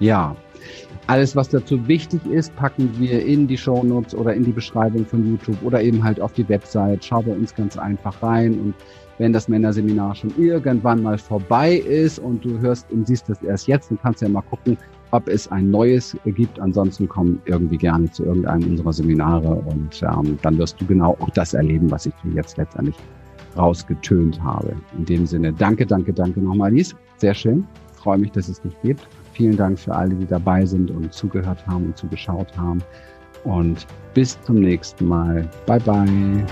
Ja, 0.00 0.34
alles, 1.06 1.36
was 1.36 1.50
dazu 1.50 1.86
wichtig 1.86 2.24
ist, 2.26 2.54
packen 2.56 2.90
wir 2.98 3.24
in 3.24 3.46
die 3.46 3.58
Show 3.58 3.82
Notes 3.82 4.14
oder 4.14 4.34
in 4.34 4.44
die 4.44 4.52
Beschreibung 4.52 5.04
von 5.04 5.26
YouTube 5.28 5.62
oder 5.62 5.82
eben 5.82 6.02
halt 6.02 6.20
auf 6.20 6.32
die 6.32 6.48
Website. 6.48 7.04
Schau 7.04 7.22
bei 7.22 7.32
uns 7.32 7.54
ganz 7.54 7.76
einfach 7.76 8.22
rein 8.22 8.54
und 8.54 8.74
wenn 9.18 9.34
das 9.34 9.48
Männerseminar 9.48 10.14
schon 10.14 10.32
irgendwann 10.38 11.02
mal 11.02 11.18
vorbei 11.18 11.74
ist 11.74 12.18
und 12.18 12.42
du 12.42 12.58
hörst 12.60 12.90
und 12.90 13.06
siehst 13.06 13.28
das 13.28 13.42
erst 13.42 13.68
jetzt, 13.68 13.90
dann 13.90 13.98
kannst 14.00 14.22
du 14.22 14.26
ja 14.26 14.32
mal 14.32 14.40
gucken, 14.40 14.78
ob 15.10 15.28
es 15.28 15.46
ein 15.52 15.70
neues 15.70 16.16
gibt. 16.24 16.58
Ansonsten 16.58 17.06
komm 17.06 17.38
irgendwie 17.44 17.76
gerne 17.76 18.10
zu 18.10 18.24
irgendeinem 18.24 18.70
unserer 18.70 18.94
Seminare 18.94 19.56
und 19.56 20.02
ähm, 20.02 20.38
dann 20.40 20.56
wirst 20.56 20.80
du 20.80 20.86
genau 20.86 21.18
auch 21.20 21.30
das 21.30 21.52
erleben, 21.52 21.90
was 21.90 22.06
ich 22.06 22.14
dir 22.24 22.32
jetzt 22.32 22.56
letztendlich 22.56 22.96
rausgetönt 23.58 24.42
habe. 24.42 24.74
In 24.96 25.04
dem 25.04 25.26
Sinne, 25.26 25.52
danke, 25.52 25.84
danke, 25.84 26.14
danke 26.14 26.40
nochmal, 26.40 26.72
Lies. 26.72 26.94
Sehr 27.20 27.34
schön. 27.34 27.66
freue 27.96 28.16
mich, 28.16 28.32
dass 28.32 28.48
es 28.48 28.62
dich 28.62 28.74
gibt. 28.82 29.06
Vielen 29.34 29.56
Dank 29.56 29.78
für 29.78 29.94
alle, 29.94 30.14
die 30.14 30.26
dabei 30.26 30.64
sind 30.64 30.90
und 30.90 31.12
zugehört 31.12 31.64
haben 31.66 31.86
und 31.86 31.96
zugeschaut 31.96 32.56
haben. 32.56 32.82
Und 33.44 33.86
bis 34.14 34.40
zum 34.42 34.56
nächsten 34.56 35.06
Mal. 35.06 35.48
Bye, 35.66 35.80
bye. 35.80 36.46